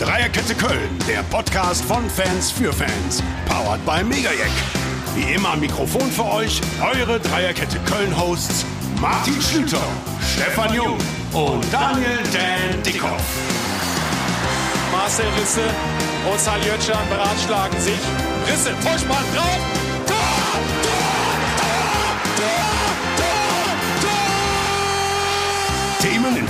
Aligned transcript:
Dreierkette 0.00 0.54
Köln, 0.54 0.88
der 1.06 1.22
Podcast 1.24 1.84
von 1.84 2.08
Fans 2.08 2.50
für 2.50 2.72
Fans. 2.72 3.22
Powered 3.46 3.84
by 3.84 4.02
Megajack. 4.02 4.50
Wie 5.14 5.34
immer 5.34 5.50
am 5.50 5.60
Mikrofon 5.60 6.10
für 6.10 6.24
euch, 6.24 6.58
eure 6.82 7.20
Dreierkette 7.20 7.78
Köln-Hosts 7.80 8.64
Martin 8.98 9.38
Schlüter, 9.42 9.82
Stefan 10.34 10.72
Jung 10.72 10.96
und 11.34 11.66
Daniel 11.70 12.18
Dan 12.32 12.82
Dickhoff. 12.82 13.20
Marcel 14.90 15.26
Risse 15.38 15.68
und 16.32 16.40
Saljötschan 16.40 17.06
beratschlagen 17.10 17.78
sich. 17.78 18.00
Risse, 18.50 18.70
Vollspann 18.80 19.24
drauf. 19.34 19.89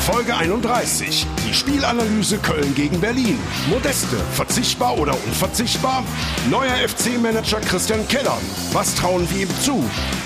Folge 0.00 0.34
31. 0.34 1.26
Die 1.46 1.52
Spielanalyse 1.52 2.38
Köln 2.38 2.74
gegen 2.74 3.00
Berlin. 3.00 3.38
Modeste, 3.68 4.16
verzichtbar 4.32 4.96
oder 4.98 5.14
unverzichtbar? 5.27 6.02
Neuer 6.48 6.74
FC-Manager 6.88 7.60
Christian 7.60 8.08
Keller. 8.08 8.36
Was 8.72 8.94
trauen 8.94 9.28
wir 9.30 9.42
ihm 9.42 9.60
zu? 9.60 9.84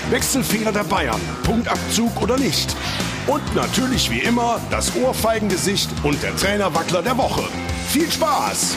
Wechselfehler 0.09 0.71
der 0.71 0.85
Bayern. 0.85 1.19
Punktabzug 1.43 2.21
oder 2.21 2.37
nicht? 2.37 2.75
Und 3.27 3.43
natürlich 3.53 4.09
wie 4.09 4.19
immer 4.19 4.61
das 4.71 4.95
Ohrfeigengesicht 4.95 5.89
und 6.03 6.23
der 6.23 6.35
Trainerwackler 6.37 7.01
der 7.01 7.17
Woche. 7.17 7.43
Viel 7.89 8.09
Spaß! 8.09 8.75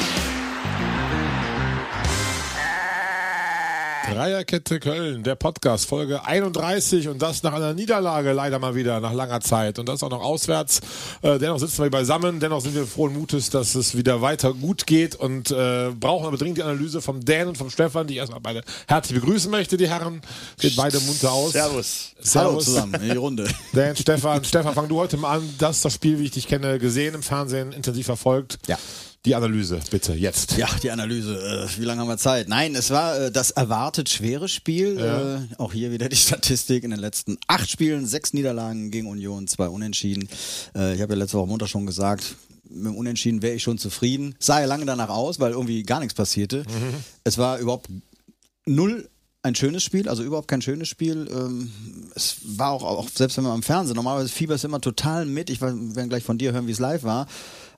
Dreierkette 4.11 4.81
Köln, 4.81 5.23
der 5.23 5.35
Podcast, 5.35 5.87
Folge 5.87 6.25
31 6.25 7.09
und 7.09 7.21
das 7.21 7.43
nach 7.43 7.53
einer 7.53 7.75
Niederlage 7.75 8.33
leider 8.33 8.59
mal 8.59 8.75
wieder, 8.75 9.01
nach 9.01 9.13
langer 9.13 9.41
Zeit 9.41 9.79
und 9.79 9.87
das 9.89 10.03
auch 10.03 10.09
noch 10.09 10.23
auswärts. 10.23 10.81
Äh, 11.21 11.39
dennoch 11.39 11.59
sitzen 11.59 11.83
wir 11.83 11.91
beisammen, 11.91 12.41
dennoch 12.41 12.63
sind 12.63 12.75
wir 12.75 12.87
frohen 12.87 13.13
Mutes, 13.13 13.51
dass 13.51 13.75
es 13.75 13.97
wieder 13.97 14.23
weiter 14.23 14.55
gut 14.55 14.87
geht 14.87 15.15
und 15.15 15.51
äh, 15.51 15.91
brauchen 15.91 16.27
aber 16.27 16.39
dringend 16.39 16.59
die 16.59 16.63
Analyse 16.63 17.03
vom 17.03 17.23
Dan 17.23 17.49
und 17.49 17.59
vom 17.59 17.69
Stefan, 17.69 18.07
die 18.07 18.15
ich 18.15 18.21
erstmal 18.21 18.41
beide 18.41 18.63
herzlich 18.87 19.21
begrüßen 19.21 19.51
möchte, 19.51 19.77
die 19.77 19.89
Herren. 19.89 20.23
Geht 20.59 20.77
beide 20.77 21.01
munter 21.01 21.33
aus. 21.33 21.53
Servus. 21.53 22.15
Servus. 22.21 22.35
Hallo 22.35 22.59
zusammen 22.61 22.95
in 22.95 23.11
die 23.11 23.17
Runde. 23.17 23.47
Dan, 23.75 23.95
Stefan, 23.95 24.43
Stefan, 24.43 24.75
fang 24.75 24.89
du 24.89 24.99
heute 24.99 25.19
mal 25.19 25.37
an. 25.37 25.55
Das 25.59 25.77
ist 25.77 25.85
das 25.85 25.93
Spiel, 25.95 26.19
wie 26.19 26.25
ich 26.25 26.31
dich 26.31 26.49
kenne, 26.49 26.79
gesehen 26.79 27.15
im 27.15 27.23
Fernsehen, 27.23 27.73
intensiv 27.73 28.07
verfolgt. 28.07 28.59
Ja. 28.69 28.79
Die 29.27 29.35
Analyse, 29.35 29.81
bitte, 29.91 30.15
jetzt. 30.15 30.57
Ja, 30.57 30.69
die 30.83 30.91
Analyse. 30.91 31.69
Äh, 31.69 31.81
wie 31.81 31.85
lange 31.85 32.01
haben 32.01 32.09
wir 32.09 32.19
Zeit? 32.19 32.49
Nein, 32.49 32.75
es 32.75 32.91
war 32.91 33.19
äh, 33.19 33.33
das 33.33 33.51
erwartet 33.51 34.09
schwere 34.09 34.49
Spiel. 34.49 34.99
Ja. 34.99 35.37
Äh, 35.37 35.41
auch 35.59 35.73
hier 35.73 35.91
wieder 35.91 36.09
die 36.09 36.17
Statistik 36.29 36.85
in 36.85 36.91
den 36.91 37.01
letzten 37.01 37.37
acht 37.49 37.69
Spielen, 37.69 38.07
sechs 38.07 38.33
Niederlagen 38.33 38.91
gegen 38.91 39.09
Union, 39.09 39.49
zwei 39.49 39.69
Unentschieden. 39.69 40.29
Ich 40.75 41.01
habe 41.01 41.15
ja 41.15 41.19
letzte 41.19 41.39
Woche 41.39 41.49
Montag 41.49 41.69
schon 41.69 41.87
gesagt, 41.87 42.37
mit 42.69 42.87
dem 42.87 42.97
Unentschieden 42.97 43.43
wäre 43.43 43.55
ich 43.55 43.63
schon 43.63 43.79
zufrieden. 43.79 44.35
Sah 44.39 44.61
ja 44.61 44.67
lange 44.67 44.87
danach 44.87 45.09
aus, 45.09 45.41
weil 45.41 45.53
irgendwie 45.53 45.83
gar 45.83 46.01
nichts 46.01 46.15
passierte. 46.15 46.65
Es 47.25 47.39
war 47.39 47.59
überhaupt 47.59 47.89
null 48.67 49.09
ein 49.43 49.55
schönes 49.55 49.83
Spiel, 49.83 50.09
also 50.09 50.23
überhaupt 50.23 50.49
kein 50.49 50.63
schönes 50.63 50.89
Spiel. 50.89 51.29
Ähm, 51.31 51.71
es 52.15 52.39
war 52.45 52.71
auch, 52.73 52.83
auch, 52.83 53.09
selbst 53.09 53.37
wenn 53.37 53.45
man 53.45 53.55
am 53.55 53.63
Fernsehen, 53.63 53.97
normalerweise 53.97 54.29
fieberst 54.29 54.65
immer 54.65 54.81
total 54.81 55.27
mit. 55.27 55.49
Ich 55.51 55.61
werde 55.61 56.09
gleich 56.09 56.25
von 56.25 56.39
dir 56.39 56.53
hören, 56.53 56.67
wie 56.67 56.73
es 56.73 56.79
live 56.79 57.05
war. 57.05 57.27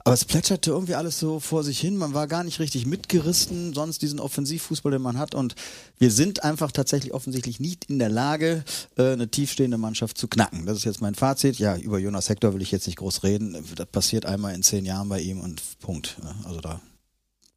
Aber 0.05 0.15
es 0.15 0.25
plätscherte 0.25 0.71
irgendwie 0.71 0.95
alles 0.95 1.19
so 1.19 1.41
vor 1.41 1.63
sich 1.63 1.79
hin. 1.79 1.97
Man 1.97 2.15
war 2.15 2.27
gar 2.27 2.43
nicht 2.43 2.59
richtig 2.59 2.87
mitgerissen, 2.87 3.75
sonst 3.75 4.03
diesen 4.03 4.19
Offensivfußball, 4.19 4.93
den 4.93 5.03
man 5.03 5.19
hat. 5.19 5.35
Und 5.35 5.55
wir 5.99 6.11
sind 6.11 6.43
einfach 6.43 6.73
tatsächlich 6.73 7.13
offensichtlich 7.13 7.61
nicht 7.61 7.87
in 7.87 7.99
der 7.99 8.09
Lage, 8.09 8.65
äh, 8.97 9.13
eine 9.13 9.29
tiefstehende 9.29 9.79
Mannschaft 9.79 10.17
zu 10.17 10.29
knacken. 10.29 10.67
Das 10.67 10.79
ist 10.79 10.85
jetzt 10.85 11.03
mein 11.03 11.15
Fazit. 11.15 11.59
Ja, 11.59 11.77
über 11.77 11.99
Jonas 11.99 12.29
Hector 12.29 12.55
will 12.55 12.63
ich 12.63 12.71
jetzt 12.71 12.87
nicht 12.87 12.97
groß 12.97 13.23
reden. 13.25 13.57
Das 13.77 13.87
passiert 13.87 14.25
einmal 14.27 14.55
in 14.55 14.63
zehn 14.63 14.87
Jahren 14.87 15.09
bei 15.09 15.21
ihm 15.21 15.41
und 15.41 15.63
Punkt. 15.81 16.17
Also 16.45 16.61
da 16.61 16.81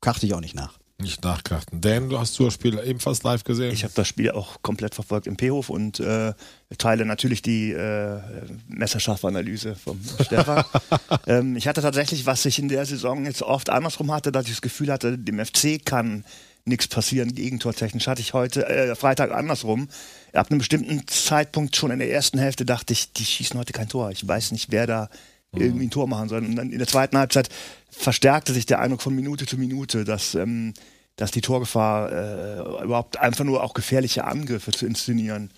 kachte 0.01 0.25
ich 0.25 0.33
auch 0.33 0.41
nicht 0.41 0.55
nach. 0.55 0.82
Nicht 1.01 1.23
nachgedacht. 1.23 1.67
Dan, 1.71 2.09
du 2.09 2.19
hast 2.19 2.37
du 2.37 2.45
das 2.45 2.53
Spiel 2.53 2.79
ebenfalls 2.85 3.23
live 3.23 3.43
gesehen? 3.43 3.73
Ich 3.73 3.83
habe 3.83 3.93
das 3.95 4.07
Spiel 4.07 4.31
auch 4.31 4.61
komplett 4.61 4.95
verfolgt 4.95 5.27
im 5.27 5.35
P-Hof 5.35 5.69
und 5.69 5.99
äh, 5.99 6.33
teile 6.77 7.05
natürlich 7.05 7.41
die 7.41 7.71
äh, 7.71 8.19
messerscharfe 8.67 9.27
Analyse 9.27 9.75
vom 9.75 9.99
Stefan. 10.23 10.63
ähm, 11.27 11.55
ich 11.57 11.67
hatte 11.67 11.81
tatsächlich, 11.81 12.25
was 12.25 12.45
ich 12.45 12.59
in 12.59 12.69
der 12.69 12.85
Saison 12.85 13.25
jetzt 13.25 13.41
oft 13.41 13.69
andersrum 13.69 14.11
hatte, 14.11 14.31
dass 14.31 14.45
ich 14.45 14.51
das 14.51 14.61
Gefühl 14.61 14.91
hatte, 14.91 15.17
dem 15.17 15.43
FC 15.43 15.83
kann 15.83 16.23
nichts 16.65 16.87
passieren, 16.87 17.33
gegentortechnisch. 17.33 18.07
Hatte 18.07 18.21
ich 18.21 18.33
heute, 18.33 18.65
äh, 18.67 18.95
Freitag 18.95 19.31
andersrum. 19.31 19.89
Ab 20.31 20.51
einem 20.51 20.59
bestimmten 20.59 21.05
Zeitpunkt 21.07 21.75
schon 21.75 21.91
in 21.91 21.99
der 21.99 22.11
ersten 22.11 22.37
Hälfte 22.37 22.65
dachte 22.65 22.93
ich, 22.93 23.11
die 23.11 23.25
schießen 23.25 23.59
heute 23.59 23.73
kein 23.73 23.89
Tor. 23.89 24.11
Ich 24.11 24.25
weiß 24.25 24.51
nicht, 24.51 24.71
wer 24.71 24.87
da 24.87 25.09
irgendwie 25.55 25.85
ein 25.85 25.91
Tor 25.91 26.07
machen 26.07 26.29
soll. 26.29 26.43
Und 26.43 26.55
dann 26.55 26.71
in 26.71 26.79
der 26.79 26.87
zweiten 26.87 27.17
Halbzeit 27.17 27.49
verstärkte 27.89 28.53
sich 28.53 28.65
der 28.65 28.79
Eindruck 28.79 29.01
von 29.01 29.15
Minute 29.15 29.45
zu 29.45 29.57
Minute, 29.57 30.03
dass, 30.03 30.35
ähm, 30.35 30.73
dass 31.15 31.31
die 31.31 31.41
Torgefahr 31.41 32.11
äh, 32.11 32.83
überhaupt 32.83 33.19
einfach 33.19 33.43
nur 33.43 33.63
auch 33.63 33.73
gefährliche 33.73 34.25
Angriffe 34.25 34.71
zu 34.71 34.85
inszenieren, 34.85 35.51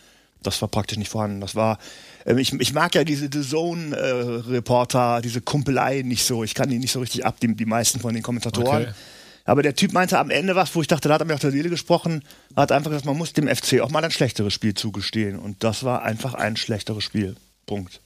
das 0.44 0.62
war 0.62 0.70
praktisch 0.70 0.98
nicht 0.98 1.10
vorhanden. 1.10 1.42
Das 1.42 1.56
war, 1.56 1.80
ähm, 2.26 2.38
ich, 2.38 2.54
ich 2.54 2.74
mag 2.74 2.96
ja 2.96 3.04
diese 3.04 3.30
The 3.32 3.42
Zone-Reporter, 3.42 5.22
diese 5.22 5.42
Kumpelei 5.42 6.02
nicht 6.04 6.24
so. 6.24 6.44
Ich 6.44 6.54
kann 6.54 6.70
die 6.70 6.80
nicht 6.80 6.92
so 6.92 7.00
richtig 7.00 7.26
ab, 7.26 7.40
die, 7.40 7.56
die 7.56 7.66
meisten 7.66 8.00
von 8.00 8.14
den 8.14 8.24
Kommentatoren. 8.24 8.84
Okay. 8.84 8.94
Aber 9.46 9.62
der 9.62 9.76
Typ 9.76 9.94
meinte 9.94 10.18
am 10.18 10.32
Ende 10.32 10.56
was, 10.56 10.74
wo 10.76 10.82
ich 10.82 10.88
dachte, 10.88 11.08
da 11.08 11.16
hat 11.16 11.22
er 11.22 11.26
mir 11.26 11.36
auf 11.36 11.40
der 11.40 11.52
Seele 11.52 11.70
gesprochen, 11.70 12.24
hat 12.56 12.72
einfach 12.72 12.90
gesagt, 12.90 13.06
man 13.06 13.18
muss 13.18 13.34
dem 13.34 13.48
FC 13.48 13.80
auch 13.80 13.92
mal 13.92 14.04
ein 14.04 14.12
schlechteres 14.12 14.54
Spiel 14.54 14.74
zugestehen. 14.74 15.38
Und 15.38 15.64
das 15.64 15.84
war 15.84 16.02
einfach 16.02 16.34
ein 16.34 16.58
schlechteres 16.58 17.04
Spiel. 17.04 17.36
Punkt. 17.68 18.02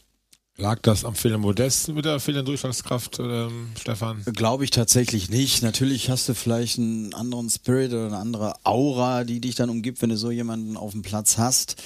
Lag 0.59 0.79
das 0.81 1.05
am 1.05 1.15
fehlenden 1.15 1.41
Modest 1.41 1.87
mit 1.87 2.03
der 2.03 2.19
fehlenden 2.19 2.45
Durchschlagskraft, 2.45 3.19
ähm, 3.19 3.69
Stefan? 3.79 4.21
Glaube 4.33 4.65
ich 4.65 4.71
tatsächlich 4.71 5.29
nicht. 5.29 5.63
Natürlich 5.63 6.09
hast 6.09 6.27
du 6.27 6.33
vielleicht 6.33 6.77
einen 6.77 7.13
anderen 7.13 7.49
Spirit 7.49 7.93
oder 7.93 8.07
eine 8.07 8.17
andere 8.17 8.55
Aura, 8.65 9.23
die 9.23 9.39
dich 9.39 9.55
dann 9.55 9.69
umgibt, 9.69 10.01
wenn 10.01 10.09
du 10.09 10.17
so 10.17 10.31
jemanden 10.31 10.75
auf 10.75 10.91
dem 10.91 11.01
Platz 11.01 11.37
hast. 11.37 11.77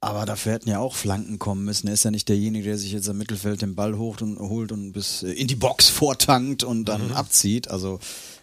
Aber 0.00 0.24
dafür 0.24 0.52
hätten 0.52 0.68
ja 0.68 0.78
auch 0.78 0.94
Flanken 0.94 1.40
kommen 1.40 1.64
müssen. 1.64 1.88
Er 1.88 1.94
ist 1.94 2.04
ja 2.04 2.12
nicht 2.12 2.28
derjenige, 2.28 2.66
der 2.66 2.78
sich 2.78 2.92
jetzt 2.92 3.08
im 3.08 3.18
Mittelfeld 3.18 3.62
den 3.62 3.74
Ball 3.74 3.98
holt 3.98 4.22
und 4.22 4.38
holt 4.38 4.70
und 4.70 4.92
bis 4.92 5.24
äh, 5.24 5.32
in 5.32 5.48
die 5.48 5.56
Box 5.56 5.88
vortankt 5.88 6.62
und 6.62 6.84
dann 6.84 7.10
abzieht. 7.12 7.68
Also 7.68 7.98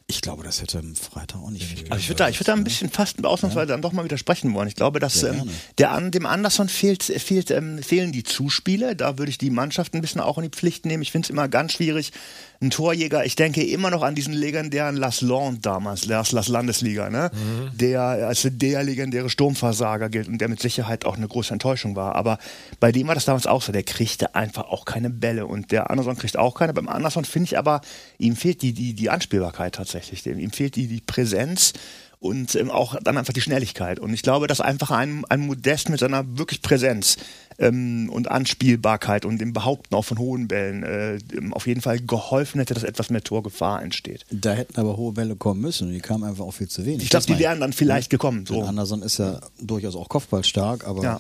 ich 0.08 0.22
glaube, 0.22 0.44
das 0.44 0.62
hätte 0.62 0.80
am 0.80 0.96
Freitag 0.96 1.40
auch 1.40 1.50
nicht 1.50 1.66
viel. 1.66 1.86
Aber 1.90 1.98
ich 1.98 2.10
würde 2.10 2.18
da, 2.18 2.30
ich 2.30 2.38
da 2.38 2.54
ein 2.54 2.64
bisschen 2.64 2.90
fast 2.90 3.24
ausnahmsweise 3.24 3.68
dann 3.68 3.82
doch 3.82 3.94
mal 3.94 4.04
widersprechen 4.04 4.54
wollen. 4.54 4.68
Ich 4.68 4.76
glaube, 4.76 5.00
dass 5.00 5.24
ähm, 5.24 5.50
der 5.78 5.92
an 5.92 6.12
dem 6.12 6.26
Anderson 6.26 6.68
fehlt, 6.68 7.04
fehlt 7.04 7.52
ähm, 7.52 7.82
fehlen 7.82 8.12
die 8.12 8.24
Zuspiele. 8.24 8.96
Da 8.96 9.18
würde 9.18 9.30
ich 9.30 9.38
die 9.38 9.50
Mannschaft 9.50 9.94
ein 9.94 10.02
bisschen 10.02 10.20
auch 10.20 10.38
in 10.38 10.44
die 10.44 10.50
Pflicht 10.50 10.86
nehmen. 10.86 11.04
Ich 11.04 11.12
finde 11.12 11.28
es 11.28 11.30
immer 11.30 11.48
ganz 11.48 11.74
schwierig. 11.74 12.12
Ein 12.62 12.70
Torjäger, 12.70 13.26
ich 13.26 13.36
denke 13.36 13.62
immer 13.62 13.90
noch 13.90 14.04
an 14.04 14.16
diesen 14.16 14.34
legendären 14.34 14.96
Las 14.96 15.20
Land 15.20 15.66
damals, 15.66 16.06
Las, 16.06 16.32
Las 16.32 16.48
Landesliga, 16.48 17.10
ne? 17.10 17.30
Der 17.74 18.02
als 18.02 18.48
der 18.50 18.84
legendäre 18.84 19.30
Sturmversager 19.30 20.10
gilt 20.10 20.30
und 20.30 20.38
der 20.38 20.48
mit 20.48 20.62
Sicherheit 20.62 21.06
auch 21.06 21.18
eine 21.18 21.28
große 21.28 21.52
Enttäuschung 21.52 21.98
war. 21.98 22.16
Aber 22.16 22.38
bei 22.80 22.94
dem 22.94 23.08
war 23.08 23.16
das 23.16 23.26
damals 23.26 23.48
auch 23.48 23.62
so. 23.62 23.74
Der 23.74 23.84
kriegte 23.84 24.36
einfach 24.36 24.64
auch 24.64 24.86
keine 24.86 25.10
Bälle 25.10 25.46
und 25.46 25.72
der 25.72 25.90
Anderson 25.90 26.18
kriegt 26.18 26.38
auch 26.38 26.56
keine. 26.56 26.74
Beim 26.74 26.88
Anderson 26.88 27.26
finde 27.26 27.48
ich 27.48 27.58
aber, 27.58 27.82
ihm 28.18 28.38
fehlt 28.38 28.62
die, 28.62 28.72
die, 28.74 28.94
die 28.94 29.10
Anspielbarkeit 29.10 29.76
tatsächlich. 29.76 29.93
Dem, 30.26 30.40
ihm 30.40 30.52
fehlt 30.52 30.76
die, 30.76 30.88
die 30.88 31.02
Präsenz 31.02 31.74
und 32.20 32.56
ähm, 32.56 32.72
auch 32.72 32.96
dann 33.04 33.18
einfach 33.18 33.34
die 33.34 33.42
Schnelligkeit. 33.42 34.00
Und 34.00 34.14
ich 34.14 34.22
glaube, 34.22 34.48
dass 34.48 34.62
einfach 34.62 34.92
ein, 34.92 35.26
ein 35.30 35.42
Modest 35.42 35.90
mit 35.90 36.00
seiner 36.00 36.38
wirklich 36.38 36.62
Präsenz 36.62 37.18
ähm, 37.60 38.10
und 38.10 38.32
Anspielbarkeit 38.32 39.26
und 39.26 39.40
dem 39.40 39.52
Behaupten 39.52 39.94
auch 39.94 40.04
von 40.06 40.18
hohen 40.18 40.48
Bällen 40.48 40.84
äh, 40.84 41.20
auf 41.52 41.68
jeden 41.68 41.82
Fall 41.82 42.00
geholfen 42.00 42.60
hätte, 42.60 42.74
dass 42.74 42.84
etwas 42.84 43.10
mehr 43.10 43.22
Torgefahr 43.24 43.82
entsteht. 43.84 44.26
Da 44.32 44.54
hätten 44.54 44.80
aber 44.80 44.96
hohe 44.96 45.12
Bälle 45.12 45.36
kommen 45.36 45.60
müssen 45.60 45.88
und 45.90 45.94
die 45.94 46.00
kamen 46.00 46.24
einfach 46.24 46.46
auch 46.46 46.54
viel 46.54 46.70
zu 46.70 46.86
wenig. 46.86 47.04
Ich 47.04 47.10
glaube, 47.10 47.26
die 47.26 47.38
wären 47.40 47.60
dann 47.60 47.74
vielleicht 47.74 48.10
gekommen. 48.10 48.46
So. 48.46 48.54
So. 48.56 48.64
Anderson 48.64 49.02
ist 49.02 49.20
ja 49.20 49.42
durchaus 49.60 49.96
auch 49.98 50.08
kopfballstark, 50.08 50.88
aber 50.88 51.04
Ja. 51.04 51.20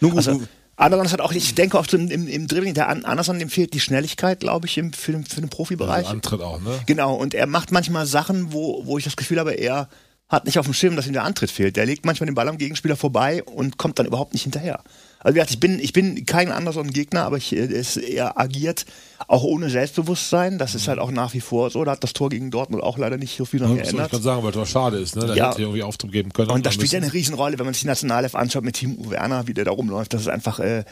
nun 0.00 0.10
gut, 0.10 0.18
Also, 0.18 0.42
Anderson 0.80 1.12
hat 1.12 1.20
auch, 1.20 1.32
ich 1.32 1.54
denke 1.54 1.78
auch 1.78 1.86
so 1.88 1.96
im, 1.96 2.10
im, 2.10 2.26
im 2.26 2.46
Dribbling, 2.48 2.74
der 2.74 2.88
An- 2.88 3.04
Anderson, 3.04 3.38
dem 3.38 3.50
fehlt 3.50 3.74
die 3.74 3.80
Schnelligkeit, 3.80 4.40
glaube 4.40 4.66
ich, 4.66 4.78
im, 4.78 4.92
für, 4.92 5.12
den, 5.12 5.24
für 5.24 5.40
den 5.40 5.50
Profibereich. 5.50 5.98
Also 5.98 6.10
Antritt 6.10 6.40
auch, 6.40 6.60
ne? 6.60 6.80
Genau, 6.86 7.14
und 7.14 7.34
er 7.34 7.46
macht 7.46 7.70
manchmal 7.72 8.06
Sachen, 8.06 8.52
wo, 8.52 8.86
wo 8.86 8.98
ich 8.98 9.04
das 9.04 9.16
Gefühl 9.16 9.38
habe, 9.38 9.52
er 9.52 9.88
hat 10.28 10.46
nicht 10.46 10.58
auf 10.58 10.64
dem 10.66 10.74
Schirm, 10.74 10.96
dass 10.96 11.06
ihm 11.06 11.12
der 11.12 11.24
Antritt 11.24 11.50
fehlt. 11.50 11.76
Der 11.76 11.86
legt 11.86 12.06
manchmal 12.06 12.26
den 12.26 12.34
Ball 12.34 12.48
am 12.48 12.56
Gegenspieler 12.56 12.96
vorbei 12.96 13.42
und 13.42 13.78
kommt 13.78 13.98
dann 13.98 14.06
überhaupt 14.06 14.32
nicht 14.32 14.44
hinterher. 14.44 14.82
Also 15.22 15.34
wie 15.34 15.38
gesagt, 15.38 15.50
ich 15.50 15.60
bin, 15.60 15.78
ich 15.78 15.92
bin 15.92 16.24
kein 16.24 16.50
anderson 16.50 16.90
Gegner, 16.90 17.24
aber 17.24 17.36
ich, 17.36 17.54
äh, 17.54 17.58
es, 17.60 17.96
er 17.98 18.40
agiert 18.40 18.86
auch 19.28 19.42
ohne 19.44 19.68
Selbstbewusstsein. 19.68 20.56
Das 20.56 20.74
ist 20.74 20.88
halt 20.88 20.98
auch 20.98 21.10
nach 21.10 21.34
wie 21.34 21.40
vor 21.40 21.70
so. 21.70 21.84
Da 21.84 21.92
hat 21.92 22.02
das 22.02 22.14
Tor 22.14 22.30
gegen 22.30 22.50
Dortmund 22.50 22.82
auch 22.82 22.96
leider 22.96 23.18
nicht 23.18 23.36
so 23.36 23.44
viel 23.44 23.60
noch 23.60 23.68
ich 23.76 23.82
geändert. 23.82 24.10
gerade 24.10 24.22
sagen, 24.22 24.42
weil 24.42 24.52
das 24.52 24.70
schade 24.70 24.96
ist, 24.96 25.16
ne? 25.16 25.26
Da 25.26 25.34
Ja. 25.34 25.50
hätte 25.50 25.60
irgendwie 25.62 25.82
Auftritt 25.82 26.10
geben 26.12 26.32
können. 26.32 26.50
Und 26.50 26.64
das 26.64 26.72
spielt 26.74 26.92
ja 26.92 26.98
eine 27.00 27.12
Riesenrolle, 27.12 27.58
wenn 27.58 27.66
man 27.66 27.74
sich 27.74 27.82
die 27.82 27.88
Nationalelf 27.88 28.34
anschaut 28.34 28.64
mit 28.64 28.76
Timo 28.76 29.10
Werner, 29.10 29.46
wie 29.46 29.52
der 29.52 29.66
da 29.66 29.72
rumläuft. 29.72 30.14
Das 30.14 30.22
ist 30.22 30.28
einfach, 30.28 30.58
äh, 30.58 30.84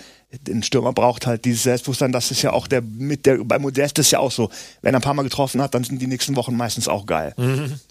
ein 0.46 0.62
Stürmer 0.62 0.92
braucht 0.92 1.26
halt 1.26 1.46
dieses 1.46 1.62
Selbstbewusstsein. 1.62 2.12
Das 2.12 2.30
ist 2.30 2.42
ja 2.42 2.52
auch 2.52 2.66
der, 2.66 2.82
mit 2.82 3.24
der, 3.24 3.38
bei 3.44 3.58
Modest 3.58 3.98
ist 3.98 4.10
ja 4.10 4.18
auch 4.18 4.30
so. 4.30 4.50
Wenn 4.82 4.94
er 4.94 4.98
ein 5.00 5.02
paar 5.02 5.14
Mal 5.14 5.22
getroffen 5.22 5.62
hat, 5.62 5.74
dann 5.74 5.84
sind 5.84 6.02
die 6.02 6.06
nächsten 6.06 6.36
Wochen 6.36 6.54
meistens 6.54 6.86
auch 6.86 7.06
geil. 7.06 7.34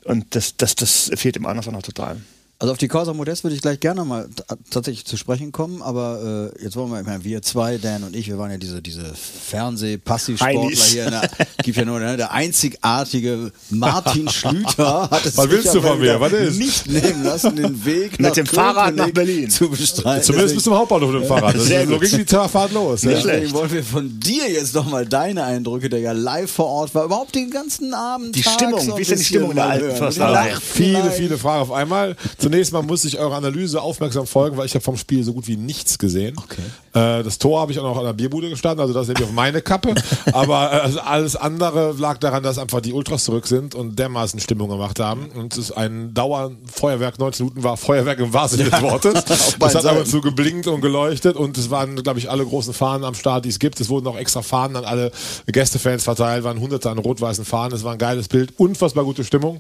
Und 0.06 0.36
das, 0.36 0.56
das, 0.58 0.76
das 0.76 1.10
fehlt 1.16 1.36
dem 1.36 1.48
Anderson 1.48 1.76
auch 1.76 1.82
total. 1.82 2.18
Also 2.60 2.72
auf 2.72 2.80
die 2.80 2.88
Causa 2.88 3.14
Modest 3.14 3.44
würde 3.44 3.56
ich 3.56 3.62
gleich 3.62 3.80
gerne 3.80 4.04
mal 4.04 4.28
tatsächlich 4.72 5.06
zu 5.06 5.16
sprechen 5.16 5.52
kommen, 5.52 5.84
aber 5.84 6.52
äh, 6.58 6.64
jetzt 6.64 6.76
wollen 6.76 6.90
wir, 6.90 7.00
ich 7.00 7.06
meine, 7.06 7.24
wir 7.24 7.44
zwei, 7.44 7.78
Dan 7.78 8.04
und 8.04 8.16
ich, 8.16 8.28
wir 8.30 8.40
waren 8.40 8.50
ja 8.50 8.58
diese, 8.58 8.82
diese 8.82 9.14
Fernseh-Passivsportler 9.14 10.84
hier. 10.86 11.12
Ne, 11.12 11.22
gibt 11.64 11.78
ja 11.78 11.86
nur 11.86 12.00
ne, 12.00 12.18
der 12.18 12.32
einzigartige 12.32 13.52
Martin 13.70 14.28
Schlüter 14.32 15.08
hat 15.12 15.24
es 15.24 15.38
Was 15.38 15.50
willst 15.52 15.76
du 15.76 15.82
von 15.82 16.00
mir? 16.00 16.20
Was 16.20 16.34
ist? 16.34 16.58
nicht 16.58 16.88
nehmen 16.88 17.24
lassen, 17.24 17.56
den 17.56 17.86
Weg 17.86 18.20
Mit 18.20 18.36
dem 18.36 18.48
Fahrrad 18.48 18.96
nach 18.96 19.12
Berlin. 19.12 19.52
zu 19.52 19.70
bestreiten. 19.70 20.24
Zumindest 20.24 20.56
bis 20.56 20.64
zum 20.64 20.74
Hauptbahnhof 20.74 21.12
mit 21.12 21.22
dem 21.22 21.28
Fahrrad. 21.28 21.54
Das 21.54 21.66
Sehr 21.66 21.84
ist, 21.84 21.90
so 21.90 22.00
ging 22.00 22.26
die 22.26 22.50
Fahrt 22.50 22.72
los. 22.72 23.04
Ja. 23.04 23.10
Nicht 23.12 23.24
Deswegen 23.24 23.38
schlecht. 23.40 23.54
wollen 23.54 23.72
wir 23.72 23.84
von 23.84 24.20
dir 24.20 24.50
jetzt 24.50 24.74
noch 24.74 24.90
mal 24.90 25.06
deine 25.06 25.44
Eindrücke, 25.44 25.90
der 25.90 26.00
ja 26.00 26.12
live 26.12 26.50
vor 26.50 26.66
Ort 26.66 26.96
war, 26.96 27.06
überhaupt 27.06 27.36
den 27.36 27.52
ganzen 27.52 27.94
Abend. 27.94 28.36
Die 28.36 28.42
Stimmung, 28.42 28.98
wie 28.98 29.02
ist 29.02 29.12
denn 29.12 29.20
die 29.20 29.24
Stimmung 29.26 29.52
in 29.52 29.58
der 29.58 29.68
alten 29.68 30.62
Viele, 30.62 31.12
viele 31.12 31.38
Fragen 31.38 31.62
auf 31.62 31.72
einmal. 31.72 32.16
Zunächst 32.48 32.72
mal 32.72 32.82
muss 32.82 33.04
ich 33.04 33.20
eure 33.20 33.36
Analyse 33.36 33.82
aufmerksam 33.82 34.26
folgen, 34.26 34.56
weil 34.56 34.66
ich 34.66 34.74
habe 34.74 34.82
vom 34.82 34.96
Spiel 34.96 35.22
so 35.22 35.34
gut 35.34 35.50
wie 35.50 35.58
nichts 35.58 36.00
gesehen. 36.00 36.38
Okay. 36.38 36.62
Äh, 36.94 37.22
das 37.22 37.40
Tor 37.40 37.60
habe 37.60 37.74
ich 37.74 37.80
auch 37.80 37.84
noch 37.84 37.98
an 37.98 38.06
der 38.06 38.14
Bierbude 38.14 38.50
gestanden, 38.50 38.80
also 38.80 38.94
das 38.94 39.10
nehme 39.10 39.20
ich 39.20 39.26
auf 39.26 39.34
meine 39.34 39.62
Kappe. 39.62 39.94
Aber 40.32 40.72
äh, 40.72 40.76
also 40.78 41.02
alles 41.02 41.36
andere 41.36 41.92
lag 41.92 42.20
daran, 42.20 42.44
dass 42.44 42.58
einfach 42.58 42.80
die 42.80 42.94
Ultras 42.94 43.26
zurück 43.26 43.48
sind 43.48 43.76
und 43.76 44.00
dermaßen 44.00 44.40
Stimmung 44.40 44.70
gemacht 44.70 45.02
haben. 45.02 45.26
Und 45.36 45.52
es 45.52 45.60
ist 45.60 45.72
ein 45.74 46.14
Dauerfeuerwerk, 46.14 47.20
19 47.20 47.48
Minuten 47.48 47.64
war 47.66 47.76
Feuerwerk 47.76 48.20
im 48.20 48.32
wahrsten 48.32 48.60
Sinne 48.60 48.70
des 48.70 48.82
Wortes. 48.82 49.26
Das 49.28 49.52
beiden 49.60 49.78
hat 49.80 49.86
aber 49.86 50.06
zu 50.06 50.22
geblinkt 50.22 50.68
und 50.68 50.80
geleuchtet 50.80 51.36
und 51.36 51.58
es 51.58 51.70
waren, 51.70 52.02
glaube 52.02 52.20
ich, 52.20 52.30
alle 52.30 52.46
großen 52.46 52.74
Fahnen 52.74 53.04
am 53.04 53.14
Start, 53.14 53.44
die 53.44 53.50
es 53.50 53.60
gibt. 53.60 53.82
Es 53.82 53.90
wurden 53.90 54.08
auch 54.08 54.18
extra 54.18 54.42
Fahnen 54.42 54.78
an 54.78 54.86
alle 54.86 55.12
Gästefans 55.48 56.06
verteilt, 56.06 56.46
waren 56.46 56.62
hunderte 56.62 56.90
an 56.90 56.98
rot-weißen 56.98 57.44
Fahnen. 57.44 57.76
Es 57.76 57.84
war 57.84 57.92
ein 57.92 57.98
geiles 57.98 58.30
Bild, 58.30 58.54
unfassbar 58.58 59.04
gute 59.04 59.26
Stimmung. 59.26 59.60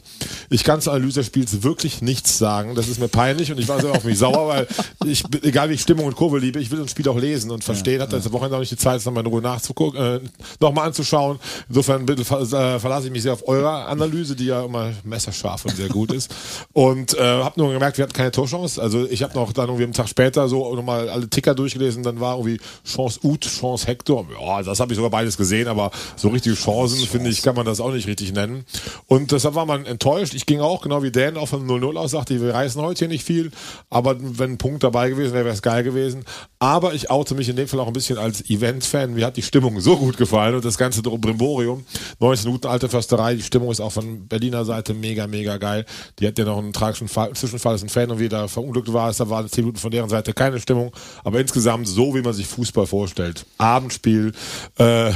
Ich 0.49 0.63
kann 0.63 0.79
zur 0.79 0.93
Analyse 0.93 1.19
des 1.19 1.27
Spiels 1.27 1.63
wirklich 1.63 2.01
nichts 2.01 2.37
sagen. 2.37 2.76
Das 2.77 2.87
ist 2.87 2.99
mir 2.99 3.07
peinlich 3.07 3.51
und 3.51 3.59
ich 3.59 3.67
war 3.67 3.81
so 3.81 3.89
auf 3.89 4.03
mich 4.03 4.17
sauer, 4.17 4.47
weil 4.47 4.67
ich, 5.05 5.23
egal 5.43 5.69
wie 5.69 5.73
ich 5.73 5.81
Stimmung 5.81 6.05
und 6.05 6.15
Kurve 6.15 6.39
liebe, 6.39 6.59
ich 6.59 6.71
will 6.71 6.81
ein 6.81 6.87
Spiel 6.87 7.07
auch 7.09 7.17
lesen 7.17 7.51
und 7.51 7.63
verstehen. 7.63 8.01
Hatte 8.01 8.15
das 8.15 8.31
Wochenende 8.31 8.55
auch 8.55 8.59
nicht 8.61 8.71
die 8.71 8.77
Zeit, 8.77 8.97
es 8.97 9.05
nochmal 9.05 9.23
in 9.25 9.31
Ruhe 9.31 9.41
nachzugucken, 9.41 9.99
äh, 9.99 10.19
nochmal 10.59 10.87
anzuschauen. 10.87 11.39
Insofern 11.67 12.05
bitte 12.05 12.21
äh, 12.21 12.79
verlasse 12.79 13.07
ich 13.07 13.11
mich 13.11 13.23
sehr 13.23 13.33
auf 13.33 13.47
eure 13.47 13.85
Analyse, 13.85 14.35
die 14.35 14.45
ja 14.45 14.63
immer 14.63 14.91
messerscharf 15.03 15.65
und 15.65 15.75
sehr 15.75 15.89
gut 15.89 16.11
ist. 16.11 16.33
Und 16.73 17.17
äh, 17.17 17.21
habe 17.21 17.59
nur 17.59 17.71
gemerkt, 17.73 17.97
wir 17.97 18.03
hatten 18.03 18.13
keine 18.13 18.31
Torchance. 18.31 18.81
Also 18.81 19.05
ich 19.09 19.23
habe 19.23 19.33
noch 19.33 19.51
dann 19.53 19.65
irgendwie 19.65 19.83
einen 19.83 19.93
Tag 19.93 20.07
später 20.07 20.47
so 20.47 20.75
nochmal 20.75 21.09
alle 21.09 21.29
Ticker 21.29 21.55
durchgelesen, 21.55 22.03
dann 22.03 22.19
war 22.19 22.37
irgendwie 22.37 22.59
Chance 22.85 23.19
Ut, 23.23 23.41
Chance 23.41 23.87
Hector. 23.87 24.25
Ja, 24.39 24.61
das 24.63 24.79
habe 24.79 24.93
ich 24.93 24.95
sogar 24.95 25.11
beides 25.11 25.37
gesehen, 25.37 25.67
aber 25.67 25.91
so 26.15 26.29
richtige 26.29 26.55
Chancen, 26.55 26.99
finde 27.07 27.29
ich, 27.29 27.41
kann 27.41 27.55
man 27.55 27.65
das 27.65 27.79
auch 27.79 27.91
nicht 27.91 28.07
richtig 28.07 28.33
nennen. 28.33 28.65
Und 29.07 29.31
deshalb 29.31 29.55
war 29.55 29.65
man 29.65 29.85
enttäuscht. 29.85 30.33
Ich 30.33 30.45
ging 30.45 30.59
auch, 30.59 30.81
genau 30.81 31.03
wie 31.03 31.11
Dan, 31.11 31.37
auch 31.37 31.47
von 31.47 31.67
0-0 31.67 31.97
aus, 31.97 32.11
sagte, 32.11 32.39
wir 32.41 32.53
reißen 32.53 32.66
heute 32.75 32.99
hier 32.99 33.07
nicht 33.07 33.23
viel, 33.23 33.51
aber 33.89 34.17
wenn 34.19 34.51
ein 34.51 34.57
Punkt 34.57 34.83
dabei 34.83 35.09
gewesen 35.09 35.33
wäre, 35.33 35.45
wäre 35.45 35.55
es 35.55 35.61
geil 35.61 35.83
gewesen. 35.83 36.25
Aber 36.59 36.93
ich 36.93 37.09
oute 37.09 37.35
mich 37.35 37.49
in 37.49 37.55
dem 37.55 37.67
Fall 37.67 37.79
auch 37.79 37.87
ein 37.87 37.93
bisschen 37.93 38.17
als 38.17 38.49
Event-Fan. 38.49 39.13
Mir 39.13 39.25
hat 39.27 39.37
die 39.37 39.41
Stimmung 39.41 39.79
so 39.79 39.97
gut 39.97 40.17
gefallen 40.17 40.55
und 40.55 40.65
das 40.65 40.77
ganze 40.77 41.01
Brimborium. 41.01 41.85
19 42.19 42.45
Minuten 42.47 42.67
alte 42.67 42.89
Försterei, 42.89 43.35
die 43.35 43.43
Stimmung 43.43 43.71
ist 43.71 43.79
auch 43.79 43.91
von 43.91 44.27
Berliner 44.27 44.65
Seite 44.65 44.93
mega, 44.93 45.27
mega 45.27 45.57
geil. 45.57 45.85
Die 46.19 46.27
hat 46.27 46.37
ja 46.37 46.45
noch 46.45 46.57
einen 46.57 46.73
tragischen 46.73 47.07
Fall, 47.07 47.33
Zwischenfall, 47.33 47.75
ist 47.75 47.83
ein 47.83 47.89
Fan 47.89 48.11
und 48.11 48.19
wie 48.19 48.29
da 48.29 48.47
verunglückt 48.47 48.91
war, 48.91 49.09
ist, 49.09 49.19
da 49.19 49.29
war 49.29 49.45
10 49.45 49.63
Minuten 49.63 49.79
von 49.79 49.91
deren 49.91 50.09
Seite 50.09 50.33
keine 50.33 50.59
Stimmung. 50.59 50.91
Aber 51.23 51.39
insgesamt 51.39 51.87
so, 51.87 52.15
wie 52.15 52.21
man 52.21 52.33
sich 52.33 52.47
Fußball 52.47 52.87
vorstellt. 52.87 53.45
Abendspiel, 53.57 54.33
äh, 54.77 55.11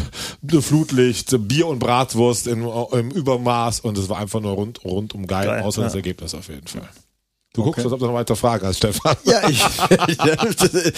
Flutlicht, 0.62 1.36
Bier 1.48 1.68
und 1.68 1.80
Bratwurst 1.80 2.48
im, 2.48 2.68
im 2.92 3.12
Übermaß 3.12 3.81
und 3.81 3.98
es 3.98 4.09
war 4.09 4.19
einfach 4.19 4.39
nur 4.39 4.53
rund, 4.53 4.83
rundum 4.86 5.27
geil, 5.27 5.48
Geil, 5.48 5.63
außer 5.63 5.81
das 5.81 5.94
ja. 5.94 5.98
Ergebnis 5.98 6.33
auf 6.36 6.48
jeden 6.48 6.68
Fall. 6.68 6.88
Du 7.53 7.63
guckst, 7.63 7.83
als 7.83 7.92
ob 7.92 8.00
du 8.00 8.06
noch 8.06 8.13
weiter 8.13 8.36
Fragen 8.36 8.65
hast, 8.65 8.77
Stefan. 8.77 9.15
Ja, 9.25 9.48
ich. 9.50 9.62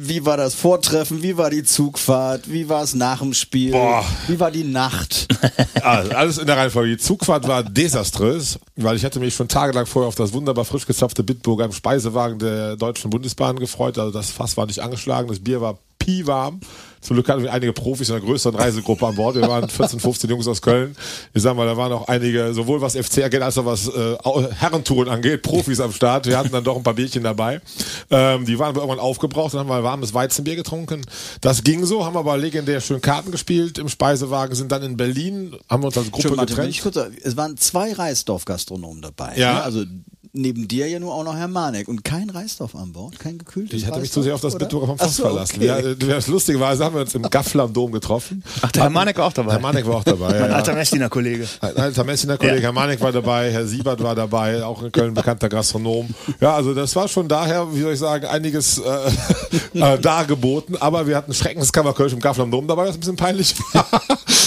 Wie 0.00 0.24
war 0.24 0.36
das 0.36 0.54
Vortreffen? 0.54 1.24
Wie 1.24 1.36
war 1.36 1.50
die 1.50 1.64
Zugfahrt? 1.64 2.48
Wie 2.48 2.68
war 2.68 2.84
es 2.84 2.94
nach 2.94 3.18
dem 3.18 3.34
Spiel? 3.34 3.72
Boah. 3.72 4.04
Wie 4.28 4.38
war 4.38 4.52
die 4.52 4.62
Nacht? 4.62 5.26
Also 5.82 6.12
alles 6.14 6.38
in 6.38 6.46
der 6.46 6.56
Reihenfolge. 6.56 6.90
Die 6.90 7.02
Zugfahrt 7.02 7.48
war 7.48 7.64
desaströs, 7.64 8.60
weil 8.76 8.96
ich 8.96 9.04
hatte 9.04 9.18
mich 9.18 9.34
schon 9.34 9.48
tagelang 9.48 9.86
vorher 9.86 10.06
auf 10.06 10.14
das 10.14 10.32
wunderbar 10.32 10.64
frisch 10.64 10.86
gezapfte 10.86 11.24
Bitburger 11.24 11.64
im 11.64 11.72
Speisewagen 11.72 12.38
der 12.38 12.76
Deutschen 12.76 13.10
Bundesbahn 13.10 13.58
gefreut. 13.58 13.98
Also 13.98 14.12
das 14.12 14.30
Fass 14.30 14.56
war 14.56 14.66
nicht 14.66 14.78
angeschlagen, 14.78 15.26
das 15.26 15.40
Bier 15.40 15.60
war 15.60 15.78
piewarm. 15.98 16.60
Zum 17.00 17.14
Glück 17.16 17.28
hatten 17.28 17.42
wir 17.42 17.52
einige 17.52 17.72
Profis 17.72 18.08
in 18.08 18.16
einer 18.16 18.24
größeren 18.24 18.56
Reisegruppe 18.56 19.06
an 19.06 19.14
Bord. 19.14 19.36
Wir 19.36 19.48
waren 19.48 19.68
14, 19.68 20.00
15 20.00 20.30
Jungs 20.30 20.46
aus 20.48 20.62
Köln. 20.62 20.96
Ich 21.34 21.42
sag 21.42 21.56
mal, 21.56 21.66
da 21.66 21.76
waren 21.76 21.92
auch 21.92 22.08
einige, 22.08 22.52
sowohl 22.54 22.80
was 22.80 22.96
FC 22.96 23.24
angeht, 23.24 23.42
als 23.42 23.58
auch 23.58 23.64
was 23.64 23.88
äh, 23.88 24.16
Herrentouren 24.54 25.08
angeht, 25.08 25.42
Profis 25.42 25.80
am 25.80 25.92
Start. 25.92 26.26
Wir 26.26 26.38
hatten 26.38 26.50
dann 26.52 26.64
doch 26.64 26.76
ein 26.76 26.82
paar 26.82 26.94
Bierchen 26.94 27.22
dabei. 27.22 27.60
Ähm, 28.10 28.44
die 28.46 28.58
waren 28.58 28.68
aber 28.70 28.80
irgendwann 28.80 29.00
aufgebraucht, 29.00 29.54
dann 29.54 29.60
haben 29.60 29.68
wir 29.68 29.82
warmes 29.82 30.14
Weizenbier 30.14 30.56
getrunken. 30.56 31.02
Das 31.40 31.64
ging 31.64 31.84
so, 31.84 32.04
haben 32.04 32.16
aber 32.16 32.36
legendär 32.36 32.80
schön 32.80 33.00
Karten 33.00 33.30
gespielt 33.30 33.78
im 33.78 33.88
Speisewagen, 33.88 34.54
sind 34.54 34.72
dann 34.72 34.82
in 34.82 34.96
Berlin, 34.96 35.56
haben 35.68 35.82
wir 35.82 35.88
uns 35.88 35.98
als 35.98 36.10
Gruppe 36.10 36.28
Schon, 36.28 36.36
Martin, 36.36 36.56
getrennt. 36.56 36.80
kurz, 36.82 36.96
es 37.22 37.36
waren 37.36 37.56
zwei 37.56 37.92
Reisdorf-Gastronomen 37.92 39.02
dabei. 39.02 39.34
Ja. 39.36 39.54
Ne? 39.54 39.62
Also 39.62 39.84
neben 40.38 40.68
dir 40.68 40.88
ja 40.88 40.98
nur 41.00 41.12
auch 41.14 41.24
noch 41.24 41.36
Herr 41.36 41.48
Manek 41.48 41.88
und 41.88 42.04
kein 42.04 42.30
Reisdorf 42.30 42.74
an 42.74 42.92
Bord, 42.92 43.18
kein 43.18 43.38
gekühltes 43.38 43.78
Ich 43.80 43.86
hatte 43.86 44.00
mich 44.00 44.12
zu 44.12 44.22
sehr 44.22 44.34
auf 44.34 44.40
das? 44.40 44.56
Bitburger 44.56 44.86
vom 44.86 44.98
Fass 44.98 45.16
so, 45.16 45.24
verlassen. 45.24 45.56
okay. 45.56 45.66
Ja, 45.66 45.80
das 45.94 46.28
Lustige 46.28 46.60
war, 46.60 46.78
haben 46.78 46.94
wir 46.94 47.00
uns 47.02 47.14
im 47.14 47.22
Gaffler 47.30 47.64
am 47.64 47.72
Dom 47.72 47.92
getroffen. 47.92 48.42
Ach, 48.62 48.70
der 48.72 48.84
Herr 48.84 48.90
Manek 48.90 49.18
war 49.18 49.26
auch 49.26 49.32
dabei. 49.32 49.52
Herr 49.52 49.60
Manek 49.60 49.86
war 49.86 49.96
auch 49.96 50.04
dabei. 50.04 50.32
ja, 50.34 50.40
Mein 50.40 50.50
ja. 50.50 50.56
alter 50.56 50.74
Messdiener 50.74 51.08
Kollege. 51.08 51.46
Ein 51.60 51.76
alter 51.76 52.04
Messiner 52.04 52.36
Kollege, 52.38 52.56
Ja. 52.56 52.62
Herr 52.62 52.72
Manek 52.72 53.00
war 53.00 53.12
dabei, 53.12 53.50
Herr 53.52 53.66
Siebert 53.66 54.02
war 54.02 54.14
dabei, 54.14 54.64
auch 54.64 54.82
in 54.82 54.92
Köln 54.92 55.14
bekannter 55.14 55.48
Gastronom. 55.48 56.08
Ja, 56.40 56.54
also 56.54 56.72
das 56.74 56.94
war 56.96 57.08
schon 57.08 57.26
daher, 57.28 57.66
wie 57.74 57.80
soll 57.80 57.92
ich 57.94 57.98
sagen, 57.98 58.26
einiges 58.26 58.78
äh, 58.78 59.10
äh, 59.74 59.98
dargeboten, 59.98 60.76
aber 60.76 61.06
wir 61.06 61.16
hatten 61.16 61.34
Schreckenskammer 61.34 61.92
Kölsch 61.94 62.12
im 62.12 62.20
Gaffel 62.20 62.42
am 62.42 62.50
Dom 62.50 62.66
dabei, 62.68 62.86
was 62.86 62.94
ein 62.94 63.00
bisschen 63.00 63.16
peinlich 63.16 63.54
war. 63.72 63.86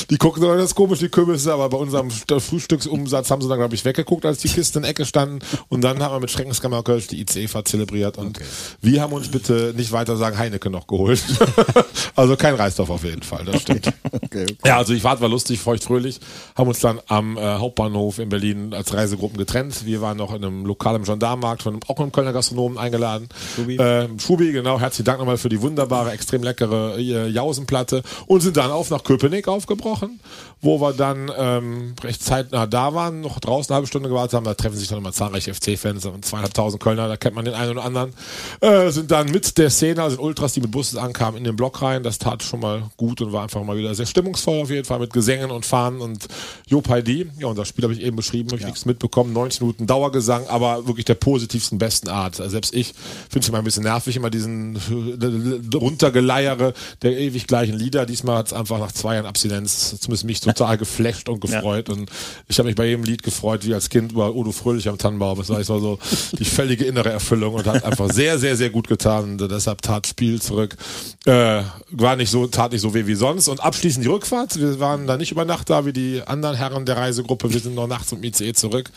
Die 0.10 0.18
gucken 0.18 0.42
so, 0.42 0.54
das 0.56 0.76
komisch, 0.76 1.00
die 1.00 1.08
Kürbisse, 1.10 1.54
aber 1.54 1.70
bei 1.70 1.78
unserem 1.78 2.10
St- 2.10 2.40
Frühstücksumsatz 2.40 3.32
haben 3.32 3.42
sie 3.42 3.48
dann, 3.48 3.58
glaube 3.60 3.76
ich, 3.76 3.86
weggeguckt, 3.86 4.26
als 4.26 4.40
die 4.40 4.50
Kisten 4.50 4.80
in 4.80 4.82
der 4.84 4.92
Ecke 4.92 5.06
standen. 5.06 5.40
Und 5.70 5.81
dann 5.82 6.02
haben 6.02 6.16
wir 6.16 6.20
mit 6.20 6.32
Schreckenskammer 6.32 6.84
Kölsch 6.84 7.08
die 7.08 7.22
ICE-Fahrt 7.22 7.68
zelebriert. 7.68 8.18
Und 8.18 8.40
wir 8.82 9.02
haben 9.02 9.14
uns 9.14 9.30
bitte 9.30 9.74
nicht 9.76 9.92
weiter 9.92 10.18
sagen 10.18 10.38
Heineken 10.38 10.72
noch 10.72 10.88
geholt. 10.88 11.24
also 12.16 12.36
kein 12.36 12.56
Reisdorf 12.56 12.90
auf 12.90 13.04
jeden 13.04 13.24
Fall, 13.24 13.46
das 13.46 13.62
stimmt. 13.62 13.94
Okay. 14.34 14.46
Ja, 14.66 14.78
also 14.78 14.94
die 14.94 15.02
Fahrt 15.02 15.20
war 15.20 15.28
lustig, 15.28 15.60
feucht 15.60 15.84
fröhlich. 15.84 16.20
Haben 16.56 16.70
uns 16.70 16.80
dann 16.80 17.02
am 17.08 17.38
äh, 17.38 17.42
Hauptbahnhof 17.42 18.18
in 18.20 18.30
Berlin 18.30 18.74
als 18.74 18.94
Reisegruppen 18.94 19.38
getrennt. 19.38 19.86
Wir 19.86 20.00
waren 20.00 20.16
noch 20.16 20.34
in 20.34 20.44
einem 20.44 20.66
Lokal 20.66 20.96
im 20.96 21.04
Gendarmenmarkt 21.04 21.64
von 21.64 21.74
einem, 21.74 21.82
auch 21.88 22.00
einem 22.00 22.14
Kölner 22.14 22.32
Gastronomen 22.32 22.78
eingeladen. 22.78 23.28
Schubi. 23.56 23.76
Äh, 23.76 24.08
Schubi, 24.18 24.54
genau. 24.54 24.80
Herzlichen 24.80 25.06
Dank 25.06 25.20
nochmal 25.20 25.38
für 25.38 25.50
die 25.50 25.62
wunderbare, 25.62 26.12
extrem 26.12 26.44
leckere 26.44 26.98
äh, 26.98 27.28
Jausenplatte. 27.28 28.04
Und 28.26 28.40
sind 28.40 28.56
dann 28.56 28.72
auf 28.72 28.90
nach 28.90 29.04
Köpenick 29.04 29.50
aufgebrochen, 29.50 30.22
wo 30.62 30.80
wir 30.80 30.94
dann 30.94 31.30
ähm, 31.38 31.96
recht 32.02 32.24
zeitnah 32.24 32.68
da 32.68 32.94
waren, 32.94 33.20
noch 33.20 33.40
draußen 33.40 33.72
eine 33.72 33.76
halbe 33.76 33.88
Stunde 33.88 34.08
gewartet 34.08 34.36
haben. 34.36 34.46
Da 34.46 34.54
treffen 34.54 34.78
sich 34.78 34.88
dann 34.88 35.00
immer 35.00 35.12
zahlreiche 35.12 35.54
FC-Fans 35.54 36.06
und 36.06 36.24
zweieinhalbtausend 36.24 36.82
Kölner, 36.82 37.10
da 37.10 37.18
kennt 37.18 37.36
man 37.36 37.44
den 37.44 37.54
einen 37.54 37.72
oder 37.72 37.84
anderen. 37.84 38.14
Äh, 38.62 38.92
sind 38.92 39.12
dann 39.12 39.30
mit 39.30 39.58
der 39.58 39.70
Szene, 39.70 40.02
also 40.02 40.22
Ultras, 40.22 40.54
die 40.54 40.62
mit 40.62 40.72
Bussen 40.72 41.00
ankamen, 41.00 41.38
in 41.38 41.44
den 41.44 41.58
Block 41.58 41.82
rein. 41.82 42.04
Das 42.04 42.18
tat 42.18 42.44
schon 42.44 42.62
mal 42.62 42.84
gut 42.96 43.22
und 43.22 43.34
war 43.34 43.44
einfach 43.44 43.64
mal 43.64 43.78
wieder 43.78 43.94
sehr 43.94 44.06
stimmungsvoll 44.22 44.62
auf 44.62 44.70
jeden 44.70 44.86
Fall 44.86 45.00
mit 45.00 45.14
Gesängen 45.14 45.52
und 45.52 45.66
Fahnen 45.66 46.00
und 46.00 46.28
Jopaidi. 46.68 47.28
Ja, 47.40 47.48
und 47.48 47.58
das 47.58 47.68
Spiel 47.68 47.84
habe 47.84 47.94
ich 47.94 48.02
eben 48.02 48.16
beschrieben, 48.16 48.50
habe 48.50 48.60
ich 48.60 48.66
nichts 48.66 48.86
mitbekommen. 48.86 49.34
90 49.34 49.62
Minuten 49.62 49.88
Dauergesang, 49.88 50.48
aber 50.48 50.88
wirklich 50.88 51.06
der 51.06 51.16
positivsten, 51.16 51.80
besten 51.80 52.10
Art. 52.10 52.40
Also 52.40 52.52
selbst 52.52 52.74
ich 52.74 52.94
finde 53.30 53.40
es 53.40 53.50
immer 53.50 53.58
ein 53.58 53.64
bisschen 53.64 53.84
nervig, 53.84 54.16
immer 54.16 54.30
diesen 54.30 54.76
äh, 54.76 55.76
runtergeleiere 55.76 56.74
der 57.02 57.18
ewig 57.18 57.48
gleichen 57.48 57.74
Lieder. 57.74 58.06
Diesmal 58.06 58.38
hat 58.38 58.48
es 58.48 58.54
einfach 58.54 58.80
nach 58.80 58.92
zwei 58.92 59.16
Jahren 59.16 59.26
Abstinenz 59.26 60.00
zumindest 60.00 60.26
mich 60.26 60.42
total 60.42 60.78
geflasht 60.78 61.28
und 61.28 61.42
gefreut. 61.42 61.90
Und 61.90 62.10
ich 62.48 62.60
habe 62.60 62.68
mich 62.68 62.76
bei 62.76 62.86
jedem 62.86 63.04
Lied 63.04 63.24
gefreut, 63.24 63.66
wie 63.66 63.74
als 63.74 63.90
Kind 63.90 64.12
über 64.12 64.36
Udo 64.36 64.52
Fröhlich 64.52 64.88
am 64.88 64.98
Tannenbaum. 64.98 65.40
Das 65.40 65.50
war 65.50 65.60
ich 65.60 65.68
so 65.68 65.80
so 65.80 66.00
die 66.38 66.46
völlige 66.46 66.86
innere 66.86 67.10
Erfüllung 67.10 67.56
und 67.56 67.66
hat 67.66 67.84
einfach 67.84 68.12
sehr, 68.12 68.38
sehr, 68.38 68.56
sehr 68.56 68.70
gut 68.70 68.88
getan. 68.88 69.40
Und 69.40 69.52
deshalb 69.52 69.82
tat 69.82 70.06
Spiel 70.06 70.42
zurück. 70.42 70.78
Äh, 71.26 71.64
war 71.92 72.16
nicht 72.16 72.30
so, 72.30 72.48
tat 72.48 72.72
nicht 72.72 72.82
so 72.82 72.94
weh 72.94 73.08
wie 73.08 73.16
sonst. 73.16 73.48
Und 73.48 73.60
abschließend 73.62 74.06
die 74.06 74.10
Rückfahrt. 74.12 74.60
Wir 74.60 74.80
waren 74.80 75.08
da 75.08 75.18
nicht 75.18 75.32
über 75.32 75.46
Nacht 75.46 75.70
da 75.70 75.86
wie 75.86 75.94
die 75.94 76.22
anderen 76.26 76.56
Herren 76.56 76.86
der 76.86 76.98
Reisegruppe. 76.98 77.52
Wir 77.52 77.60
sind 77.60 77.76
noch 77.76 77.88
nachts 77.88 78.10
dem 78.10 78.24
ICE 78.24 78.54
zurück. 78.54 78.92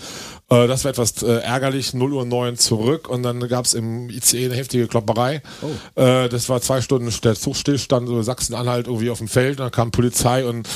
Äh, 0.51 0.67
das 0.67 0.85
war 0.85 0.91
etwas 0.91 1.23
äh, 1.23 1.39
ärgerlich. 1.39 1.95
0 1.95 2.13
Uhr 2.13 2.25
9 2.25 2.57
zurück 2.57 3.09
und 3.09 3.23
dann 3.23 3.47
gab 3.49 3.65
es 3.65 3.75
im 3.75 4.11
ICE 4.11 4.47
eine 4.47 4.55
heftige 4.55 4.87
Klopperei. 4.89 5.43
Äh, 5.95 6.29
das 6.29 6.49
war 6.49 6.61
zwei 6.61 6.81
Stunden 6.81 7.13
der 7.23 7.35
Zugstillstand, 7.35 8.09
so 8.09 8.21
Sachsen-Anhalt 8.23 8.87
irgendwie 8.87 9.11
auf 9.11 9.19
dem 9.19 9.29
Feld. 9.29 9.61
Dann 9.61 9.71
kam 9.71 9.91
Polizei 9.91 10.45
und 10.45 10.69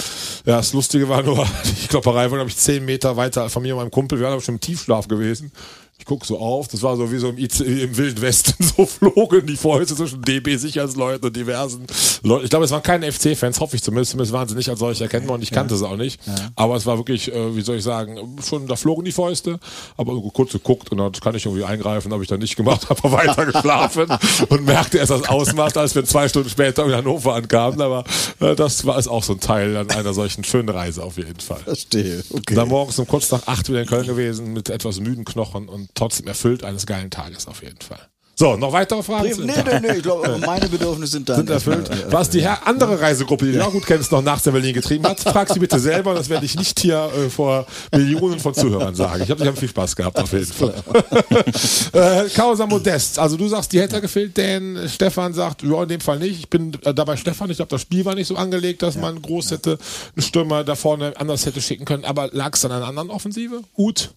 ja, 0.47 0.57
das 0.57 0.73
Lustige 0.73 1.09
war 1.09 1.23
nur, 1.23 1.47
die 1.83 1.89
Klopperei 1.89 2.31
war, 2.31 2.39
glaube 2.39 2.51
ich, 2.51 2.57
zehn 2.57 2.85
Meter 2.85 3.17
weiter 3.17 3.51
von 3.51 3.63
mir 3.63 3.75
und 3.75 3.83
meinem 3.83 3.91
Kumpel. 3.91 4.19
Wir 4.19 4.25
waren 4.25 4.33
aber 4.35 4.43
schon 4.43 4.57
im 4.57 4.61
Tiefschlaf 4.61 5.09
gewesen. 5.09 5.53
Ich 5.99 6.05
guck 6.05 6.25
so 6.25 6.39
auf, 6.39 6.69
das 6.69 6.83
war 6.83 6.97
so 6.97 7.11
wie 7.11 7.19
so 7.19 7.29
im, 7.29 7.39
IC, 7.39 7.61
im 7.61 7.97
Wilden 7.97 8.23
Westen, 8.23 8.55
so 8.77 8.87
flogen 8.87 9.47
die 9.47 9.57
Fäuste 9.57 9.97
zwischen 9.97 10.23
DB-Sicherheitsleuten 10.23 11.27
und 11.27 11.37
diversen 11.37 11.87
Leuten. 12.23 12.45
Ich 12.45 12.51
glaube, 12.51 12.65
es 12.65 12.71
waren 12.71 12.85
keine 12.85 13.11
FC-Fans, 13.11 13.59
hoffe 13.59 13.77
ich 13.77 13.83
zumindest, 13.83 14.13
zumindest 14.13 14.33
waren 14.33 14.49
sie 14.49 14.55
nicht 14.55 14.69
als 14.69 14.79
solche 14.79 15.05
erkennbar 15.05 15.35
und 15.35 15.43
ich 15.43 15.51
kannte 15.51 15.77
sie 15.77 15.87
auch 15.87 15.97
nicht. 15.97 16.21
Aber 16.55 16.77
es 16.77 16.87
war 16.87 16.99
wirklich, 16.99 17.33
äh, 17.33 17.57
wie 17.57 17.63
soll 17.63 17.77
ich 17.77 17.83
sagen, 17.83 18.37
schon, 18.47 18.69
da 18.69 18.77
flogen 18.77 19.05
die 19.05 19.13
Fäuste, 19.13 19.59
aber 19.97 20.15
kurz 20.33 20.53
geguckt 20.53 20.93
und 20.93 20.99
dann 20.99 21.13
kann 21.13 21.35
ich 21.35 21.47
irgendwie 21.47 21.65
eingreifen, 21.65 22.13
habe 22.13 22.23
ich 22.23 22.29
dann 22.29 22.41
nicht 22.41 22.55
gemacht, 22.55 22.89
habe 22.89 23.03
weiter 23.13 23.47
geschlafen 23.47 24.07
und 24.49 24.65
merkte 24.65 24.99
erst 24.99 25.11
das 25.11 25.29
Ausmaß, 25.29 25.77
als 25.77 25.97
wir 25.97 26.05
zwei 26.05 26.29
Stunden 26.29 26.49
später 26.49 26.87
in 26.87 26.93
Hannover 26.93 27.35
ankamen. 27.35 27.81
Aber 27.81 28.05
äh, 28.41 28.55
das 28.55 28.87
war 28.87 28.99
ist 28.99 29.09
auch 29.09 29.25
so 29.25 29.33
ein 29.33 29.41
Teil 29.41 29.77
an 29.77 29.91
einer 29.91 30.15
solchen 30.15 30.45
schönen 30.45 30.69
Reise 30.69 31.03
auf 31.03 31.17
jeden 31.17 31.41
Fall. 31.41 31.61
Verstehe. 31.61 32.23
Okay. 32.31 32.55
Dann 32.55 32.69
morgens 32.69 32.99
um 32.99 33.07
kurz 33.07 33.31
nach 33.31 33.47
acht 33.47 33.69
wieder 33.69 33.81
in 33.81 33.87
Köln 33.87 34.07
gewesen 34.07 34.53
mit 34.53 34.71
etwas 34.71 35.01
müden 35.01 35.25
Knochen 35.25 35.69
und 35.69 35.88
trotzdem 35.95 36.27
erfüllt 36.27 36.65
eines 36.65 36.87
geilen 36.87 37.11
Tages 37.11 37.47
auf 37.47 37.63
jeden 37.63 37.81
Fall. 37.81 38.09
So, 38.39 38.57
noch 38.57 38.73
weitere 38.73 39.03
Fragen? 39.03 39.31
Nee, 39.45 39.53
nee, 39.65 39.81
nee, 39.81 39.97
ich 39.97 40.03
glaube, 40.05 40.39
meine 40.47 40.69
Bedürfnisse 40.69 41.11
sind 41.11 41.29
dann 41.29 41.39
sind 41.39 41.51
erfüllt. 41.51 41.91
Was 42.09 42.31
die 42.31 42.47
andere 42.47 43.01
Reisegruppe, 43.01 43.47
die 43.47 43.53
du 43.55 43.67
auch 43.67 43.73
gut 43.73 43.85
kennst, 43.85 44.13
noch 44.13 44.23
nach 44.23 44.41
Berlin 44.41 44.73
getrieben 44.73 45.05
hat, 45.09 45.19
frag 45.19 45.53
sie 45.53 45.59
bitte 45.59 45.81
selber. 45.81 46.15
Das 46.15 46.29
werde 46.29 46.47
ich 46.47 46.55
nicht 46.55 46.79
hier 46.79 47.11
äh, 47.17 47.31
vor 47.31 47.67
Millionen 47.91 48.39
von 48.39 48.55
Zuhörern 48.55 48.95
sagen. 48.95 49.25
Ich 49.25 49.31
habe 49.33 49.45
hab 49.45 49.59
viel 49.59 49.69
Spaß 49.69 49.97
gehabt 49.97 50.17
auf 50.21 50.33
jeden 50.33 50.47
Fall. 50.47 50.73
äh, 51.93 52.29
Causa 52.29 52.65
Modest. 52.67 53.19
Also 53.19 53.37
du 53.37 53.49
sagst, 53.49 53.73
die 53.73 53.81
hätte 53.81 54.01
gefehlt, 54.01 54.37
denn 54.37 54.89
Stefan 54.89 55.35
sagt, 55.35 55.65
ja, 55.65 55.83
in 55.83 55.89
dem 55.89 56.01
Fall 56.01 56.21
nicht. 56.21 56.39
Ich 56.39 56.49
bin 56.49 56.75
äh, 56.85 56.95
dabei 56.95 57.17
Stefan. 57.17 57.51
Ich 57.51 57.57
glaube, 57.57 57.71
das 57.71 57.81
Spiel 57.81 58.05
war 58.05 58.15
nicht 58.15 58.29
so 58.29 58.37
angelegt, 58.37 58.83
dass 58.83 58.97
man 58.97 59.21
groß 59.21 59.51
hätte 59.51 59.81
einen 60.15 60.23
Stürmer 60.23 60.63
da 60.63 60.77
vorne 60.77 61.13
anders 61.17 61.45
hätte 61.45 61.61
schicken 61.61 61.87
können. 61.87 62.05
Aber 62.05 62.29
lag 62.31 62.55
es 62.55 62.65
an 62.65 62.71
einer 62.71 62.87
anderen 62.87 63.11
Offensive? 63.11 63.63
Ut, 63.77 64.13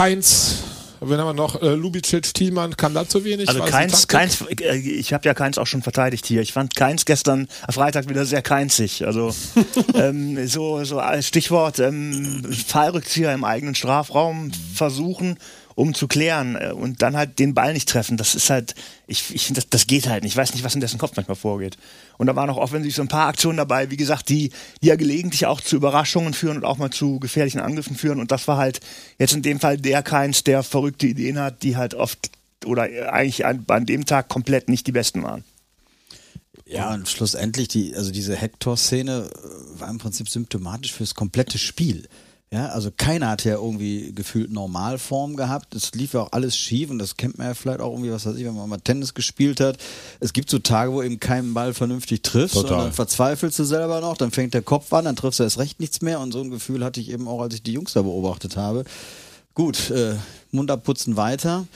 Keins, 0.00 0.62
Wen 1.00 1.18
haben 1.18 1.28
wir 1.28 1.34
noch? 1.34 1.60
Äh, 1.60 1.74
Lubicic, 1.74 2.32
Thielmann, 2.32 2.74
kann 2.74 2.94
da 2.94 3.06
zu 3.06 3.22
wenig? 3.22 3.50
Also 3.50 3.62
keins, 3.62 4.08
keins, 4.08 4.40
äh, 4.40 4.76
ich 4.76 5.12
habe 5.12 5.28
ja 5.28 5.34
keins 5.34 5.58
auch 5.58 5.66
schon 5.66 5.82
verteidigt 5.82 6.24
hier. 6.24 6.40
Ich 6.40 6.54
fand 6.54 6.74
keins 6.74 7.04
gestern 7.04 7.48
am 7.66 7.74
Freitag 7.74 8.08
wieder 8.08 8.24
sehr 8.24 8.40
keinzig. 8.40 9.06
Also 9.06 9.34
ähm, 9.94 10.46
so, 10.46 10.82
so 10.84 11.00
als 11.00 11.26
Stichwort 11.26 11.80
ähm, 11.80 12.42
Fallrückzieher 12.66 13.34
im 13.34 13.44
eigenen 13.44 13.74
Strafraum 13.74 14.52
versuchen, 14.74 15.36
um 15.80 15.94
zu 15.94 16.08
klären 16.08 16.56
äh, 16.56 16.72
und 16.72 17.00
dann 17.00 17.16
halt 17.16 17.38
den 17.38 17.54
Ball 17.54 17.72
nicht 17.72 17.88
treffen. 17.88 18.18
Das 18.18 18.34
ist 18.34 18.50
halt, 18.50 18.74
ich, 19.06 19.34
ich 19.34 19.46
finde, 19.46 19.62
das, 19.62 19.70
das 19.70 19.86
geht 19.86 20.08
halt 20.08 20.22
nicht. 20.22 20.32
Ich 20.32 20.36
weiß 20.36 20.52
nicht, 20.52 20.62
was 20.62 20.74
in 20.74 20.82
dessen 20.82 20.98
Kopf 20.98 21.16
manchmal 21.16 21.36
vorgeht. 21.36 21.78
Und 22.18 22.26
da 22.26 22.36
waren 22.36 22.50
auch 22.50 22.58
offensiv 22.58 22.94
so 22.94 23.00
ein 23.00 23.08
paar 23.08 23.28
Aktionen 23.28 23.56
dabei, 23.56 23.90
wie 23.90 23.96
gesagt, 23.96 24.28
die, 24.28 24.50
die 24.82 24.88
ja 24.88 24.96
gelegentlich 24.96 25.46
auch 25.46 25.62
zu 25.62 25.76
Überraschungen 25.76 26.34
führen 26.34 26.58
und 26.58 26.64
auch 26.64 26.76
mal 26.76 26.90
zu 26.90 27.18
gefährlichen 27.18 27.60
Angriffen 27.60 27.96
führen. 27.96 28.20
Und 28.20 28.30
das 28.30 28.46
war 28.46 28.58
halt 28.58 28.80
jetzt 29.18 29.32
in 29.32 29.40
dem 29.40 29.58
Fall 29.58 29.78
der 29.78 30.02
keins, 30.02 30.44
der 30.44 30.62
verrückte 30.62 31.06
Ideen 31.06 31.38
hat, 31.38 31.62
die 31.62 31.78
halt 31.78 31.94
oft 31.94 32.30
oder 32.66 32.82
eigentlich 33.10 33.46
an, 33.46 33.64
an 33.68 33.86
dem 33.86 34.04
Tag 34.04 34.28
komplett 34.28 34.68
nicht 34.68 34.86
die 34.86 34.92
besten 34.92 35.22
waren. 35.22 35.44
Ja, 36.66 36.92
und 36.92 37.08
schlussendlich, 37.08 37.68
die, 37.68 37.96
also 37.96 38.10
diese 38.10 38.36
Hector-Szene 38.36 39.30
äh, 39.32 39.80
war 39.80 39.88
im 39.88 39.96
Prinzip 39.96 40.28
symptomatisch 40.28 40.92
fürs 40.92 41.14
komplette 41.14 41.56
Spiel. 41.56 42.06
Ja, 42.52 42.66
also 42.70 42.90
keiner 42.90 43.28
hat 43.28 43.44
ja 43.44 43.54
irgendwie 43.54 44.12
gefühlt 44.12 44.50
Normalform 44.50 45.36
gehabt. 45.36 45.72
Es 45.76 45.92
lief 45.92 46.14
ja 46.14 46.22
auch 46.22 46.32
alles 46.32 46.56
schief 46.56 46.90
und 46.90 46.98
das 46.98 47.16
kennt 47.16 47.38
man 47.38 47.46
ja 47.46 47.54
vielleicht 47.54 47.78
auch 47.78 47.92
irgendwie, 47.92 48.10
was 48.10 48.26
weiß 48.26 48.34
ich, 48.34 48.44
wenn 48.44 48.56
man 48.56 48.68
mal 48.68 48.78
Tennis 48.78 49.14
gespielt 49.14 49.60
hat. 49.60 49.78
Es 50.18 50.32
gibt 50.32 50.50
so 50.50 50.58
Tage, 50.58 50.92
wo 50.92 51.00
eben 51.00 51.20
keinen 51.20 51.54
Ball 51.54 51.74
vernünftig 51.74 52.22
triffst 52.22 52.56
Total. 52.56 52.72
und 52.72 52.78
dann 52.86 52.92
verzweifelst 52.92 53.56
du 53.60 53.64
selber 53.64 54.00
noch, 54.00 54.16
dann 54.16 54.32
fängt 54.32 54.54
der 54.54 54.62
Kopf 54.62 54.92
an, 54.92 55.04
dann 55.04 55.14
triffst 55.14 55.38
du 55.38 55.44
erst 55.44 55.58
recht 55.58 55.78
nichts 55.78 56.02
mehr 56.02 56.18
und 56.18 56.32
so 56.32 56.40
ein 56.40 56.50
Gefühl 56.50 56.84
hatte 56.84 57.00
ich 57.00 57.10
eben 57.10 57.28
auch, 57.28 57.40
als 57.40 57.54
ich 57.54 57.62
die 57.62 57.72
Jungs 57.72 57.92
da 57.92 58.02
beobachtet 58.02 58.56
habe. 58.56 58.84
Gut, 59.54 59.90
äh, 59.90 60.16
Mund 60.50 60.72
abputzen 60.72 61.16
weiter. 61.16 61.68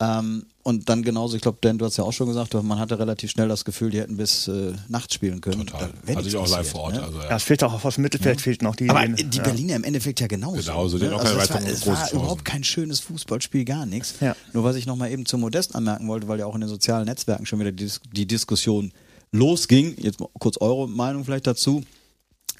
Ähm, 0.00 0.46
und 0.64 0.88
dann 0.88 1.02
genauso, 1.02 1.36
ich 1.36 1.42
glaube, 1.42 1.58
Dan, 1.60 1.76
du 1.76 1.84
hast 1.84 1.98
ja 1.98 2.04
auch 2.04 2.12
schon 2.12 2.26
gesagt, 2.26 2.54
man 2.54 2.78
hatte 2.78 2.98
relativ 2.98 3.30
schnell 3.30 3.48
das 3.48 3.66
Gefühl, 3.66 3.90
die 3.90 4.00
hätten 4.00 4.16
bis 4.16 4.48
äh, 4.48 4.72
nachts 4.88 5.14
spielen 5.14 5.42
können. 5.42 5.66
Total. 5.66 5.90
Da 5.90 6.08
wäre 6.08 6.18
Hatte 6.18 6.28
ich 6.28 6.36
auch 6.36 6.48
live 6.48 6.68
vor 6.68 6.84
Ort. 6.84 6.94
ne? 6.94 7.02
Also, 7.02 7.18
ja. 7.18 7.28
Ja, 7.28 7.36
es 7.36 7.42
fehlt 7.42 7.62
auch 7.62 7.84
aus 7.84 7.94
dem 7.94 8.02
Mittelfeld, 8.02 8.40
fehlt 8.40 8.62
noch 8.62 8.74
die 8.74 8.88
Aber 8.88 9.06
die 9.06 9.36
ja. 9.36 9.42
Berliner 9.42 9.76
im 9.76 9.84
Endeffekt 9.84 10.20
ja 10.20 10.26
genauso. 10.26 10.56
Genauso, 10.56 10.98
die 10.98 11.04
ne? 11.04 11.10
haben 11.10 11.20
auch 11.20 11.24
keine 11.24 11.36
also 11.36 11.42
es 11.42 11.50
war, 11.50 11.56
weiteren 11.56 11.72
es 11.72 11.80
großen 11.82 12.02
war 12.02 12.12
überhaupt 12.12 12.44
kein 12.46 12.64
schönes 12.64 13.00
Fußballspiel, 13.00 13.66
gar 13.66 13.84
nichts. 13.84 14.14
Ja. 14.20 14.34
Nur 14.54 14.64
was 14.64 14.76
ich 14.76 14.86
nochmal 14.86 15.12
eben 15.12 15.26
zu 15.26 15.36
Modest 15.36 15.74
anmerken 15.74 16.08
wollte, 16.08 16.28
weil 16.28 16.38
ja 16.38 16.46
auch 16.46 16.54
in 16.54 16.62
den 16.62 16.70
sozialen 16.70 17.04
Netzwerken 17.04 17.44
schon 17.44 17.60
wieder 17.60 17.70
die, 17.70 17.84
Dis 17.84 18.00
die 18.12 18.26
Diskussion 18.26 18.90
losging. 19.32 19.94
Jetzt 19.98 20.18
mal 20.18 20.28
kurz 20.38 20.56
eure 20.60 20.88
Meinung 20.88 21.26
vielleicht 21.26 21.46
dazu. 21.46 21.84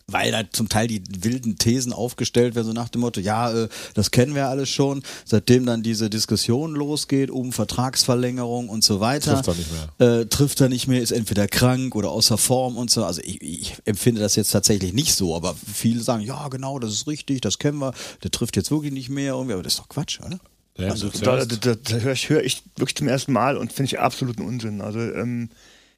Weil 0.06 0.32
da 0.32 0.42
zum 0.50 0.68
Teil 0.68 0.86
die 0.86 1.02
wilden 1.20 1.56
Thesen 1.56 1.92
aufgestellt 1.92 2.54
werden, 2.54 2.66
so 2.66 2.72
nach 2.72 2.90
dem 2.90 3.00
Motto, 3.00 3.20
ja, 3.20 3.64
äh, 3.64 3.68
das 3.94 4.10
kennen 4.10 4.34
wir 4.34 4.48
alles 4.48 4.68
schon. 4.68 5.02
Seitdem 5.24 5.64
dann 5.64 5.82
diese 5.82 6.10
Diskussion 6.10 6.74
losgeht 6.74 7.30
um 7.30 7.52
Vertragsverlängerung 7.52 8.68
und 8.68 8.84
so 8.84 9.00
weiter. 9.00 9.40
Trifft 9.40 9.48
er 9.48 9.54
nicht 9.54 9.70
mehr. 9.98 10.20
Äh, 10.20 10.26
trifft 10.26 10.60
er 10.60 10.68
nicht 10.68 10.88
mehr, 10.88 11.00
ist 11.00 11.10
entweder 11.12 11.48
krank 11.48 11.94
oder 11.94 12.10
außer 12.10 12.36
Form 12.36 12.76
und 12.76 12.90
so. 12.90 13.04
Also 13.04 13.22
ich, 13.24 13.40
ich 13.40 13.76
empfinde 13.86 14.20
das 14.20 14.36
jetzt 14.36 14.50
tatsächlich 14.50 14.92
nicht 14.92 15.14
so, 15.14 15.34
aber 15.34 15.54
viele 15.72 16.00
sagen, 16.00 16.22
ja 16.22 16.48
genau, 16.48 16.78
das 16.78 16.92
ist 16.92 17.06
richtig, 17.06 17.40
das 17.40 17.58
kennen 17.58 17.78
wir, 17.78 17.94
der 18.22 18.30
trifft 18.30 18.56
jetzt 18.56 18.70
wirklich 18.70 18.92
nicht 18.92 19.08
mehr 19.08 19.32
irgendwie, 19.32 19.54
aber 19.54 19.62
das 19.62 19.74
ist 19.74 19.80
doch 19.80 19.88
Quatsch, 19.88 20.20
oder? 20.20 20.38
Ja, 20.76 20.88
Also 20.90 21.08
so 21.08 21.20
da, 21.24 21.44
da, 21.44 21.74
da 21.74 21.96
höre 21.96 22.12
ich, 22.12 22.28
hör 22.28 22.42
ich 22.42 22.62
wirklich 22.76 22.96
zum 22.96 23.08
ersten 23.08 23.32
Mal 23.32 23.56
und 23.56 23.72
finde 23.72 23.86
ich 23.86 24.00
absoluten 24.00 24.42
Unsinn. 24.42 24.80
Also 24.80 24.98
ähm, 24.98 25.50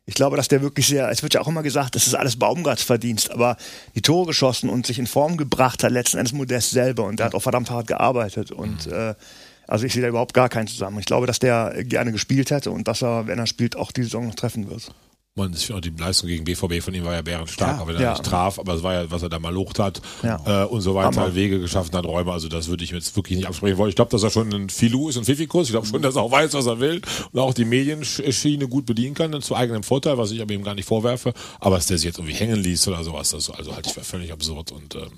ich 0.07 0.15
glaube, 0.15 0.37
dass 0.37 0.47
der 0.47 0.63
wirklich 0.63 0.87
sehr, 0.87 1.11
es 1.11 1.23
wird 1.23 1.35
ja 1.35 1.41
auch 1.41 1.49
immer 1.49 1.65
gesagt, 1.65 1.97
das 1.97 2.07
ist 2.07 2.15
alles 2.15 2.39
Baumgarts 2.39 2.83
Verdienst, 2.83 3.31
aber 3.31 3.57
die 3.97 4.03
Tore 4.03 4.29
geschossen 4.29 4.71
und 4.71 4.87
sich 4.87 5.01
in 5.01 5.09
Form 5.09 5.37
gebracht 5.37 5.83
hat 5.83 5.91
letzten 5.91 6.19
Endes 6.19 6.33
Modest 6.33 6.71
selber 6.71 7.05
und 7.05 7.19
der 7.19 7.27
hat 7.27 7.35
auch 7.35 7.43
verdammt 7.43 7.71
hart 7.71 7.89
gearbeitet 7.89 8.53
und 8.53 8.87
äh, 8.87 9.15
also 9.67 9.85
ich 9.85 9.93
sehe 9.93 10.03
da 10.03 10.09
überhaupt 10.09 10.33
gar 10.33 10.49
keinen 10.49 10.69
zusammen. 10.69 11.01
Ich 11.01 11.07
glaube, 11.07 11.27
dass 11.27 11.41
der 11.41 11.83
gerne 11.83 12.13
gespielt 12.13 12.53
hätte 12.53 12.71
und 12.71 12.87
dass 12.87 13.03
er, 13.03 13.27
wenn 13.27 13.41
er 13.41 13.47
spielt, 13.47 13.75
auch 13.75 13.91
die 13.91 14.05
Saison 14.05 14.29
noch 14.29 14.37
treffen 14.37 14.71
wird. 14.71 14.93
Man, 15.39 15.53
finde 15.53 15.77
auch 15.77 15.81
die 15.83 15.91
Leistung 15.91 16.29
gegen 16.31 16.45
BVB 16.45 16.83
von 16.83 16.95
ihm 16.95 17.05
war 17.05 17.13
ja 17.15 17.21
bärenstark, 17.21 17.77
Ja, 17.77 17.83
aber 17.83 17.89
wenn 17.89 17.97
er 17.97 18.03
ja. 18.03 18.11
nicht 18.13 18.25
traf, 18.25 18.59
aber 18.59 18.73
es 18.73 18.83
war 18.83 18.95
ja, 18.95 19.11
was 19.11 19.23
er 19.23 19.29
da 19.29 19.39
mal 19.39 19.53
locht 19.53 19.79
hat 19.79 20.01
Ja. 20.23 20.65
äh, 20.65 20.67
und 20.67 20.81
so 20.81 20.95
weiter, 20.95 21.21
Hammer. 21.21 21.35
Wege 21.35 21.61
geschaffen 21.61 21.95
hat, 21.95 22.07
Räume, 22.07 22.33
also 22.33 22.49
das 22.49 22.69
würde 22.69 22.85
ich 22.85 22.93
mir 22.93 22.99
jetzt 22.99 23.15
wirklich 23.17 23.37
nicht 23.37 23.47
absprechen 23.47 23.77
wollen. 23.77 23.91
Ich 23.91 23.97
glaube, 23.97 24.11
dass 24.11 24.23
er 24.23 24.31
schon 24.31 24.51
ein 24.51 24.71
Filou 24.71 25.11
ist, 25.11 25.19
ein 25.19 25.25
Pfiffikus, 25.25 25.67
ich 25.67 25.73
glaube 25.73 25.87
schon, 25.87 26.01
dass 26.01 26.17
er 26.17 26.23
auch 26.23 26.31
weiß, 26.33 26.55
was 26.55 26.65
er 26.65 26.81
will 26.81 27.03
und 27.33 27.39
auch 27.41 27.53
die 27.53 27.67
Medienschiene 27.67 28.67
gut 28.67 28.87
bedienen 28.87 29.15
kann, 29.15 29.41
zu 29.43 29.55
eigenem 29.55 29.83
Vorteil, 29.83 30.17
was 30.17 30.31
ich 30.31 30.41
aber 30.41 30.55
ihm 30.55 30.65
gar 30.65 30.75
nicht 30.75 30.89
vorwerfe, 30.89 31.35
aber 31.61 31.77
dass 31.77 31.87
der 31.87 31.99
sich 31.99 32.07
jetzt 32.07 32.19
irgendwie 32.19 32.35
hängen 32.35 32.57
ließ 32.63 32.89
oder 32.89 33.05
sowas, 33.05 33.31
das 33.31 33.51
also 33.51 33.75
halte 33.77 33.89
ich 33.91 33.95
für 33.95 34.05
völlig 34.05 34.33
absurd 34.33 34.73
und 34.73 34.95
ähm, 34.95 35.11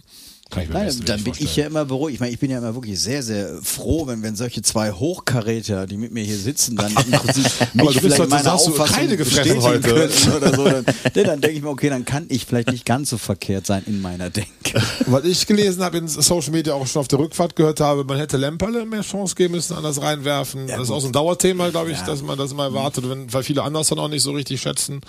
kann 0.50 0.62
ich 0.62 0.68
mir 0.70 0.74
Nein, 0.76 1.02
dann 1.04 1.24
bin 1.24 1.34
ich 1.38 1.56
ja 1.56 1.66
immer 1.66 1.84
beruhigt. 1.84 2.14
Ich 2.14 2.20
meine, 2.20 2.32
ich 2.32 2.38
bin 2.38 2.50
ja 2.50 2.58
immer 2.58 2.74
wirklich 2.74 2.98
sehr, 2.98 3.22
sehr 3.22 3.60
froh, 3.62 4.06
wenn, 4.06 4.22
wenn 4.22 4.34
solche 4.34 4.62
zwei 4.62 4.92
Hochkaräter, 4.92 5.86
die 5.86 5.98
mit 5.98 6.12
mir 6.12 6.24
hier 6.24 6.38
sitzen, 6.38 6.76
dann 6.76 6.90
im 7.06 7.10
Prinzip 7.12 7.44
mich 7.74 8.00
vielleicht 8.00 8.18
heute- 8.18 8.28
du, 8.30 8.50
Auffassung 8.50 8.96
Kreide 8.96 9.16
gefressen 9.18 9.62
heute. 9.62 9.94
oder 10.36 10.56
so. 10.56 10.64
Dann, 10.64 10.84
dann 11.12 11.40
denke 11.42 11.56
ich 11.56 11.62
mir, 11.62 11.68
okay, 11.68 11.90
dann 11.90 12.06
kann 12.06 12.26
ich 12.28 12.46
vielleicht 12.46 12.70
nicht 12.70 12.86
ganz 12.86 13.10
so 13.10 13.18
verkehrt 13.18 13.66
sein 13.66 13.82
in 13.86 14.00
meiner 14.00 14.30
Denke. 14.30 14.80
Was 15.06 15.24
ich 15.24 15.46
gelesen 15.46 15.82
habe 15.82 15.98
in 15.98 16.08
Social 16.08 16.52
Media 16.52 16.72
auch 16.72 16.86
schon 16.86 17.00
auf 17.00 17.08
der 17.08 17.18
Rückfahrt 17.18 17.54
gehört 17.54 17.80
habe, 17.80 18.04
man 18.04 18.16
hätte 18.16 18.38
Lemperle 18.38 18.86
mehr 18.86 19.02
Chance 19.02 19.34
geben 19.34 19.54
müssen, 19.54 19.76
anders 19.76 20.00
reinwerfen. 20.00 20.66
das 20.66 20.84
ist 20.84 20.90
auch 20.90 21.00
so 21.00 21.08
ein 21.08 21.12
Dauerthema, 21.12 21.68
glaube 21.68 21.90
ich, 21.90 21.98
dass 22.00 22.22
man 22.22 22.38
das 22.38 22.52
immer 22.52 22.64
erwartet, 22.64 23.08
wenn, 23.08 23.30
weil 23.32 23.42
viele 23.42 23.62
anders 23.62 23.88
dann 23.88 23.98
auch 23.98 24.08
nicht 24.08 24.22
so 24.22 24.32
richtig 24.32 24.62
schätzen. 24.62 25.02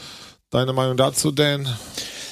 Deine 0.49 0.73
Meinung 0.73 0.97
dazu, 0.97 1.31
Dan? 1.31 1.69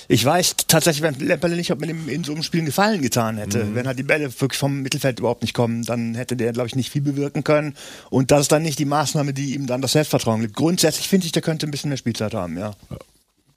Ich 0.10 0.24
weiß 0.24 0.56
tatsächlich, 0.68 1.02
wenn 1.02 1.16
Lemperle 1.16 1.56
nicht, 1.56 1.72
ob 1.72 1.82
man 1.82 1.90
ihm 1.90 2.08
in 2.08 2.24
so 2.24 2.32
einem 2.32 2.44
Spiel 2.44 2.62
einen 2.62 2.68
Gefallen 2.68 3.02
getan 3.02 3.38
hätte. 3.38 3.76
Wenn 3.76 3.88
halt 3.88 4.00
die 4.00 4.04
Bälle 4.04 4.32
wirklich 4.40 4.58
vom 4.58 4.82
Mittelfeld 4.82 5.20
überhaupt 5.20 5.42
nicht 5.42 5.54
kommen, 5.54 5.84
dann 5.84 6.16
hätte 6.16 6.38
der, 6.38 6.54
glaube 6.54 6.68
ich, 6.68 6.76
nicht 6.76 6.92
viel 6.92 7.02
bewirken 7.02 7.44
können. 7.44 7.76
Und 8.10 8.32
das 8.32 8.42
ist 8.42 8.52
dann 8.52 8.64
nicht 8.64 8.80
die 8.80 8.86
Maßnahme, 8.86 9.34
die 9.34 9.54
ihm 9.54 9.68
dann 9.68 9.82
das 9.82 9.92
Selbstvertrauen 9.92 10.42
gibt. 10.42 10.56
Grundsätzlich 10.56 11.08
finde 11.10 11.26
ich, 11.26 11.34
der 11.34 11.42
könnte 11.42 11.68
ein 11.68 11.72
bisschen 11.72 11.90
mehr 11.90 11.98
Spielzeit 11.98 12.34
haben, 12.34 12.58
ja. 12.58 12.74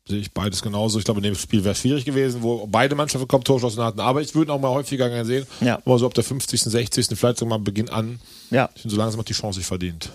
Sehe 0.08 0.18
ich 0.18 0.32
beides 0.32 0.60
genauso. 0.60 0.98
Ich 0.98 1.04
glaube, 1.04 1.20
in 1.20 1.24
dem 1.24 1.36
Spiel 1.36 1.62
wäre 1.62 1.72
es 1.72 1.80
schwierig 1.80 2.04
gewesen, 2.04 2.42
wo 2.42 2.66
beide 2.66 2.96
Mannschaften 2.96 3.28
kaum 3.28 3.44
Torchancen 3.44 3.84
hatten. 3.84 4.00
Aber 4.00 4.20
ich 4.20 4.34
würde 4.34 4.52
auch 4.52 4.60
mal 4.60 4.70
häufiger 4.70 5.08
gerne 5.08 5.24
sehen. 5.24 5.46
Ja. 5.60 5.76
Aber 5.84 5.98
so 6.00 6.06
ab 6.06 6.14
der 6.14 6.24
50., 6.24 6.62
60., 6.62 7.06
vielleicht 7.16 7.38
sogar 7.38 7.58
mal 7.58 7.62
Beginn 7.62 7.88
an. 7.90 8.18
Ja. 8.50 8.70
Ich 8.74 8.82
finde, 8.82 8.96
so 8.96 9.00
langsam 9.00 9.20
hat 9.20 9.28
die 9.28 9.34
Chance 9.34 9.60
sich 9.60 9.66
verdient. 9.66 10.10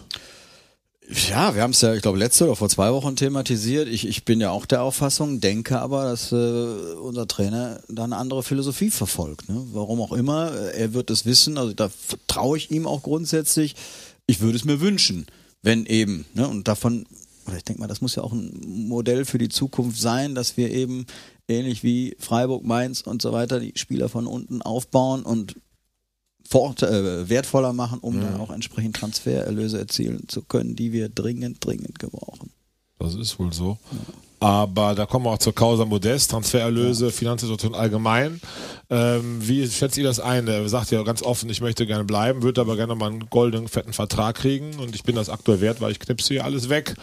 Ja, 1.08 1.54
wir 1.54 1.62
haben 1.62 1.72
es 1.72 1.82
ja, 1.82 1.94
ich 1.94 2.02
glaube, 2.02 2.18
letzte 2.18 2.46
oder 2.46 2.56
vor 2.56 2.70
zwei 2.70 2.92
Wochen 2.92 3.16
thematisiert. 3.16 3.88
Ich, 3.88 4.08
ich 4.08 4.26
bin 4.26 4.42
ja 4.42 4.50
auch 4.50 4.66
der 4.66 4.82
Auffassung, 4.82 5.40
denke 5.40 5.80
aber, 5.80 6.06
dass 6.06 6.32
äh, 6.32 6.36
unser 6.36 7.28
Trainer 7.28 7.80
da 7.88 8.06
eine 8.06 8.18
andere 8.18 8.42
Philosophie 8.42 8.90
verfolgt. 8.90 9.48
Ne? 9.48 9.62
Warum 9.72 10.02
auch 10.02 10.14
immer, 10.14 10.52
äh, 10.52 10.80
er 10.80 10.94
wird 10.94 11.12
es 11.12 11.26
wissen, 11.26 11.58
also 11.58 11.74
da 11.74 11.90
vertraue 11.90 12.58
ich 12.58 12.72
ihm 12.72 12.88
auch 12.88 13.04
grundsätzlich. 13.04 13.76
Ich 14.26 14.42
würde 14.42 14.58
es 14.58 14.66
mir 14.66 14.82
wünschen, 14.82 15.28
wenn 15.62 15.86
eben, 15.86 16.26
ne? 16.34 16.48
und 16.48 16.68
davon, 16.68 17.06
oder 17.46 17.58
ich 17.58 17.64
denke 17.64 17.82
mal, 17.82 17.88
das 17.88 18.02
muss 18.02 18.16
ja 18.16 18.24
auch 18.24 18.34
ein 18.34 18.88
Modell 18.88 19.26
für 19.26 19.38
die 19.38 19.50
Zukunft 19.50 20.02
sein, 20.02 20.34
dass 20.34 20.58
wir 20.58 20.72
eben 20.72 21.06
ähnlich 21.48 21.84
wie 21.84 22.16
Freiburg, 22.20 22.64
Mainz 22.64 23.02
und 23.02 23.22
so 23.22 23.32
weiter 23.32 23.60
die 23.60 23.74
Spieler 23.76 24.10
von 24.10 24.26
unten 24.26 24.64
aufbauen 24.64 25.22
und 25.22 25.56
fort, 26.48 26.84
äh, 26.84 27.28
wertvoller 27.30 27.74
machen, 27.74 28.00
um 28.00 28.20
dann 28.22 28.40
auch 28.40 28.52
entsprechend 28.52 28.96
Transfererlöse 28.96 29.80
erzielen 29.80 30.28
zu 30.28 30.42
können, 30.42 30.76
die 30.76 30.94
wir 30.94 31.10
dringend, 31.10 31.64
dringend 31.66 32.00
gebrauchen. 32.00 32.52
Das 33.00 33.16
ist 33.16 33.38
wohl 33.40 33.52
so. 33.52 33.78
Aber 34.40 34.96
da 34.96 35.06
kommen 35.06 35.26
wir 35.26 35.32
auch 35.32 35.38
zur 35.38 35.56
Causa 35.56 35.86
Modest, 35.86 36.32
Transfererlöse, 36.32 37.10
Finanzsituation 37.12 37.74
allgemein. 37.74 38.40
Ähm, 38.90 39.40
wie 39.40 39.68
schätzt 39.68 39.98
ihr 39.98 40.04
das 40.04 40.20
ein? 40.20 40.48
Er 40.48 40.68
sagt 40.70 40.92
ja 40.92 41.02
ganz 41.04 41.24
offen, 41.24 41.50
ich 41.50 41.62
möchte 41.62 41.88
gerne 41.88 42.04
bleiben, 42.04 42.44
würde 42.44 42.62
aber 42.62 42.76
gerne 42.76 42.96
mal 42.96 43.10
einen 43.10 43.30
goldenen, 43.30 43.68
fetten 43.68 43.94
Vertrag 43.94 44.36
kriegen 44.36 44.78
und 44.80 44.94
ich 44.94 45.04
bin 45.04 45.16
das 45.16 45.30
aktuell 45.30 45.62
wert, 45.62 45.82
weil 45.82 45.92
ich 45.92 46.00
knipse 46.00 46.34
hier 46.34 46.46
alles 46.46 46.70
weg. 46.70 46.96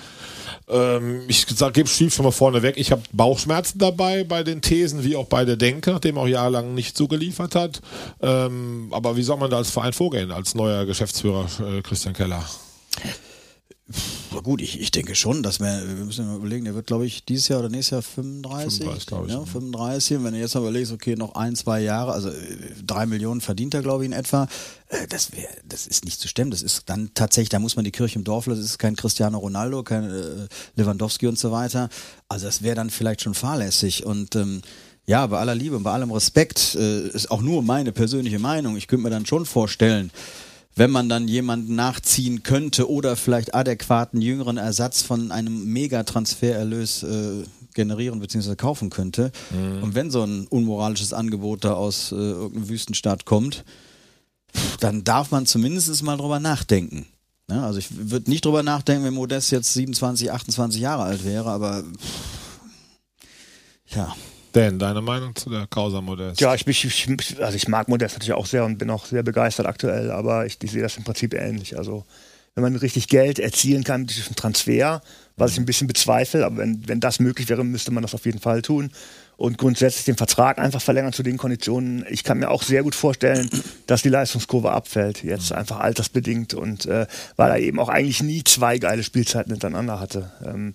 Ähm, 0.72 1.22
ich 1.28 1.46
gebe 1.46 1.88
Stief 1.88 2.14
schon 2.14 2.24
mal 2.24 2.30
vorne 2.32 2.62
weg. 2.62 2.74
Ich 2.78 2.90
habe 2.90 3.02
Bauchschmerzen 3.12 3.78
dabei 3.78 4.24
bei 4.24 4.42
den 4.42 4.62
Thesen, 4.62 5.04
wie 5.04 5.16
auch 5.16 5.26
bei 5.26 5.44
der 5.44 5.56
Denke, 5.56 5.90
nachdem 5.90 6.16
er 6.16 6.22
auch 6.22 6.28
jahrelang 6.28 6.74
nicht 6.74 6.96
so 6.96 7.08
geliefert 7.08 7.54
hat. 7.54 7.80
Ähm, 8.20 8.88
aber 8.90 9.16
wie 9.16 9.22
soll 9.22 9.36
man 9.36 9.50
da 9.50 9.58
als 9.58 9.70
Verein 9.70 9.92
vorgehen, 9.92 10.30
als 10.30 10.54
neuer 10.54 10.86
Geschäftsführer 10.86 11.46
äh, 11.60 11.82
Christian 11.82 12.14
Keller? 12.14 12.44
Na 14.34 14.40
gut, 14.40 14.60
ich, 14.62 14.80
ich 14.80 14.90
denke 14.90 15.14
schon, 15.14 15.42
dass 15.42 15.60
wir, 15.60 15.66
wir 15.86 16.04
müssen 16.04 16.26
mal 16.26 16.36
überlegen, 16.36 16.64
der 16.64 16.74
wird, 16.74 16.86
glaube 16.86 17.06
ich, 17.06 17.24
dieses 17.24 17.48
Jahr 17.48 17.60
oder 17.60 17.68
nächstes 17.68 17.90
Jahr 17.90 18.02
35. 18.02 18.78
35, 18.78 19.06
glaube 19.06 19.26
ich, 19.26 19.32
Ja, 19.32 19.38
ja. 19.40 19.44
35. 19.44 20.16
Und 20.16 20.24
wenn 20.24 20.34
du 20.34 20.40
jetzt 20.40 20.54
mal 20.54 20.60
überlegst, 20.60 20.92
okay, 20.92 21.16
noch 21.16 21.34
ein, 21.34 21.54
zwei 21.56 21.80
Jahre, 21.80 22.12
also 22.12 22.28
äh, 22.30 22.34
drei 22.86 23.06
Millionen 23.06 23.40
verdient 23.40 23.74
er, 23.74 23.82
glaube 23.82 24.04
ich, 24.04 24.06
in 24.10 24.12
etwa. 24.12 24.48
Äh, 24.88 25.06
Das 25.08 25.32
wäre, 25.32 25.48
das 25.68 25.86
ist 25.86 26.04
nicht 26.04 26.20
zu 26.20 26.28
stemmen. 26.28 26.50
Das 26.50 26.62
ist 26.62 26.82
dann 26.86 27.10
tatsächlich, 27.14 27.50
da 27.50 27.58
muss 27.58 27.76
man 27.76 27.84
die 27.84 27.90
Kirche 27.92 28.18
im 28.18 28.24
Dorf 28.24 28.46
lassen. 28.46 28.60
Das 28.60 28.70
ist 28.70 28.78
kein 28.78 28.96
Cristiano 28.96 29.38
Ronaldo, 29.38 29.82
kein 29.82 30.04
äh, 30.04 30.48
Lewandowski 30.76 31.26
und 31.26 31.38
so 31.38 31.52
weiter. 31.52 31.88
Also 32.28 32.46
das 32.46 32.62
wäre 32.62 32.76
dann 32.76 32.90
vielleicht 32.90 33.22
schon 33.22 33.34
fahrlässig. 33.34 34.06
Und 34.06 34.36
ähm, 34.36 34.62
ja, 35.04 35.26
bei 35.26 35.38
aller 35.38 35.54
Liebe 35.54 35.76
und 35.76 35.82
bei 35.82 35.92
allem 35.92 36.10
Respekt, 36.12 36.74
äh, 36.76 37.08
ist 37.08 37.30
auch 37.30 37.42
nur 37.42 37.62
meine 37.62 37.92
persönliche 37.92 38.38
Meinung. 38.38 38.76
Ich 38.76 38.86
könnte 38.86 39.02
mir 39.02 39.10
dann 39.10 39.26
schon 39.26 39.46
vorstellen, 39.46 40.10
wenn 40.74 40.90
man 40.90 41.08
dann 41.08 41.28
jemanden 41.28 41.74
nachziehen 41.74 42.42
könnte 42.42 42.90
oder 42.90 43.16
vielleicht 43.16 43.54
adäquaten 43.54 44.20
jüngeren 44.20 44.56
Ersatz 44.56 45.02
von 45.02 45.30
einem 45.30 45.64
Megatransfererlös 45.72 47.02
äh, 47.02 47.44
generieren 47.74 48.20
bzw. 48.20 48.56
kaufen 48.56 48.90
könnte. 48.90 49.32
Und 49.82 49.94
wenn 49.94 50.10
so 50.10 50.22
ein 50.22 50.46
unmoralisches 50.46 51.12
Angebot 51.12 51.64
da 51.64 51.74
aus 51.74 52.12
äh, 52.12 52.16
irgendeinem 52.16 52.68
Wüstenstaat 52.68 53.24
kommt, 53.24 53.64
dann 54.80 55.04
darf 55.04 55.30
man 55.30 55.46
zumindest 55.46 56.02
mal 56.02 56.16
drüber 56.16 56.40
nachdenken. 56.40 57.06
Ne? 57.48 57.62
Also 57.62 57.78
ich 57.78 57.88
würde 57.90 58.30
nicht 58.30 58.44
drüber 58.44 58.62
nachdenken, 58.62 59.04
wenn 59.04 59.14
Modest 59.14 59.50
jetzt 59.50 59.72
27, 59.74 60.30
28 60.30 60.80
Jahre 60.80 61.04
alt 61.04 61.24
wäre, 61.24 61.50
aber 61.50 61.84
ja, 63.86 64.14
Dan, 64.52 64.78
deine 64.78 65.00
Meinung 65.00 65.34
zu 65.34 65.48
der 65.48 65.66
Causa 65.66 66.00
Modest? 66.00 66.40
Ja, 66.40 66.54
ich, 66.54 66.66
ich, 66.66 66.84
ich, 66.84 67.42
also 67.42 67.56
ich 67.56 67.68
mag 67.68 67.88
Modest 67.88 68.16
natürlich 68.16 68.34
auch 68.34 68.46
sehr 68.46 68.64
und 68.64 68.78
bin 68.78 68.90
auch 68.90 69.06
sehr 69.06 69.22
begeistert 69.22 69.66
aktuell, 69.66 70.10
aber 70.10 70.44
ich, 70.44 70.58
sehe 70.62 70.82
das 70.82 70.96
im 70.98 71.04
Prinzip 71.04 71.34
ähnlich. 71.34 71.78
Also 71.78 72.04
wenn 72.54 72.62
man 72.62 72.76
richtig 72.76 73.08
Geld 73.08 73.38
erzielen 73.38 73.82
kann 73.82 74.06
durch 74.06 74.26
einen 74.26 74.36
Transfer, 74.36 75.00
was 75.36 75.52
ich 75.52 75.58
ein 75.58 75.64
bisschen 75.64 75.86
bezweifle, 75.86 76.44
aber 76.44 76.58
wenn, 76.58 76.86
wenn 76.86 77.00
das 77.00 77.18
möglich 77.18 77.48
wäre, 77.48 77.64
müsste 77.64 77.90
man 77.92 78.02
das 78.02 78.14
auf 78.14 78.26
jeden 78.26 78.40
Fall 78.40 78.60
tun. 78.60 78.90
Und 79.38 79.56
grundsätzlich 79.56 80.04
den 80.04 80.16
Vertrag 80.16 80.58
einfach 80.58 80.82
verlängern 80.82 81.14
zu 81.14 81.22
den 81.22 81.38
Konditionen. 81.38 82.04
Ich 82.10 82.22
kann 82.22 82.38
mir 82.38 82.50
auch 82.50 82.62
sehr 82.62 82.82
gut 82.82 82.94
vorstellen, 82.94 83.48
dass 83.86 84.02
die 84.02 84.10
Leistungskurve 84.10 84.70
abfällt, 84.70 85.24
jetzt 85.24 85.50
einfach 85.50 85.80
altersbedingt 85.80 86.52
und 86.52 86.86
äh, 86.86 87.06
weil 87.36 87.50
er 87.50 87.58
eben 87.58 87.80
auch 87.80 87.88
eigentlich 87.88 88.22
nie 88.22 88.44
zwei 88.44 88.78
geile 88.78 89.02
Spielzeiten 89.02 89.50
hintereinander 89.50 89.98
hatte. 89.98 90.30
Ähm, 90.44 90.74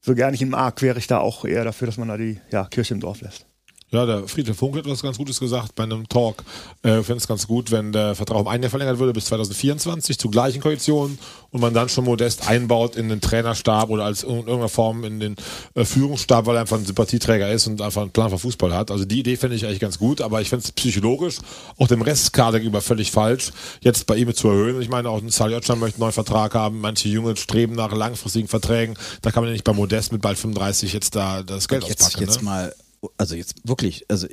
so 0.00 0.14
gerne 0.14 0.34
ich 0.34 0.42
ihn 0.42 0.50
mag, 0.50 0.80
wäre 0.82 0.98
ich 0.98 1.06
da 1.06 1.18
auch 1.18 1.44
eher 1.44 1.64
dafür, 1.64 1.86
dass 1.86 1.98
man 1.98 2.08
da 2.08 2.16
die 2.16 2.40
ja, 2.50 2.64
Kirche 2.64 2.94
im 2.94 3.00
Dorf 3.00 3.20
lässt. 3.20 3.46
Ja, 3.92 4.06
der 4.06 4.28
Friedrich 4.28 4.56
Funk 4.56 4.76
hat 4.76 4.86
was 4.86 5.02
ganz 5.02 5.18
Gutes 5.18 5.40
gesagt 5.40 5.74
bei 5.74 5.82
einem 5.82 6.08
Talk. 6.08 6.44
Äh, 6.84 7.00
Ich 7.00 7.06
finde 7.06 7.18
es 7.18 7.26
ganz 7.26 7.46
gut, 7.48 7.72
wenn 7.72 7.90
der 7.92 8.14
Vertrag 8.14 8.38
um 8.38 8.46
ein 8.46 8.62
Jahr 8.62 8.70
verlängert 8.70 9.00
würde 9.00 9.12
bis 9.12 9.24
2024 9.26 10.16
zu 10.16 10.30
gleichen 10.30 10.60
Konditionen 10.60 11.18
und 11.50 11.60
man 11.60 11.74
dann 11.74 11.88
schon 11.88 12.04
Modest 12.04 12.48
einbaut 12.48 12.94
in 12.94 13.08
den 13.08 13.20
Trainerstab 13.20 13.90
oder 13.90 14.04
als 14.04 14.22
in 14.22 14.30
irgendeiner 14.30 14.68
Form 14.68 15.02
in 15.04 15.18
den 15.18 15.36
äh, 15.74 15.84
Führungsstab, 15.84 16.46
weil 16.46 16.56
er 16.56 16.60
einfach 16.60 16.78
ein 16.78 16.86
Sympathieträger 16.86 17.50
ist 17.50 17.66
und 17.66 17.82
einfach 17.82 18.02
einen 18.02 18.12
Plan 18.12 18.30
für 18.30 18.38
Fußball 18.38 18.72
hat. 18.72 18.92
Also 18.92 19.04
die 19.04 19.18
Idee 19.20 19.36
finde 19.36 19.56
ich 19.56 19.66
eigentlich 19.66 19.80
ganz 19.80 19.98
gut, 19.98 20.20
aber 20.20 20.40
ich 20.40 20.48
finde 20.48 20.64
es 20.64 20.72
psychologisch 20.72 21.38
auch 21.76 21.88
dem 21.88 22.02
Restkader 22.02 22.60
gegenüber 22.60 22.82
völlig 22.82 23.10
falsch, 23.10 23.50
jetzt 23.80 24.06
bei 24.06 24.16
ihm 24.16 24.32
zu 24.32 24.48
erhöhen. 24.48 24.80
Ich 24.80 24.88
meine, 24.88 25.08
auch 25.08 25.20
ein 25.20 25.30
Saljotschan 25.30 25.80
möchte 25.80 25.96
einen 25.96 26.02
neuen 26.02 26.12
Vertrag 26.12 26.54
haben, 26.54 26.80
manche 26.80 27.08
Junge 27.08 27.36
streben 27.36 27.74
nach 27.74 27.92
langfristigen 27.92 28.46
Verträgen. 28.46 28.96
Da 29.22 29.32
kann 29.32 29.42
man 29.42 29.48
ja 29.48 29.54
nicht 29.54 29.64
bei 29.64 29.72
Modest 29.72 30.12
mit 30.12 30.22
bald 30.22 30.38
35 30.38 30.92
jetzt 30.92 31.16
da 31.16 31.42
das 31.42 31.66
Geld 31.66 31.84
jetzt, 31.88 32.04
auspacken. 32.04 32.24
jetzt 32.24 32.36
ne? 32.38 32.44
mal, 32.44 32.74
also 33.16 33.34
jetzt 33.34 33.56
wirklich, 33.64 34.04
also 34.08 34.26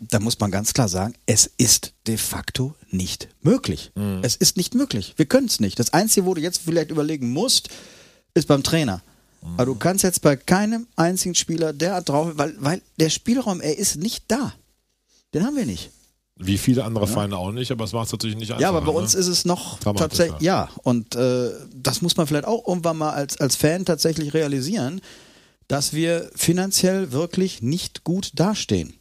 da 0.00 0.20
muss 0.20 0.38
man 0.38 0.50
ganz 0.50 0.72
klar 0.72 0.88
sagen, 0.88 1.14
es 1.26 1.50
ist 1.58 1.92
de 2.06 2.16
facto 2.16 2.74
nicht 2.90 3.28
möglich. 3.42 3.92
Mhm. 3.94 4.20
Es 4.22 4.36
ist 4.36 4.56
nicht 4.56 4.74
möglich. 4.74 5.14
Wir 5.16 5.26
können 5.26 5.46
es 5.46 5.60
nicht. 5.60 5.78
Das 5.78 5.92
Einzige, 5.92 6.26
wo 6.26 6.34
du 6.34 6.40
jetzt 6.40 6.62
vielleicht 6.64 6.90
überlegen 6.90 7.32
musst, 7.32 7.68
ist 8.34 8.48
beim 8.48 8.62
Trainer. 8.62 9.02
Mhm. 9.42 9.54
Aber 9.54 9.66
du 9.66 9.74
kannst 9.74 10.04
jetzt 10.04 10.22
bei 10.22 10.36
keinem 10.36 10.86
einzigen 10.96 11.34
Spieler 11.34 11.72
derart 11.72 12.08
drauf, 12.08 12.32
weil, 12.34 12.54
weil 12.58 12.82
der 12.98 13.10
Spielraum, 13.10 13.60
er 13.60 13.78
ist 13.78 13.96
nicht 13.96 14.24
da. 14.28 14.52
Den 15.34 15.44
haben 15.44 15.56
wir 15.56 15.66
nicht. 15.66 15.90
Wie 16.36 16.58
viele 16.58 16.84
andere 16.84 17.06
Vereine 17.06 17.36
auch 17.36 17.52
nicht, 17.52 17.70
aber 17.70 17.84
es 17.84 17.92
macht 17.92 18.06
es 18.06 18.12
natürlich 18.12 18.36
nicht 18.36 18.50
einfach. 18.50 18.62
Ja, 18.62 18.70
aber 18.70 18.80
bei 18.80 18.92
ne? 18.92 18.98
uns 18.98 19.14
ist 19.14 19.28
es 19.28 19.44
noch 19.44 19.78
tatsächlich, 19.78 20.40
ja. 20.40 20.68
Und 20.82 21.14
äh, 21.14 21.50
das 21.74 22.02
muss 22.02 22.16
man 22.16 22.26
vielleicht 22.26 22.46
auch 22.46 22.66
irgendwann 22.66 22.96
mal 22.96 23.10
als, 23.10 23.38
als 23.40 23.54
Fan 23.54 23.84
tatsächlich 23.84 24.34
realisieren, 24.34 25.00
dass 25.72 25.94
wir 25.94 26.30
finanziell 26.34 27.12
wirklich 27.12 27.62
nicht 27.62 28.04
gut 28.04 28.32
dastehen. 28.34 28.92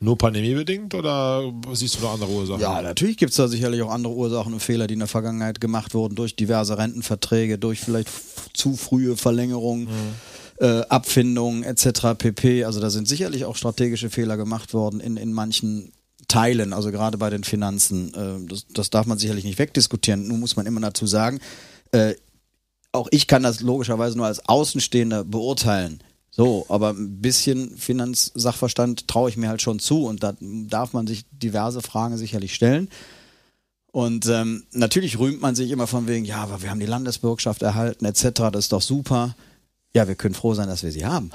Nur 0.00 0.18
pandemiebedingt 0.18 0.94
oder 0.94 1.50
siehst 1.72 1.96
du 1.96 2.02
noch 2.02 2.12
andere 2.12 2.30
Ursachen? 2.30 2.60
Ja, 2.60 2.82
natürlich 2.82 3.16
gibt 3.16 3.30
es 3.30 3.36
da 3.38 3.48
sicherlich 3.48 3.80
auch 3.80 3.90
andere 3.90 4.12
Ursachen 4.12 4.52
und 4.52 4.60
Fehler, 4.60 4.86
die 4.86 4.94
in 4.94 5.00
der 5.00 5.08
Vergangenheit 5.08 5.62
gemacht 5.62 5.94
wurden, 5.94 6.16
durch 6.16 6.36
diverse 6.36 6.76
Rentenverträge, 6.76 7.56
durch 7.56 7.80
vielleicht 7.80 8.10
zu 8.52 8.76
frühe 8.76 9.16
Verlängerungen, 9.16 9.88
äh, 10.58 10.82
Abfindungen 10.90 11.62
etc. 11.62 12.18
pp. 12.18 12.64
Also 12.64 12.80
da 12.80 12.90
sind 12.90 13.08
sicherlich 13.08 13.46
auch 13.46 13.56
strategische 13.56 14.10
Fehler 14.10 14.36
gemacht 14.36 14.74
worden 14.74 15.00
in, 15.00 15.16
in 15.16 15.32
manchen 15.32 15.90
Teilen, 16.28 16.74
also 16.74 16.90
gerade 16.90 17.16
bei 17.16 17.30
den 17.30 17.44
Finanzen. 17.44 18.12
Äh, 18.12 18.46
das, 18.46 18.66
das 18.68 18.90
darf 18.90 19.06
man 19.06 19.16
sicherlich 19.16 19.44
nicht 19.44 19.58
wegdiskutieren. 19.58 20.28
Nun 20.28 20.40
muss 20.40 20.56
man 20.56 20.66
immer 20.66 20.82
dazu 20.82 21.06
sagen, 21.06 21.40
äh, 21.92 22.14
auch 22.92 23.08
ich 23.10 23.26
kann 23.26 23.42
das 23.42 23.60
logischerweise 23.60 24.18
nur 24.18 24.26
als 24.26 24.46
Außenstehender 24.46 25.24
beurteilen. 25.24 26.02
So, 26.30 26.64
aber 26.68 26.90
ein 26.90 27.20
bisschen 27.20 27.76
Finanzsachverstand 27.76 29.08
traue 29.08 29.30
ich 29.30 29.36
mir 29.36 29.48
halt 29.48 29.62
schon 29.62 29.80
zu 29.80 30.06
und 30.06 30.22
da 30.22 30.34
darf 30.40 30.92
man 30.92 31.06
sich 31.06 31.24
diverse 31.32 31.80
Fragen 31.80 32.16
sicherlich 32.16 32.54
stellen. 32.54 32.88
Und 33.92 34.26
ähm, 34.26 34.64
natürlich 34.72 35.18
rühmt 35.18 35.40
man 35.40 35.56
sich 35.56 35.70
immer 35.72 35.88
von 35.88 36.06
wegen, 36.06 36.24
ja, 36.24 36.38
aber 36.38 36.62
wir 36.62 36.70
haben 36.70 36.78
die 36.78 36.86
Landesbürgschaft 36.86 37.62
erhalten 37.62 38.04
etc., 38.04 38.50
das 38.52 38.66
ist 38.66 38.72
doch 38.72 38.82
super. 38.82 39.34
Ja, 39.92 40.06
wir 40.06 40.14
können 40.14 40.34
froh 40.34 40.54
sein, 40.54 40.68
dass 40.68 40.84
wir 40.84 40.92
sie 40.92 41.04
haben. 41.04 41.30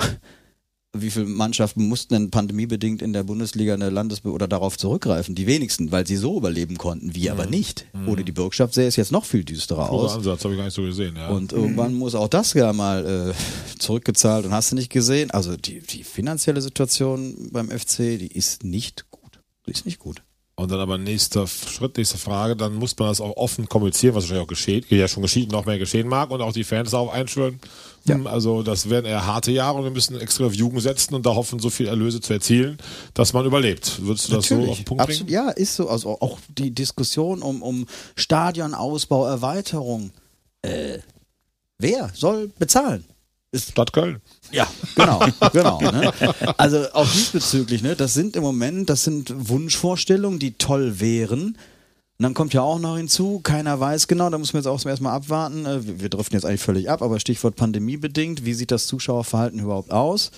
Wie 1.01 1.11
viele 1.11 1.25
Mannschaften 1.25 1.87
mussten 1.87 2.13
denn 2.13 2.31
pandemiebedingt 2.31 3.01
in 3.01 3.13
der 3.13 3.23
Bundesliga 3.23 3.73
eine 3.73 3.89
Landesbür 3.89 4.33
oder 4.33 4.47
darauf 4.47 4.77
zurückgreifen? 4.77 5.35
Die 5.35 5.47
wenigsten, 5.47 5.91
weil 5.91 6.07
sie 6.07 6.15
so 6.15 6.37
überleben 6.37 6.77
konnten, 6.77 7.15
wir 7.15 7.31
aber 7.31 7.45
nicht. 7.45 7.85
Ohne 8.07 8.23
die 8.23 8.31
Bürgschaft 8.31 8.73
sähe 8.73 8.87
es 8.87 8.95
jetzt 8.95 9.11
noch 9.11 9.25
viel 9.25 9.43
düsterer 9.43 9.89
Guter 9.89 10.03
aus. 10.03 10.15
Ansatz, 10.15 10.43
habe 10.43 10.53
ich 10.53 10.57
gar 10.57 10.65
nicht 10.65 10.73
so 10.73 10.83
gesehen. 10.83 11.15
Ja. 11.15 11.29
Und 11.29 11.53
irgendwann 11.53 11.93
muss 11.93 12.15
auch 12.15 12.27
das 12.27 12.53
ja 12.53 12.73
mal 12.73 13.33
äh, 13.33 13.79
zurückgezahlt 13.79 14.45
und 14.45 14.51
hast 14.51 14.71
du 14.71 14.75
nicht 14.75 14.91
gesehen. 14.91 15.31
Also 15.31 15.57
die, 15.57 15.81
die 15.81 16.03
finanzielle 16.03 16.61
Situation 16.61 17.49
beim 17.51 17.69
FC, 17.69 17.97
die 18.19 18.31
ist 18.33 18.63
nicht 18.63 19.09
gut. 19.11 19.39
Die 19.67 19.71
ist 19.71 19.85
nicht 19.85 19.99
gut. 19.99 20.21
Und 20.57 20.71
dann 20.71 20.79
aber 20.79 20.97
nächster 20.97 21.47
Schritt, 21.47 21.97
nächste 21.97 22.17
Frage, 22.17 22.55
dann 22.55 22.75
muss 22.75 22.97
man 22.97 23.09
das 23.09 23.19
auch 23.19 23.35
offen 23.35 23.67
kommunizieren, 23.67 24.15
was 24.15 24.23
wahrscheinlich 24.23 24.45
auch 24.45 24.49
geschieht, 24.49 24.89
ja 24.89 25.07
schon 25.09 25.21
geschieht, 25.21 25.51
noch 25.51 25.65
mehr 25.65 25.77
geschehen 25.77 26.07
mag 26.07 26.31
und 26.31 26.41
auch 26.41 26.53
die 26.53 26.63
Fans 26.63 26.91
darauf 26.91 27.11
einschwören. 27.11 27.59
Hm, 28.07 28.25
Also 28.25 28.63
das 28.63 28.89
werden 28.89 29.05
eher 29.05 29.25
harte 29.25 29.51
Jahre 29.51 29.79
und 29.79 29.83
wir 29.83 29.91
müssen 29.91 30.17
extra 30.17 30.45
auf 30.45 30.53
Jugend 30.53 30.81
setzen 30.81 31.13
und 31.13 31.25
da 31.25 31.35
hoffen, 31.35 31.59
so 31.59 31.69
viel 31.69 31.87
Erlöse 31.87 32.21
zu 32.21 32.31
erzielen, 32.31 32.77
dass 33.13 33.33
man 33.33 33.45
überlebt. 33.45 34.01
Würdest 34.01 34.29
du 34.29 34.35
das 34.35 34.47
so 34.47 34.55
auf 34.55 34.77
den 34.77 34.85
Punkt 34.85 35.01
Absolut, 35.03 35.27
bringen? 35.27 35.33
ja, 35.33 35.49
ist 35.49 35.75
so. 35.75 35.89
Also 35.89 36.21
auch 36.21 36.39
die 36.47 36.71
Diskussion 36.71 37.41
um, 37.41 37.61
um 37.61 37.85
Stadionausbau, 38.15 39.25
Erweiterung. 39.25 40.11
Äh, 40.61 40.99
wer 41.79 42.11
soll 42.13 42.49
bezahlen? 42.57 43.03
Stadt 43.59 43.93
Köln. 43.93 44.21
Ja, 44.51 44.67
genau, 44.95 45.25
genau. 45.53 45.79
Ne? 45.79 46.11
Also 46.57 46.85
auch 46.93 47.07
diesbezüglich, 47.09 47.81
ne, 47.81 47.95
das 47.95 48.13
sind 48.13 48.35
im 48.35 48.43
Moment, 48.43 48.89
das 48.89 49.03
sind 49.03 49.33
Wunschvorstellungen, 49.49 50.39
die 50.39 50.53
toll 50.53 50.99
wären. 50.99 51.57
Und 52.17 52.23
dann 52.23 52.33
kommt 52.33 52.53
ja 52.53 52.61
auch 52.61 52.79
noch 52.79 52.95
hinzu, 52.95 53.41
keiner 53.41 53.77
weiß 53.79 54.07
genau, 54.07 54.29
da 54.29 54.37
muss 54.37 54.53
man 54.53 54.61
jetzt 54.61 54.67
auch 54.67 54.85
erstmal 54.85 55.13
abwarten. 55.13 55.65
Äh, 55.65 55.85
Wir, 55.85 56.01
wir 56.01 56.09
driften 56.09 56.35
jetzt 56.37 56.45
eigentlich 56.45 56.61
völlig 56.61 56.89
ab, 56.89 57.01
aber 57.01 57.19
Stichwort 57.19 57.55
pandemiebedingt, 57.57 58.45
wie 58.45 58.53
sieht 58.53 58.71
das 58.71 58.87
Zuschauerverhalten 58.87 59.59
überhaupt 59.59 59.91
aus? 59.91 60.31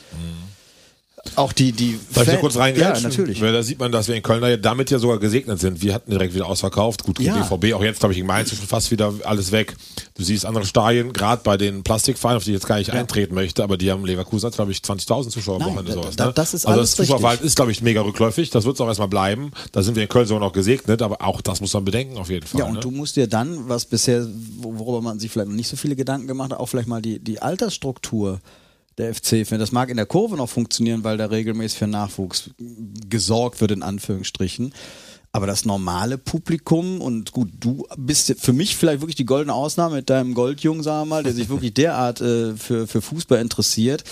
Auch 1.36 1.52
die, 1.52 1.72
die 1.72 2.00
Darf 2.14 2.24
ich 2.28 2.34
da 2.34 2.40
kurz 2.40 2.56
Ja, 2.56 2.62
reingrätschen? 2.62 3.10
natürlich. 3.10 3.42
Weil 3.42 3.52
da 3.52 3.62
sieht 3.64 3.80
man, 3.80 3.92
dass 3.92 4.08
wir 4.08 4.16
in 4.16 4.24
Köln 4.24 4.42
ja 4.44 4.56
damit 4.56 4.92
ja 4.92 5.00
sogar 5.00 5.20
gesegnet 5.20 5.60
sind. 5.60 5.82
Wir 5.82 5.94
hatten 5.94 6.12
direkt 6.12 6.34
wieder 6.36 6.46
ausverkauft. 6.46 7.04
Gut, 7.04 7.18
gegen 7.18 7.30
Ja. 7.36 7.42
BVB, 7.44 7.74
auch 7.74 7.84
jetzt, 7.84 8.00
glaube 8.00 8.14
ich, 8.14 8.20
in 8.20 8.26
Mainz 8.28 8.52
ist 8.54 8.64
fast 8.64 8.92
wieder 8.92 9.14
alles 9.24 9.52
weg. 9.52 9.76
Du 10.16 10.24
siehst 10.24 10.46
andere 10.46 10.66
Stadien, 10.66 11.14
gerade 11.14 11.42
bei 11.44 11.58
den 11.58 11.84
Plastikvereinen, 11.84 12.38
auf 12.38 12.44
die 12.44 12.52
ich 12.52 12.56
jetzt 12.56 12.68
gar 12.68 12.78
nicht 12.78 12.92
eintreten 12.92 13.36
möchte, 13.36 13.64
aber 13.64 13.78
die 13.78 13.92
haben 13.92 14.06
Leverkusen, 14.06 14.52
glaube 14.52 14.72
ich, 14.72 14.78
20.000 14.80 15.30
Zuschauer 15.32 15.56
am 15.58 15.64
Wochenende. 15.66 15.92
da- 15.96 16.02
sowas, 16.04 16.18
ne? 16.18 16.32
das 16.34 16.54
ist 16.54 16.66
also 16.66 16.80
das 16.82 16.96
Zuschauerverhalten 16.96 17.46
ist, 17.46 17.56
glaube 17.56 17.72
ich, 17.72 17.82
mega 17.82 18.02
rückläufig. 18.02 18.50
Das 18.52 18.66
wird 18.66 18.76
es 18.76 18.82
auch 18.82 18.88
erstmal 18.88 19.08
bleiben. 19.10 19.52
Da 19.72 19.82
sind 19.82 19.96
wir 19.96 20.04
in 20.04 20.10
Köln 20.10 20.28
sogar 20.28 20.42
noch 20.42 20.54
gesegnet, 20.54 21.02
aber 21.02 21.22
auch 21.22 21.42
das 21.42 21.62
muss 21.62 21.74
man 21.74 21.84
bedenken, 21.84 22.18
auf 22.18 22.30
jeden 22.30 22.46
Fall. 22.48 22.60
Ja, 22.60 22.68
und 22.68 22.76
ne? 22.76 22.80
du 22.80 22.92
musst 22.92 23.16
dir 23.16 23.28
dann, 23.28 23.68
was 23.68 23.86
bisher, 23.86 24.26
wo- 24.60 24.78
worüber 24.80 25.02
man 25.02 25.20
sich 25.20 25.32
vielleicht 25.32 25.50
noch 25.50 25.56
nicht 25.56 25.68
so 25.68 25.76
viele 25.78 25.96
Gedanken 25.96 26.28
gemacht 26.28 26.52
hat, 26.52 26.60
auch 26.60 26.68
vielleicht 26.68 26.88
mal 26.88 27.02
die, 27.02 27.20
die 27.20 27.42
Altersstruktur 27.42 28.40
der 28.98 29.14
FC 29.14 29.46
finden. 29.46 29.60
Das 29.60 29.72
mag 29.72 29.90
in 29.90 29.98
der 29.98 30.06
Kurve 30.06 30.36
noch 30.36 30.50
funktionieren, 30.50 31.04
weil 31.04 31.18
da 31.18 31.26
regelmäßig 31.26 31.80
für 31.80 31.88
Nachwuchs 31.88 32.50
gesorgt 33.10 33.62
wird, 33.62 33.72
in 33.72 33.84
Anführungsstrichen. 33.84 34.74
Aber 35.32 35.46
das 35.46 35.66
normale 35.66 36.18
Publikum 36.18 37.02
und 37.02 37.32
gut, 37.32 37.50
du 37.60 37.86
bist 37.98 38.34
für 38.40 38.54
mich 38.54 38.76
vielleicht 38.76 39.02
wirklich 39.02 39.16
die 39.16 39.26
goldene 39.26 39.54
Ausnahme 39.54 39.98
mit 39.98 40.10
deinem 40.10 40.34
Goldjungen, 40.34 40.82
sagen 40.82 41.02
wir 41.02 41.16
mal, 41.16 41.24
der 41.24 41.34
sich 41.34 41.50
wirklich 41.50 41.74
derart 41.74 42.22
äh, 42.22 42.56
für, 42.56 42.88
für 42.88 43.02
Fußball 43.02 43.40
interessiert. 43.40 44.04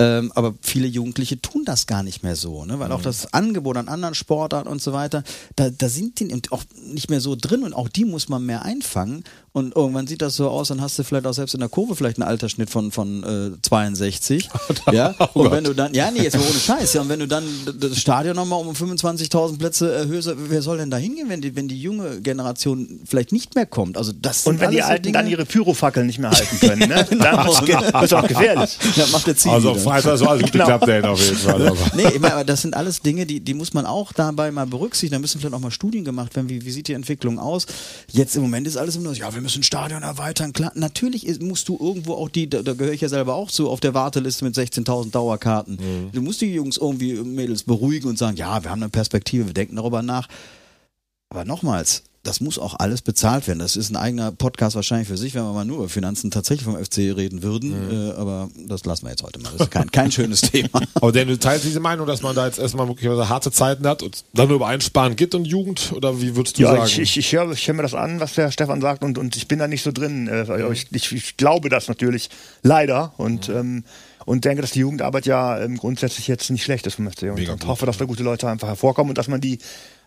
Ähm, 0.00 0.32
aber 0.34 0.54
viele 0.62 0.86
Jugendliche 0.86 1.42
tun 1.42 1.64
das 1.66 1.86
gar 1.86 2.02
nicht 2.02 2.22
mehr 2.22 2.34
so, 2.34 2.64
ne? 2.64 2.78
weil 2.78 2.90
auch 2.90 3.02
das 3.02 3.34
Angebot 3.34 3.76
an 3.76 3.88
anderen 3.88 4.14
Sportarten 4.14 4.66
und 4.66 4.80
so 4.80 4.94
weiter, 4.94 5.22
da, 5.56 5.68
da 5.68 5.90
sind 5.90 6.20
die 6.20 6.40
auch 6.50 6.62
nicht 6.86 7.10
mehr 7.10 7.20
so 7.20 7.36
drin 7.36 7.64
und 7.64 7.74
auch 7.74 7.90
die 7.90 8.06
muss 8.06 8.30
man 8.30 8.46
mehr 8.46 8.62
einfangen. 8.62 9.24
Und 9.52 9.74
irgendwann 9.74 10.06
sieht 10.06 10.22
das 10.22 10.36
so 10.36 10.48
aus, 10.48 10.68
dann 10.68 10.80
hast 10.80 10.96
du 10.98 11.02
vielleicht 11.02 11.26
auch 11.26 11.32
selbst 11.32 11.54
in 11.54 11.60
der 11.60 11.68
Kurve 11.68 11.96
vielleicht 11.96 12.18
einen 12.20 12.28
Altersschnitt 12.28 12.70
von, 12.70 12.92
von 12.92 13.24
äh, 13.56 13.60
62. 13.62 14.48
ja, 14.92 15.08
und 15.34 15.50
wenn 15.50 15.64
du 15.64 15.74
dann, 15.74 15.92
ja, 15.92 16.08
nee, 16.12 16.22
jetzt 16.22 16.36
mal 16.36 16.44
ohne 16.48 16.58
Scheiß, 16.58 16.92
ja, 16.94 17.00
und 17.00 17.08
wenn 17.08 17.18
du 17.18 17.26
dann 17.26 17.42
das 17.80 17.98
Stadion 17.98 18.36
nochmal 18.36 18.60
um 18.60 18.70
25.000 18.74 19.58
Plätze 19.58 19.92
erhöhst, 19.92 20.30
wer 20.36 20.62
soll 20.62 20.78
denn 20.78 20.90
da 20.90 20.98
hingehen, 20.98 21.28
wenn 21.28 21.40
die, 21.40 21.56
wenn 21.56 21.66
die 21.66 21.80
junge 21.82 22.20
Generation 22.20 23.00
vielleicht 23.04 23.32
nicht 23.32 23.56
mehr 23.56 23.66
kommt? 23.66 23.96
Also 23.98 24.12
das 24.12 24.44
sind 24.44 24.52
Und 24.54 24.60
wenn 24.60 24.70
die 24.70 24.76
so 24.78 24.84
Alten 24.84 25.02
Dinge, 25.02 25.18
dann 25.18 25.26
ihre 25.26 25.44
Pyrofackeln 25.44 26.06
nicht 26.06 26.20
mehr 26.20 26.30
halten 26.30 26.60
können, 26.60 26.88
ne? 26.88 27.04
dann 27.10 27.18
Genau. 27.18 27.66
wird 27.66 28.04
es 28.04 28.12
auch 28.12 28.28
gefährlich. 28.28 28.78
ja, 28.94 29.06
macht 29.08 29.26
der 29.26 29.36
Ziel 29.36 29.50
also. 29.50 29.74
Freitag 29.74 30.16
soll 30.18 30.28
alles 30.28 30.42
gut 30.42 30.52
Genau. 30.52 30.78
geklappt 30.78 31.04
auf 31.06 31.20
jeden 31.20 31.36
Fall. 31.36 31.72
Nee, 31.96 32.08
ich 32.14 32.20
meine, 32.20 32.34
aber 32.34 32.44
das 32.44 32.62
sind 32.62 32.74
alles 32.74 33.00
Dinge, 33.02 33.26
die, 33.26 33.40
die 33.40 33.54
muss 33.54 33.74
man 33.74 33.84
auch 33.84 34.12
dabei 34.12 34.52
mal 34.52 34.66
berücksichtigen. 34.66 35.12
Da 35.14 35.18
müssen 35.18 35.40
vielleicht 35.40 35.54
auch 35.54 35.60
mal 35.60 35.70
Studien 35.72 36.04
gemacht 36.04 36.36
werden. 36.36 36.48
Wie, 36.48 36.64
wie 36.64 36.70
sieht 36.70 36.86
die 36.86 36.92
Entwicklung 36.92 37.38
aus? 37.40 37.66
Jetzt 38.12 38.36
im 38.36 38.42
Moment 38.42 38.66
ist 38.68 38.76
alles 38.76 38.94
immer 38.96 39.08
so, 39.08 39.14
ja, 39.16 39.39
wir 39.40 39.44
müssen 39.44 39.62
Stadion 39.62 40.02
erweitern. 40.02 40.52
Klar, 40.52 40.70
natürlich 40.74 41.26
ist, 41.26 41.40
musst 41.40 41.66
du 41.68 41.78
irgendwo 41.80 42.12
auch 42.14 42.28
die, 42.28 42.50
da, 42.50 42.62
da 42.62 42.74
gehöre 42.74 42.92
ich 42.92 43.00
ja 43.00 43.08
selber 43.08 43.34
auch 43.34 43.50
zu, 43.50 43.70
auf 43.70 43.80
der 43.80 43.94
Warteliste 43.94 44.44
mit 44.44 44.54
16.000 44.54 45.10
Dauerkarten. 45.10 45.78
Du 46.12 46.20
musst 46.20 46.42
die 46.42 46.52
Jungs 46.52 46.76
irgendwie, 46.76 47.14
Mädels 47.14 47.62
beruhigen 47.62 48.08
und 48.08 48.18
sagen, 48.18 48.36
ja, 48.36 48.62
wir 48.62 48.70
haben 48.70 48.82
eine 48.82 48.90
Perspektive, 48.90 49.46
wir 49.46 49.54
denken 49.54 49.76
darüber 49.76 50.02
nach. 50.02 50.28
Aber 51.30 51.46
nochmals, 51.46 52.02
das 52.22 52.40
muss 52.40 52.58
auch 52.58 52.74
alles 52.78 53.00
bezahlt 53.00 53.48
werden. 53.48 53.60
Das 53.60 53.76
ist 53.76 53.88
ein 53.90 53.96
eigener 53.96 54.30
Podcast 54.30 54.76
wahrscheinlich 54.76 55.08
für 55.08 55.16
sich, 55.16 55.34
wenn 55.34 55.42
wir 55.42 55.54
mal 55.54 55.64
nur 55.64 55.78
über 55.78 55.88
Finanzen 55.88 56.30
tatsächlich 56.30 56.64
vom 56.64 56.76
FC 56.76 56.98
reden 57.16 57.42
würden. 57.42 57.72
Äh, 57.90 58.12
aber 58.12 58.50
das 58.66 58.84
lassen 58.84 59.06
wir 59.06 59.10
jetzt 59.10 59.22
heute 59.22 59.40
mal. 59.40 59.50
Das 59.52 59.62
ist 59.62 59.70
kein, 59.70 59.90
kein 59.90 60.12
schönes 60.12 60.42
Thema. 60.42 60.82
Aber 60.94 61.12
denn 61.12 61.28
du 61.28 61.38
teilst 61.38 61.64
diese 61.64 61.80
Meinung, 61.80 62.06
dass 62.06 62.20
man 62.20 62.36
da 62.36 62.44
jetzt 62.46 62.58
erstmal 62.58 62.86
möglicherweise 62.86 63.30
harte 63.30 63.50
Zeiten 63.50 63.86
hat 63.86 64.02
und 64.02 64.22
dann 64.34 64.48
nur 64.48 64.56
über 64.56 64.66
Einsparen 64.66 65.16
geht 65.16 65.34
und 65.34 65.46
Jugend? 65.46 65.92
Oder 65.92 66.20
wie 66.20 66.36
würdest 66.36 66.58
du 66.58 66.62
Ja, 66.62 66.72
sagen? 66.72 66.84
ich, 66.88 66.98
ich, 66.98 67.16
ich 67.16 67.32
höre 67.32 67.52
ich 67.52 67.66
hör 67.66 67.74
mir 67.74 67.82
das 67.82 67.94
an, 67.94 68.20
was 68.20 68.34
der 68.34 68.50
Stefan 68.50 68.82
sagt 68.82 69.02
und, 69.02 69.16
und 69.16 69.36
ich 69.36 69.48
bin 69.48 69.58
da 69.58 69.66
nicht 69.66 69.82
so 69.82 69.90
drin. 69.90 70.28
Äh, 70.28 70.40
aber 70.46 70.72
Ich, 70.72 70.88
ich, 70.92 71.12
ich 71.12 71.36
glaube 71.38 71.70
das 71.70 71.88
natürlich 71.88 72.28
leider 72.62 73.14
und, 73.16 73.48
ähm, 73.48 73.84
und 74.26 74.44
denke, 74.44 74.60
dass 74.60 74.72
die 74.72 74.80
Jugendarbeit 74.80 75.24
ja 75.24 75.58
ähm, 75.58 75.78
grundsätzlich 75.78 76.28
jetzt 76.28 76.50
nicht 76.50 76.64
schlecht 76.64 76.86
ist 76.86 76.96
vom 76.96 77.10
FC 77.10 77.22
und, 77.34 77.48
und 77.48 77.66
hoffe, 77.66 77.86
dass 77.86 77.96
da 77.96 78.04
gute 78.04 78.22
Leute 78.22 78.46
einfach 78.46 78.68
hervorkommen 78.68 79.10
und 79.12 79.16
dass 79.18 79.28
man 79.28 79.40
die 79.40 79.58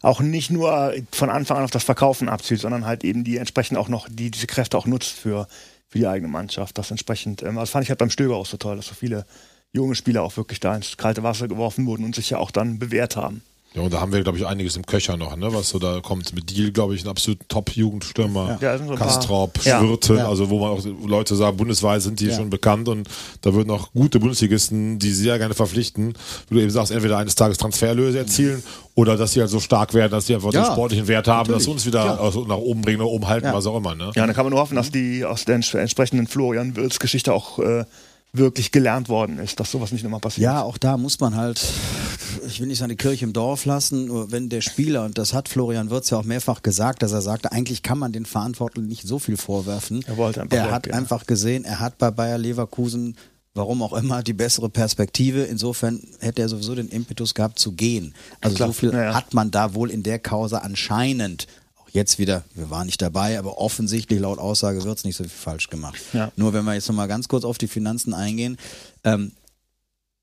auch 0.04 0.20
nicht 0.20 0.52
nur 0.52 0.94
von 1.12 1.30
Anfang 1.30 1.58
an 1.58 1.63
auf 1.63 1.72
das 1.72 1.86
Verkaufen 1.86 2.30
abzielt, 2.30 2.60
sondern 2.60 2.86
halt 2.86 3.04
eben 3.04 3.24
die 3.24 3.38
entsprechend 3.38 3.78
auch 3.78 3.88
noch 3.88 4.08
die, 4.12 4.30
diese 4.30 4.48
Kräfte 4.48 4.78
auch 4.78 4.86
nutzt 4.86 5.13
für, 5.13 5.48
für 5.88 5.98
die 5.98 6.08
eigene 6.08 6.28
Mannschaft. 6.28 6.78
Das 6.78 6.92
entsprechend, 6.92 7.42
ähm, 7.42 7.56
das 7.56 7.70
fand 7.70 7.84
ich 7.84 7.89
halt 7.89 8.00
beim 8.00 8.10
Stöger 8.10 8.36
auch 8.36 8.46
so 8.46 8.58
toll, 8.58 8.76
dass 8.76 8.88
so 8.88 8.96
viele 8.96 9.26
junge 9.72 9.96
Spieler 9.96 10.22
auch 10.22 10.36
wirklich 10.36 10.60
da 10.60 10.76
ins 10.76 10.98
kalte 10.98 11.24
Wasser 11.24 11.48
geworfen 11.48 11.86
wurden 11.86 12.04
und 12.04 12.13
sich 12.16 12.30
ja 12.30 12.38
auch 12.38 12.52
dann 12.52 12.80
bewährt 12.80 13.16
haben. 13.16 13.44
Ja, 13.76 13.82
und 13.82 13.92
da 13.92 14.00
haben 14.02 14.14
wir, 14.14 14.22
glaube 14.22 14.38
ich, 14.38 14.46
einiges 14.46 14.76
im 14.76 14.86
Köcher 14.86 15.18
noch, 15.18 15.36
ne? 15.36 15.52
Was 15.52 15.70
so 15.70 15.80
da 15.80 16.00
kommt. 16.00 16.32
Mit 16.36 16.56
Deal, 16.56 16.72
glaube 16.72 16.94
ich, 16.94 17.04
ein 17.04 17.08
absolut 17.08 17.40
Top-Jugendstürmer. 17.50 18.60
Ja, 18.62 18.78
so 18.78 18.94
Kastrop, 18.96 19.60
Ja. 19.66 19.80
Schwirten, 19.80 20.18
Ja. 20.18 20.28
also 20.30 20.50
wo 20.50 20.60
man 20.60 20.70
auch 20.78 20.86
Leute 21.08 21.36
sagen, 21.36 21.58
bundesweit 21.58 22.02
sind 22.02 22.20
die 22.20 22.28
Ja. 22.28 22.36
schon 22.36 22.50
bekannt 22.50 22.88
und 22.88 23.08
da 23.42 23.54
würden 23.54 23.72
auch 23.72 23.92
gute 23.94 24.20
Bundesligisten, 24.20 25.00
die 25.00 25.12
sehr 25.12 25.38
gerne 25.40 25.54
verpflichten, 25.56 26.14
wie 26.50 26.56
du 26.56 26.62
eben 26.62 26.70
sagst, 26.70 26.92
entweder 26.92 27.18
eines 27.18 27.36
Tages 27.36 27.58
Transferlöse 27.58 28.20
erzielen 28.20 28.62
oder 28.96 29.18
dass 29.18 29.34
sie 29.34 29.40
halt 29.40 29.50
so 29.50 29.60
stark 29.60 29.94
werden, 29.96 30.12
dass 30.12 30.28
sie 30.28 30.36
einfach 30.36 30.54
Ja, 30.54 30.64
den 30.66 30.72
sportlichen 30.74 31.08
Wert 31.08 31.28
haben, 31.28 31.52
dass 31.52 31.64
sie 31.64 31.72
uns 31.72 31.86
wieder 31.86 32.06
Ja. 32.06 32.18
also 32.20 32.46
nach 32.46 32.58
oben 32.58 32.82
bringen, 32.84 33.00
nach 33.00 33.06
oben 33.08 33.28
halten, 33.28 33.48
Ja. 33.48 33.54
was 33.54 33.66
auch 33.66 33.76
immer, 33.78 33.96
ne? 33.96 34.12
Ja, 34.16 34.26
dann 34.28 34.36
kann 34.36 34.46
man 34.46 34.52
nur 34.52 34.60
hoffen, 34.62 34.76
dass 34.76 34.92
die 34.92 35.26
aus 35.26 35.46
der 35.46 35.58
ents- 35.60 35.76
entsprechenden 35.78 36.28
Florian 36.28 36.76
Wirtz 36.76 37.00
Geschichte 37.00 37.34
auch 37.34 37.58
äh, 37.60 37.86
wirklich 38.34 38.72
gelernt 38.72 39.10
worden 39.10 39.38
ist, 39.38 39.60
dass 39.60 39.72
sowas 39.72 39.91
nicht 39.91 40.04
nochmal 40.04 40.19
passiert. 40.19 40.43
Ja, 40.43 40.63
auch 40.63 40.80
da 40.80 40.98
muss 40.98 41.19
man 41.19 41.36
halt, 41.36 41.63
ich 42.48 42.60
will 42.60 42.67
nicht 42.67 42.80
seine 42.80 42.96
Kirche 42.96 43.26
im 43.26 43.34
Dorf 43.34 43.65
lassen, 43.65 44.08
nur 44.08 44.32
wenn 44.32 44.50
der 44.50 44.62
Spieler, 44.62 45.06
und 45.06 45.19
das 45.19 45.34
hat 45.34 45.48
Florian 45.48 45.91
Wirtz 45.91 46.10
ja 46.10 46.17
auch 46.17 46.24
mehrfach 46.24 46.63
gesagt, 46.63 47.04
dass 47.04 47.12
er 47.12 47.22
sagte, 47.22 47.52
eigentlich 47.52 47.84
kann 47.84 48.00
man 48.00 48.12
den 48.12 48.26
Verantwortlichen 48.26 48.88
nicht 48.88 49.08
so 49.08 49.19
viel 49.19 49.38
vorwerfen. 49.38 50.04
Er 50.08 50.17
wollte 50.17 50.41
einfach 50.41 50.58
Er 50.58 50.72
hat 50.72 50.88
ja. 50.88 50.93
einfach 50.93 51.28
gesehen, 51.28 51.63
er 51.63 51.80
hat 51.80 52.00
bei 52.00 52.10
Bayer 52.10 52.39
Leverkusen, 52.39 53.15
warum 53.54 53.84
auch 53.84 53.93
immer, 53.93 54.24
die 54.24 54.34
bessere 54.34 54.69
Perspektive. 54.69 55.43
Insofern 55.43 56.02
hätte 56.19 56.41
er 56.41 56.50
sowieso 56.50 56.74
den 56.74 56.89
Impetus 56.89 57.36
gehabt 57.36 57.60
zu 57.60 57.74
gehen. 57.74 58.15
Also 58.41 58.56
Klar, 58.56 58.69
so 58.69 58.74
viel 58.74 58.93
ja, 58.93 59.13
hat 59.13 59.36
man 59.36 59.52
da 59.52 59.76
wohl 59.76 59.91
in 59.91 60.02
der 60.02 60.17
Causa 60.17 60.58
anscheinend 60.60 61.48
jetzt 61.94 62.20
wieder, 62.20 62.44
wir 62.56 62.70
waren 62.70 62.86
nicht 62.88 63.02
dabei, 63.02 63.40
aber 63.40 63.58
offensichtlich 63.60 64.20
laut 64.20 64.40
Aussage 64.40 64.84
wird 64.84 64.98
es 64.98 65.04
nicht 65.06 65.16
so 65.16 65.24
viel 65.24 65.32
falsch 65.32 65.70
gemacht. 65.70 66.00
Ja. 66.12 66.32
Nur 66.36 66.52
wenn 66.54 66.66
wir 66.66 66.74
jetzt 66.74 66.88
nochmal 66.90 67.08
ganz 67.08 67.28
kurz 67.28 67.46
auf 67.46 67.58
die 67.58 67.68
Finanzen 67.68 68.14
eingehen, 68.14 68.58
ähm, 69.04 69.32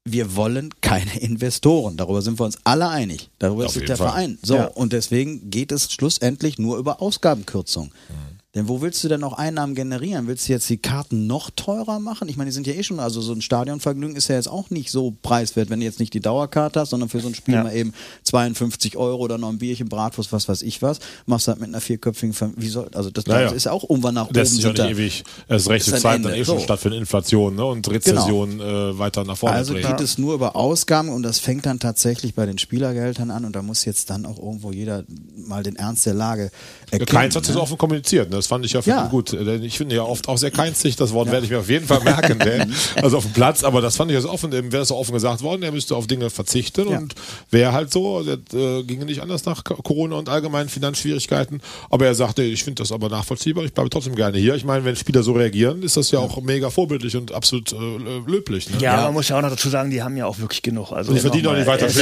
wir 0.04 0.34
wollen 0.36 0.70
keine 0.80 1.18
Investoren. 1.20 1.96
Darüber 1.96 2.22
sind 2.22 2.38
wir 2.38 2.44
uns 2.44 2.58
alle 2.64 2.88
einig. 2.88 3.30
Darüber 3.38 3.64
Auf 3.64 3.70
ist 3.70 3.74
sich 3.78 3.86
der 3.86 3.96
Fall. 3.96 4.08
Verein. 4.08 4.38
So, 4.42 4.56
Ja. 4.56 4.64
und 4.66 4.92
deswegen 4.92 5.50
geht 5.50 5.72
es 5.72 5.92
schlussendlich 5.92 6.58
nur 6.58 6.76
über 6.78 7.00
Ausgabenkürzung. 7.00 7.86
Mhm. 7.86 8.29
Denn 8.56 8.66
wo 8.68 8.80
willst 8.82 9.04
du 9.04 9.08
denn 9.08 9.20
noch 9.20 9.34
Einnahmen 9.34 9.76
generieren? 9.76 10.26
Willst 10.26 10.48
du 10.48 10.52
jetzt 10.52 10.68
die 10.68 10.76
Karten 10.76 11.28
noch 11.28 11.50
teurer 11.54 12.00
machen? 12.00 12.28
Ich 12.28 12.36
meine, 12.36 12.50
die 12.50 12.54
sind 12.54 12.66
ja 12.66 12.72
eh 12.72 12.82
schon, 12.82 12.98
also 12.98 13.20
so 13.20 13.32
ein 13.32 13.42
Stadionvergnügen 13.42 14.16
ist 14.16 14.26
ja 14.26 14.34
jetzt 14.34 14.48
auch 14.48 14.70
nicht 14.70 14.90
so 14.90 15.14
preiswert, 15.22 15.70
wenn 15.70 15.78
du 15.78 15.84
jetzt 15.86 16.00
nicht 16.00 16.12
die 16.14 16.18
Dauerkarte 16.20 16.80
hast, 16.80 16.90
sondern 16.90 17.08
für 17.08 17.20
so 17.20 17.28
ein 17.28 17.34
Spiel 17.36 17.54
Ja. 17.54 17.62
mal 17.62 17.72
eben 17.76 17.92
52 18.24 18.96
Euro 18.96 19.20
oder 19.22 19.38
noch 19.38 19.50
ein 19.50 19.58
Bierchen, 19.58 19.88
Bratwurst, 19.88 20.32
was 20.32 20.48
weiß 20.48 20.62
ich 20.62 20.82
was, 20.82 20.98
machst 21.26 21.46
du 21.46 21.52
halt 21.52 21.60
mit 21.60 21.68
einer 21.68 21.80
vierköpfigen 21.80 22.32
Familie. 22.34 22.60
Wie 22.60 22.68
soll, 22.70 22.88
also 22.92 23.10
das, 23.10 23.24
Ja, 23.26 23.38
ja. 23.38 23.44
das 23.44 23.52
ist 23.52 23.68
auch 23.68 23.88
irgendwann 23.88 24.14
nach 24.14 24.26
Das 24.32 24.48
oben. 24.50 24.58
ist 24.58 24.64
ja 24.64 24.84
nicht 24.88 24.96
ewig. 24.98 25.24
Die 25.48 25.54
ein 25.54 25.80
Zeit 25.80 26.24
dann 26.24 26.34
eh 26.34 26.44
schon 26.44 26.58
So. 26.58 26.64
stattfindet, 26.64 26.98
Inflation 26.98 27.54
ne? 27.54 27.64
und 27.64 27.88
Rezession 27.88 28.58
äh, 28.58 28.98
weiter 28.98 29.22
nach 29.22 29.36
vorne 29.36 29.54
Also 29.54 29.74
geht 29.74 30.00
es 30.00 30.18
nur 30.18 30.34
über 30.34 30.56
Ausgaben 30.56 31.08
und 31.10 31.22
das 31.22 31.38
fängt 31.38 31.66
dann 31.66 31.78
tatsächlich 31.78 32.34
bei 32.34 32.46
den 32.46 32.58
Spielergehältern 32.58 33.30
an 33.30 33.44
und 33.44 33.54
da 33.54 33.62
muss 33.62 33.84
jetzt 33.84 34.10
dann 34.10 34.26
auch 34.26 34.38
irgendwo 34.38 34.72
jeder 34.72 35.04
mal 35.36 35.62
den 35.62 35.76
Ernst 35.76 36.04
der 36.04 36.14
Lage 36.14 36.50
Ja. 36.92 37.04
Keins 37.04 37.36
hat 37.36 37.44
es 37.48 37.54
ne? 37.54 37.60
offen 37.60 37.78
kommuniziert. 37.78 38.30
Ne? 38.30 38.36
Das 38.36 38.46
fand 38.46 38.64
ich 38.64 38.72
ja, 38.72 38.80
Ja. 38.84 39.06
gut. 39.06 39.32
Denn 39.32 39.62
Ich 39.62 39.78
finde 39.78 39.94
ja 39.96 40.02
oft 40.02 40.28
auch 40.28 40.38
sehr 40.38 40.50
keinzig. 40.50 40.96
Das 40.96 41.12
Wort 41.12 41.30
werde 41.30 41.44
ich 41.44 41.50
mir 41.50 41.58
auf 41.60 41.68
jeden 41.68 41.86
Fall 41.86 42.00
merken. 42.00 42.38
ne? 42.38 42.68
Also 43.02 43.18
auf 43.18 43.24
dem 43.24 43.32
Platz. 43.32 43.64
Aber 43.64 43.80
das 43.80 43.96
fand 43.96 44.10
ich 44.10 44.16
jetzt 44.16 44.26
offen. 44.26 44.50
Dem 44.50 44.72
wäre 44.72 44.82
es 44.82 44.88
so 44.88 44.96
offen 44.96 45.12
gesagt 45.12 45.42
worden. 45.42 45.62
Er 45.62 45.72
müsste 45.72 45.94
auf 45.96 46.06
Dinge 46.06 46.30
verzichten. 46.30 46.88
Ja. 46.90 46.98
Und 46.98 47.14
wäre 47.50 47.72
halt 47.72 47.92
so. 47.92 48.22
Das 48.22 48.38
äh, 48.54 48.82
ginge 48.84 49.04
nicht 49.04 49.22
anders 49.22 49.44
nach 49.44 49.62
Corona 49.64 50.16
und 50.16 50.28
allgemeinen 50.28 50.68
Finanzschwierigkeiten. 50.68 51.60
Aber 51.90 52.06
er 52.06 52.14
sagte, 52.14 52.42
ich 52.42 52.64
finde 52.64 52.82
das 52.82 52.92
aber 52.92 53.08
nachvollziehbar. 53.08 53.64
Ich 53.64 53.72
bleibe 53.72 53.90
trotzdem 53.90 54.14
gerne 54.14 54.38
hier. 54.38 54.54
Ich 54.54 54.64
meine, 54.64 54.84
wenn 54.84 54.96
Spieler 54.96 55.22
so 55.22 55.32
reagieren, 55.32 55.82
ist 55.82 55.96
das 55.96 56.10
ja 56.10 56.18
auch 56.18 56.40
mega 56.42 56.70
vorbildlich 56.70 57.16
und 57.16 57.32
absolut 57.32 57.72
äh, 57.72 57.76
löblich. 58.26 58.68
Ne? 58.70 58.76
Ja, 58.80 59.02
man 59.04 59.14
muss 59.14 59.28
ja 59.28 59.38
auch 59.38 59.42
noch 59.42 59.50
dazu 59.50 59.68
sagen, 59.68 59.90
die 59.90 60.02
haben 60.02 60.16
ja 60.16 60.26
auch 60.26 60.38
wirklich 60.38 60.62
genug. 60.62 60.92
Also 60.92 61.12
Die 61.12 61.20
verdienen 61.20 61.46
auch 61.46 61.54
nicht 61.54 61.66
weiter 61.66 61.86
äh, 61.86 61.94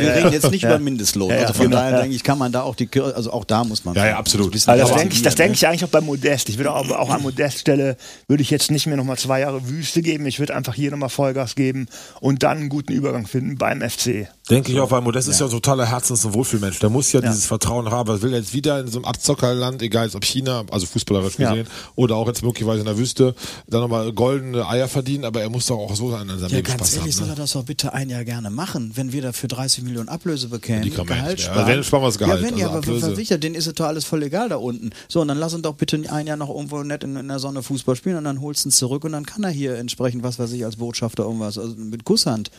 Wir 0.00 0.14
reden 0.14 0.32
jetzt 0.32 0.50
nicht 0.50 0.62
Ja. 0.62 0.70
über 0.70 0.78
Mindestlohn. 0.78 1.30
Ja, 1.30 1.36
ja, 1.36 1.42
also 1.42 1.54
von 1.54 1.64
genau. 1.66 1.76
daher 1.76 1.92
Ja. 1.92 2.00
denke 2.02 2.16
ich, 2.16 2.22
kann 2.22 2.38
man 2.38 2.52
da 2.52 2.62
auch 2.62 2.74
die, 2.74 2.86
Kür- 2.86 3.12
also 3.12 3.32
auch 3.32 3.44
da 3.44 3.64
muss 3.64 3.84
man. 3.84 3.94
Ja, 3.94 4.11
ja, 4.12 4.18
absolut. 4.18 4.54
Also 4.54 4.66
das 4.66 4.94
denke 4.94 5.14
ich, 5.14 5.22
das 5.22 5.34
denke 5.36 5.54
ich 5.54 5.66
eigentlich 5.66 5.84
auch 5.84 5.88
bei 5.88 6.02
Modest. 6.02 6.50
Ich 6.50 6.58
würde 6.58 6.72
auch, 6.72 6.90
auch 6.90 7.08
an 7.08 7.22
Modest-Stelle 7.22 7.96
würde 8.28 8.42
ich 8.42 8.50
jetzt 8.50 8.70
nicht 8.70 8.86
mehr 8.86 8.98
nochmal 8.98 9.16
zwei 9.16 9.40
Jahre 9.40 9.70
Wüste 9.70 10.02
geben. 10.02 10.26
Ich 10.26 10.38
würde 10.38 10.54
einfach 10.54 10.74
hier 10.74 10.90
nochmal 10.90 11.08
Vollgas 11.08 11.54
geben 11.54 11.86
und 12.20 12.42
dann 12.42 12.58
einen 12.58 12.68
guten 12.68 12.92
Übergang 12.92 13.26
finden 13.26 13.56
beim 13.56 13.80
FC. 13.80 14.28
Denke 14.52 14.70
ich 14.72 14.78
auch, 14.80 14.90
weil 14.90 15.00
Modest 15.00 15.28
ist 15.28 15.40
ja 15.40 15.48
so 15.48 15.56
ein 15.56 15.62
totaler 15.62 15.86
Herzens- 15.86 16.24
und 16.24 16.34
Wohlfühlmensch. 16.34 16.78
Der 16.78 16.90
muss 16.90 17.10
ja, 17.12 17.20
dieses 17.20 17.46
Vertrauen 17.46 17.90
haben. 17.90 18.08
Er 18.10 18.22
will 18.22 18.32
jetzt 18.32 18.52
wieder 18.52 18.78
in 18.80 18.86
so 18.88 18.98
einem 18.98 19.06
Abzockerland, 19.06 19.80
egal 19.82 20.10
ob 20.14 20.24
China, 20.24 20.64
also 20.70 20.86
fußballerisch 20.86 21.38
Ja. 21.38 21.50
gesehen, 21.50 21.66
oder 21.96 22.16
auch 22.16 22.26
jetzt 22.26 22.42
möglicherweise 22.44 22.80
in 22.80 22.84
der 22.86 22.98
Wüste, 22.98 23.34
dann 23.66 23.80
nochmal 23.80 24.12
goldene 24.12 24.68
Eier 24.68 24.88
verdienen, 24.88 25.24
aber 25.24 25.40
er 25.40 25.48
muss 25.50 25.66
doch 25.66 25.78
auch 25.78 25.94
so 25.96 26.10
sein 26.10 26.28
in 26.28 26.38
seinem 26.38 26.50
Ja, 26.50 26.56
Leben 26.56 26.68
ganz 26.68 26.80
Spaß 26.90 26.96
ehrlich, 26.98 27.16
soll 27.16 27.22
haben. 27.24 27.30
er 27.32 27.34
Ne? 27.36 27.40
das 27.42 27.52
doch 27.52 27.64
bitte 27.64 27.92
ein 27.94 28.10
Jahr 28.10 28.24
gerne 28.24 28.50
machen, 28.50 28.92
wenn 28.94 29.12
wir 29.12 29.22
dafür 29.22 29.48
30 29.48 29.84
Millionen 29.84 30.08
Ablöse 30.10 30.48
bekämen. 30.48 30.82
Die 30.82 30.90
kann 30.90 31.06
man 31.06 31.16
Gehalt 31.18 31.38
echt, 31.38 31.48
ja. 31.48 31.54
sparen. 31.54 31.66
Wenn, 31.68 31.84
sparen 31.84 32.02
wir 32.02 32.06
das 32.08 32.18
Gehalt, 32.18 32.40
Ja, 32.42 32.46
wenn, 32.46 32.58
ja, 32.58 32.66
also 32.66 32.76
aber 32.76 32.86
Ablöse. 32.86 33.06
verwichert, 33.06 33.42
denen 33.42 33.54
ist 33.54 33.66
es 33.66 33.74
doch 33.74 33.86
alles 33.86 34.04
voll 34.04 34.22
egal 34.22 34.50
da 34.50 34.56
unten. 34.56 34.90
So, 35.08 35.20
und 35.22 35.28
dann 35.28 35.38
lass 35.38 35.54
ihn 35.54 35.62
doch 35.62 35.74
bitte 35.74 35.98
ein 36.10 36.26
Jahr 36.26 36.36
noch 36.36 36.50
irgendwo 36.50 36.82
nett 36.82 37.04
in, 37.04 37.16
in 37.16 37.28
der 37.28 37.38
Sonne 37.38 37.62
Fußball 37.62 37.96
spielen 37.96 38.16
und 38.18 38.24
dann 38.24 38.40
holst 38.42 38.64
du 38.64 38.68
ihn 38.68 38.72
zurück 38.72 39.04
und 39.04 39.12
dann 39.12 39.24
kann 39.24 39.42
er 39.44 39.50
hier 39.50 39.76
entsprechend, 39.76 40.22
was 40.22 40.38
weiß 40.38 40.52
ich, 40.52 40.64
als 40.64 40.76
Botschafter 40.76 41.22
irgendwas, 41.24 41.56
also 41.58 41.74
mit 41.76 42.04
Kusshand. 42.04 42.50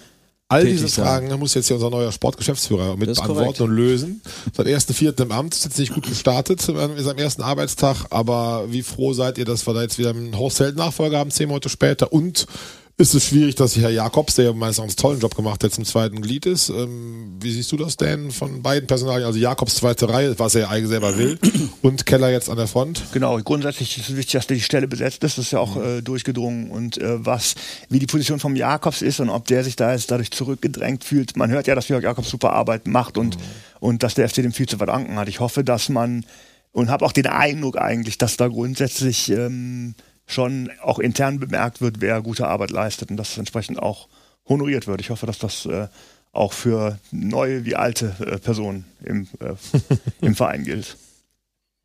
All 0.54 0.66
diese 0.66 0.88
sein. 0.88 1.06
Fragen 1.06 1.40
muss 1.40 1.54
jetzt 1.54 1.68
hier 1.68 1.76
unser 1.76 1.90
neuer 1.90 2.12
Sportgeschäftsführer 2.12 2.96
mit 2.96 3.08
beantworten 3.08 3.40
korrekt. 3.40 3.62
und 3.62 3.72
lösen. 3.72 4.22
Seit 4.56 4.68
1.4. 4.68 5.22
im 5.22 5.32
Amt 5.32 5.54
ist 5.56 5.66
jetzt 5.66 5.80
nicht 5.80 5.94
gut 5.94 6.06
gestartet, 6.06 6.62
ist 6.62 7.08
am 7.08 7.18
ersten 7.18 7.42
Arbeitstag, 7.42 8.06
aber 8.10 8.66
wie 8.70 8.84
froh 8.84 9.14
seid 9.14 9.38
ihr, 9.38 9.46
dass 9.46 9.66
wir 9.68 9.74
da 9.74 9.82
jetzt 9.82 9.98
wieder 9.98 10.12
einen 10.12 10.38
Horst-Held-Nachfolger 10.38 11.18
haben, 11.18 11.32
zehn 11.32 11.48
Monate 11.50 11.70
später 11.70 12.14
und 12.14 12.46
ist 12.96 13.16
es 13.16 13.26
schwierig, 13.26 13.56
dass 13.56 13.74
sich 13.74 13.82
Herr 13.82 13.90
Jakobs, 13.90 14.36
der 14.36 14.46
ja 14.46 14.54
meines 14.54 14.78
Erachtens 14.78 14.98
einen 14.98 15.02
tollen 15.02 15.20
Job 15.20 15.36
gemacht 15.36 15.64
hat, 15.64 15.76
im 15.78 15.84
zweiten 15.84 16.22
Glied 16.22 16.46
ist. 16.46 16.70
Ähm, 16.70 17.38
wie 17.42 17.52
siehst 17.52 17.72
du 17.72 17.78
das 17.78 17.98
denn 17.98 18.30
von 18.30 18.62
beiden 18.62 18.86
Personalien? 18.86 19.26
Also 19.26 19.40
Jakobs 19.40 19.76
zweite 19.76 20.08
Reihe, 20.08 20.38
was 20.38 20.54
er 20.54 20.70
eigentlich 20.70 20.90
selber 20.90 21.18
will, 21.18 21.40
und 21.82 22.06
Keller 22.06 22.30
jetzt 22.30 22.50
an 22.50 22.58
der 22.58 22.68
Front. 22.68 23.02
Genau, 23.12 23.40
grundsätzlich 23.40 23.98
ist 23.98 24.10
es 24.10 24.16
wichtig, 24.16 24.34
dass 24.34 24.46
die 24.46 24.62
Stelle 24.62 24.88
besetzt 24.88 25.24
ist. 25.24 25.38
Das 25.38 25.46
ist 25.46 25.52
ja 25.52 25.60
auch 25.60 25.76
äh, 25.76 26.02
durchgedrungen. 26.02 26.70
Und 26.70 27.00
äh, 27.00 27.26
was, 27.26 27.56
wie 27.90 27.98
die 27.98 28.06
Position 28.06 28.40
vom 28.40 28.56
Jakobs 28.56 29.02
ist 29.02 29.20
und 29.20 29.30
ob 29.30 29.48
der 29.48 29.64
sich 29.64 29.76
da 29.76 29.92
jetzt 29.92 30.12
dadurch 30.12 30.30
zurückgedrängt 30.30 31.04
fühlt. 31.04 31.36
Man 31.36 31.50
hört 31.50 31.66
ja, 31.66 31.74
dass 31.74 31.88
Jörg 31.88 32.04
Jakobs 32.04 32.30
super 32.30 32.54
Arbeit 32.54 32.88
macht 32.88 33.18
und, 33.18 33.38
und 33.80 34.04
dass 34.04 34.14
der 34.14 34.30
FC 34.30 34.36
dem 34.36 34.54
viel 34.54 34.68
zu 34.68 34.78
verdanken 34.78 35.16
hat. 35.16 35.28
Ich 35.28 35.40
hoffe, 35.40 35.64
dass 35.64 35.90
man 35.90 36.26
und 36.72 36.90
habe 36.90 37.06
auch 37.06 37.12
den 37.12 37.28
Eindruck 37.28 37.78
eigentlich, 37.78 38.18
dass 38.18 38.38
da 38.38 38.48
grundsätzlich 38.48 39.30
ähm, 39.30 39.96
schon 40.26 40.72
auch 40.82 41.00
intern 41.00 41.40
bemerkt 41.40 41.82
wird, 41.82 42.02
wer 42.02 42.22
gute 42.22 42.48
Arbeit 42.48 42.72
leistet 42.72 43.12
und 43.12 43.18
dass 43.18 43.32
es 43.32 43.38
entsprechend 43.38 43.80
auch 43.80 44.08
honoriert 44.48 44.88
wird. 44.88 45.02
Ich 45.02 45.10
hoffe, 45.10 45.26
dass 45.26 45.40
das 45.40 45.66
äh, 45.66 45.88
auch 46.32 46.54
für 46.54 47.00
neue 47.12 47.66
wie 47.66 47.76
alte 47.76 48.16
äh, 48.20 48.40
Personen 48.40 48.86
im, 49.04 49.28
äh, 49.40 49.56
im 50.22 50.36
Verein 50.36 50.64
gilt. 50.64 50.98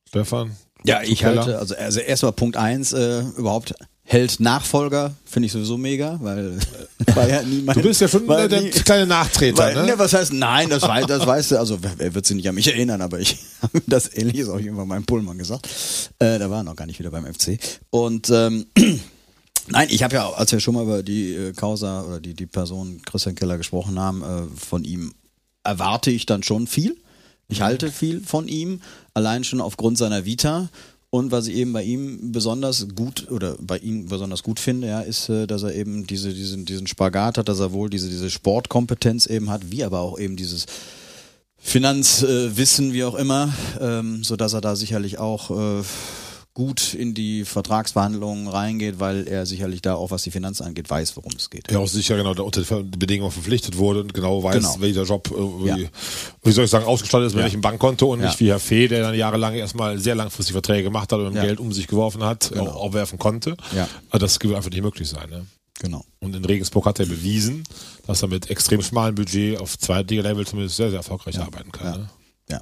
Stefan? 0.09 0.57
Ja, 0.85 1.03
ich 1.03 1.25
halte, 1.25 1.59
also, 1.59 1.75
also 1.75 2.01
erstmal 2.01 2.33
Punkt 2.33 2.57
eins 2.57 2.93
äh, 2.93 3.21
überhaupt 3.37 3.75
Held 4.11 4.41
Nachfolger, 4.41 5.15
finde 5.27 5.47
ich 5.47 5.53
sowieso 5.53 5.77
mega, 5.77 6.19
weil 6.23 6.59
war 7.15 7.29
ja 7.29 7.43
nie 7.43 7.61
mein, 7.61 7.77
Du 7.77 7.83
bist 7.83 8.01
ja 8.01 8.09
schon 8.09 8.27
war 8.27 8.49
der, 8.49 8.63
nie- 8.63 8.71
kleine 8.71 9.07
Nachtreter, 9.07 9.59
weil, 9.59 9.75
ne? 9.75 9.85
ne? 9.85 9.99
Was 9.99 10.15
heißt, 10.15 10.33
nein, 10.33 10.71
das, 10.71 10.83
weiß, 10.83 11.07
das 11.07 11.27
weißt 11.27 11.51
du, 11.51 11.59
also 11.59 11.83
wer, 11.83 11.93
wer 11.99 12.15
wird 12.15 12.25
sich 12.25 12.37
nicht 12.37 12.49
an 12.49 12.55
mich 12.55 12.69
erinnern, 12.69 13.03
aber 13.03 13.21
ich 13.21 13.37
habe 13.63 13.83
das 13.87 14.15
ähnliches 14.15 14.49
auch 14.49 14.59
irgendwann 14.59 14.89
meinem 14.89 15.05
Pullmann 15.05 15.37
gesagt. 15.37 15.69
Äh, 16.19 16.39
da 16.39 16.49
war 16.49 16.61
er 16.61 16.65
noch 16.65 16.75
gar 16.77 16.87
nicht 16.87 16.99
wieder 16.99 17.11
beim 17.11 17.27
FC. 17.33 17.59
Und 17.91 18.31
ähm, 18.31 18.67
Nein, 19.71 19.89
ich 19.91 20.03
habe 20.03 20.15
ja, 20.15 20.31
als 20.31 20.51
wir 20.53 20.61
schon 20.61 20.75
mal 20.75 20.85
über 20.85 21.03
die 21.03 21.35
äh, 21.35 21.53
Causa 21.53 22.01
oder 22.03 22.21
die, 22.21 22.33
die 22.33 22.47
Person 22.47 23.03
Christian 23.05 23.35
Keller 23.35 23.59
gesprochen 23.59 23.99
haben, 23.99 24.23
äh, 24.23 24.43
von 24.59 24.85
ihm 24.85 25.13
erwarte 25.65 26.11
ich 26.11 26.25
dann 26.25 26.43
schon 26.43 26.67
viel. 26.67 26.97
Ich 27.49 27.61
halte 27.61 27.91
viel 27.91 28.23
von 28.23 28.49
ihm, 28.49 28.81
allein 29.13 29.45
schon 29.45 29.61
aufgrund 29.61 29.99
seiner 29.99 30.25
Vita. 30.25 30.71
Und 31.11 31.31
was 31.31 31.47
ich 31.47 31.57
eben 31.57 31.73
bei 31.73 31.83
ihm 31.83 32.33
besonders 32.33 32.87
gut 32.95 33.31
oder 33.31 33.57
bei 33.61 33.79
ihm 33.79 34.09
besonders 34.09 34.43
gut 34.43 34.61
finde, 34.61 34.89
ja, 34.89 35.01
ist, 35.01 35.31
äh, 35.31 35.47
dass 35.47 35.63
er 35.63 35.75
eben 35.75 36.07
diese, 36.07 36.35
diesen, 36.35 36.67
diesen 36.67 36.87
Spagat 36.87 37.39
hat, 37.39 37.49
dass 37.49 37.61
er 37.61 37.73
wohl 37.73 37.89
diese, 37.89 38.11
diese 38.11 38.31
Sportkompetenz 38.31 39.27
eben 39.27 39.49
hat, 39.49 39.71
wie 39.71 39.85
aber 39.85 40.01
auch 40.01 40.19
eben 40.19 40.37
dieses 40.37 40.67
Finanzwissen, 41.57 42.93
wie 42.93 43.05
auch 43.05 43.15
immer, 43.15 43.53
ähm, 43.81 44.23
so 44.23 44.37
dass 44.37 44.53
er 44.53 44.61
da 44.61 44.77
sicherlich 44.77 45.19
auch 45.19 45.51
äh, 45.51 45.83
gut 46.55 46.93
in 46.95 47.15
die 47.15 47.45
Vertragsverhandlungen 47.45 48.49
reingeht, 48.49 48.99
weil 48.99 49.29
er 49.29 49.47
sicherlich 49.47 49.81
da 49.81 49.95
auch, 49.95 50.11
was 50.11 50.23
die 50.25 50.33
Finanzen 50.33 50.65
angeht, 50.65 50.91
weiß, 50.91 51.17
worum 51.17 51.31
es 51.37 51.51
geht. 51.51 51.71
Ja, 51.71 51.79
auch 51.79 51.87
sicher 51.87 52.17
genau, 52.17 52.35
der 52.35 52.45
unter 52.45 52.63
die 52.83 52.97
Bedingungen 52.99 53.31
verpflichtet 53.31 53.77
wurde 53.79 54.01
und 54.01 54.13
genau 54.13 54.43
weiß, 54.43 54.57
Genau. 54.57 54.77
welcher 54.81 55.05
Job, 55.05 55.31
äh, 55.31 55.35
wie, 55.37 55.83
Ja. 55.83 55.89
wie 56.43 56.51
soll 56.51 56.65
ich 56.65 56.71
sagen, 56.71 56.85
ausgestattet 56.87 57.29
ist 57.29 57.35
mit 57.35 57.41
Ja. 57.43 57.45
welchem 57.45 57.61
Bankkonto 57.61 58.13
und 58.13 58.21
Ja. 58.21 58.27
nicht 58.27 58.41
wie 58.41 58.49
Herr 58.49 58.59
Fee, 58.59 58.89
der 58.89 59.03
dann 59.03 59.15
jahrelang 59.15 59.55
erstmal 59.55 59.99
sehr 60.01 60.17
langfristig 60.17 60.53
Verträge 60.53 60.83
gemacht 60.85 61.13
hat 61.13 61.21
und. 61.21 61.35
Geld 61.35 61.61
um 61.61 61.73
sich 61.73 61.87
geworfen 61.87 62.25
hat, 62.25 62.51
Genau. 62.51 62.67
auch 62.71 62.77
aufwerfen 62.77 63.19
konnte. 63.21 63.57
Ja. 63.77 63.89
Aber 64.11 64.19
das 64.19 64.41
wird 64.43 64.55
einfach 64.55 64.71
nicht 64.71 64.83
möglich 64.83 65.09
sein. 65.09 65.31
Ne? 65.31 65.47
Genau. 65.81 66.05
Und 66.19 66.35
in 66.35 66.45
Regensburg 66.45 66.87
hat 66.87 66.99
er 66.99 67.07
bewiesen, 67.07 67.63
dass 68.09 68.23
er 68.23 68.29
mit 68.29 68.51
extrem 68.51 68.83
schmalem 68.83 69.15
Budget 69.15 69.61
auf 69.61 69.79
Zweitliga-Level 69.79 70.45
zumindest 70.45 70.75
sehr, 70.77 70.89
sehr 70.91 70.99
erfolgreich 70.99 71.39
arbeiten 71.39 71.71
kann. 71.71 71.87
Ja. 71.87 71.97
Ne? 71.99 72.09
Ja. 72.51 72.61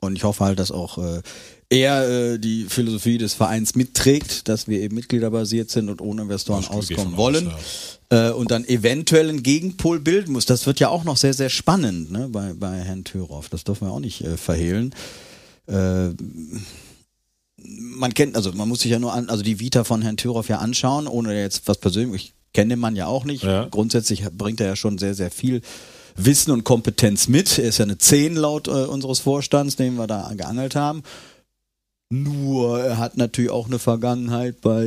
Und 0.00 0.16
ich 0.16 0.24
hoffe 0.24 0.44
halt, 0.44 0.58
dass 0.58 0.70
auch 0.70 0.98
äh, 0.98 1.22
er 1.70 2.32
äh, 2.32 2.38
die 2.38 2.64
Philosophie 2.64 3.16
des 3.16 3.34
Vereins 3.34 3.76
mitträgt, 3.76 4.48
dass 4.48 4.66
wir 4.66 4.80
eben 4.80 4.96
mitgliederbasiert 4.96 5.70
sind 5.70 5.88
und 5.88 6.00
ohne 6.00 6.22
Investoren 6.22 6.66
auskommen 6.66 7.16
wollen. 7.16 7.48
aus, 7.48 7.98
Äh, 8.10 8.30
und 8.30 8.50
dann 8.50 8.64
eventuell 8.64 9.28
einen 9.28 9.44
Gegenpol 9.44 10.00
bilden 10.00 10.32
muss. 10.32 10.44
Das 10.44 10.66
wird 10.66 10.80
ja 10.80 10.88
auch 10.88 11.04
noch 11.04 11.16
sehr, 11.16 11.32
sehr 11.32 11.48
spannend 11.48 12.10
ne, 12.10 12.28
bei, 12.28 12.54
bei 12.54 12.78
Herrn 12.78 13.04
Thüroff. 13.04 13.48
Das 13.48 13.62
dürfen 13.62 13.86
wir 13.86 13.92
auch 13.92 14.00
nicht 14.00 14.22
äh, 14.22 14.36
verhehlen. 14.36 14.92
Äh, 15.68 16.08
man 17.56 18.14
kennt, 18.14 18.34
also 18.34 18.52
man 18.52 18.68
muss 18.68 18.80
sich 18.80 18.90
ja 18.90 18.98
nur 18.98 19.12
an, 19.12 19.28
also 19.28 19.44
die 19.44 19.60
Vita 19.60 19.84
von 19.84 20.02
Herrn 20.02 20.16
Thüroff 20.16 20.48
ja 20.48 20.58
anschauen, 20.58 21.06
ohne 21.06 21.40
jetzt 21.40 21.68
was 21.68 21.78
persönlich, 21.78 22.24
ich 22.24 22.32
kenne 22.52 22.70
den 22.70 22.80
Mann 22.80 22.96
ja 22.96 23.06
auch 23.06 23.24
nicht. 23.24 23.44
Ja. 23.44 23.68
Grundsätzlich 23.70 24.24
bringt 24.32 24.60
er 24.60 24.66
ja 24.66 24.76
schon 24.76 24.98
sehr, 24.98 25.14
sehr 25.14 25.30
viel 25.30 25.60
Wissen 26.16 26.50
und 26.50 26.64
Kompetenz 26.64 27.28
mit. 27.28 27.58
Er 27.58 27.68
ist 27.68 27.78
ja 27.78 27.84
eine 27.84 27.98
10 27.98 28.34
laut 28.34 28.66
äh, 28.66 28.70
unseres 28.70 29.20
Vorstands, 29.20 29.76
den 29.76 29.94
wir 29.94 30.08
da 30.08 30.32
geangelt 30.34 30.74
haben. 30.74 31.02
Nur 32.12 32.80
er 32.80 32.98
hat 32.98 33.16
natürlich 33.16 33.52
auch 33.52 33.68
eine 33.68 33.78
Vergangenheit 33.78 34.60
bei 34.62 34.84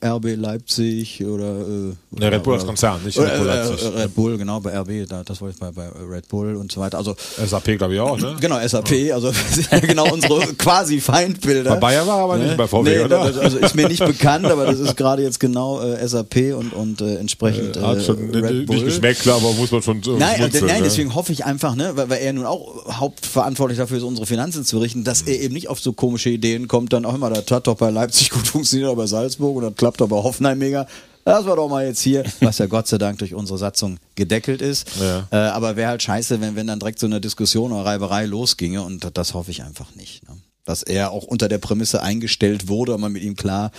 äh, 0.00 0.06
RB 0.06 0.36
Leipzig 0.36 1.24
oder 1.24 1.58
äh, 1.62 1.94
Ne, 2.12 2.30
Red 2.32 2.44
Bull 2.44 2.54
als 2.54 2.64
Konzern, 2.64 3.00
nicht 3.04 3.18
Red 3.18 3.38
Bull 3.38 3.48
äh, 3.48 3.54
Leipzig. 3.56 3.82
äh, 3.84 3.88
Red 4.02 4.14
Bull, 4.14 4.38
genau, 4.38 4.60
bei 4.60 4.78
RB, 4.78 5.08
da, 5.08 5.24
das 5.24 5.40
wollte 5.40 5.54
ich 5.54 5.60
bei, 5.60 5.72
bei 5.72 5.88
Red 6.08 6.28
Bull 6.28 6.54
und 6.54 6.70
so 6.70 6.80
weiter. 6.80 6.96
Also 6.96 7.16
SAP 7.44 7.76
glaube 7.76 7.94
ich 7.94 8.00
auch, 8.00 8.16
ne? 8.20 8.36
Genau, 8.40 8.56
SAP, 8.64 8.92
also 9.12 9.32
ja 9.72 9.80
genau 9.80 10.12
unsere 10.12 10.54
quasi 10.58 11.00
Feindbilder. 11.00 11.70
Bei 11.74 11.80
Bayer 11.80 12.06
war 12.06 12.18
er 12.18 12.24
aber 12.24 12.38
nicht 12.38 12.56
bei 12.56 12.68
VW, 12.68 12.82
nee, 12.88 13.00
oder? 13.04 13.24
Das, 13.32 13.36
also 13.38 13.58
ist 13.58 13.74
mir 13.74 13.88
nicht 13.88 14.06
bekannt, 14.06 14.46
aber 14.46 14.64
das 14.66 14.78
ist 14.78 14.96
gerade 14.96 15.22
jetzt 15.24 15.40
genau 15.40 15.80
äh, 15.82 16.06
SAP 16.06 16.54
und, 16.56 16.72
und 16.72 17.00
äh, 17.00 17.16
entsprechend 17.16 17.76
äh, 17.76 17.80
Hat 17.80 18.04
schon 18.04 18.30
Red 18.30 18.66
Bull. 18.66 18.76
nicht 18.76 18.84
geschmeckt, 18.84 19.22
klar, 19.22 19.38
aber 19.38 19.52
muss 19.54 19.72
man 19.72 19.82
schon 19.82 19.98
äh, 20.04 20.10
Nein, 20.10 20.40
nein, 20.40 20.50
ne? 20.52 20.80
deswegen 20.84 21.16
hoffe 21.16 21.32
ich 21.32 21.44
einfach, 21.44 21.74
ne, 21.74 21.96
weil, 21.96 22.08
weil 22.10 22.20
er 22.20 22.32
nun 22.32 22.46
auch 22.46 23.00
hauptverantwortlich 23.00 23.78
dafür 23.78 23.96
ist, 23.98 24.04
unsere 24.04 24.26
Finanzen 24.26 24.64
zu 24.64 24.78
richten, 24.78 25.02
dass 25.02 25.22
Mhm. 25.24 25.28
er 25.32 25.40
eben 25.40 25.54
nicht 25.54 25.66
auf 25.68 25.80
so 25.80 25.92
komische 25.92 26.27
Ideen 26.28 26.68
kommt, 26.68 26.92
dann 26.92 27.04
auch 27.04 27.14
immer, 27.14 27.30
das 27.30 27.50
hat 27.50 27.66
doch 27.66 27.76
bei 27.76 27.90
Leipzig 27.90 28.30
gut 28.30 28.46
funktioniert, 28.46 28.90
aber 28.90 29.02
bei 29.02 29.06
Salzburg 29.06 29.56
und 29.56 29.62
das 29.62 29.74
klappt 29.76 30.00
doch 30.00 30.08
bei 30.08 30.16
Hoffenheim 30.16 30.58
mega. 30.58 30.86
Das 31.24 31.44
war 31.44 31.56
doch 31.56 31.68
mal 31.68 31.84
jetzt 31.84 32.00
hier, 32.00 32.24
was 32.40 32.56
ja 32.56 32.64
Gott 32.66 32.88
sei 32.88 32.96
Dank 32.96 33.18
durch 33.18 33.34
unsere 33.34 33.58
Satzung 33.58 33.98
gedeckelt 34.14 34.62
ist. 34.62 34.88
Ja. 34.98 35.28
Äh, 35.30 35.36
aber 35.50 35.76
wäre 35.76 35.90
halt 35.90 36.02
scheiße, 36.02 36.40
wenn, 36.40 36.56
wenn 36.56 36.66
dann 36.66 36.78
direkt 36.78 36.98
so 36.98 37.06
eine 37.06 37.20
Diskussion 37.20 37.72
oder 37.72 37.84
Reiberei 37.84 38.24
losginge 38.24 38.82
und 38.82 39.04
das, 39.04 39.12
das 39.12 39.34
hoffe 39.34 39.50
ich 39.50 39.62
einfach 39.62 39.94
nicht. 39.94 40.26
Ne? 40.26 40.36
Dass 40.64 40.82
er 40.82 41.10
auch 41.10 41.24
unter 41.24 41.48
der 41.48 41.58
Prämisse 41.58 42.02
eingestellt 42.02 42.68
wurde 42.68 42.94
und 42.94 43.02
man 43.02 43.12
mit 43.12 43.22
ihm 43.22 43.36
klar 43.36 43.72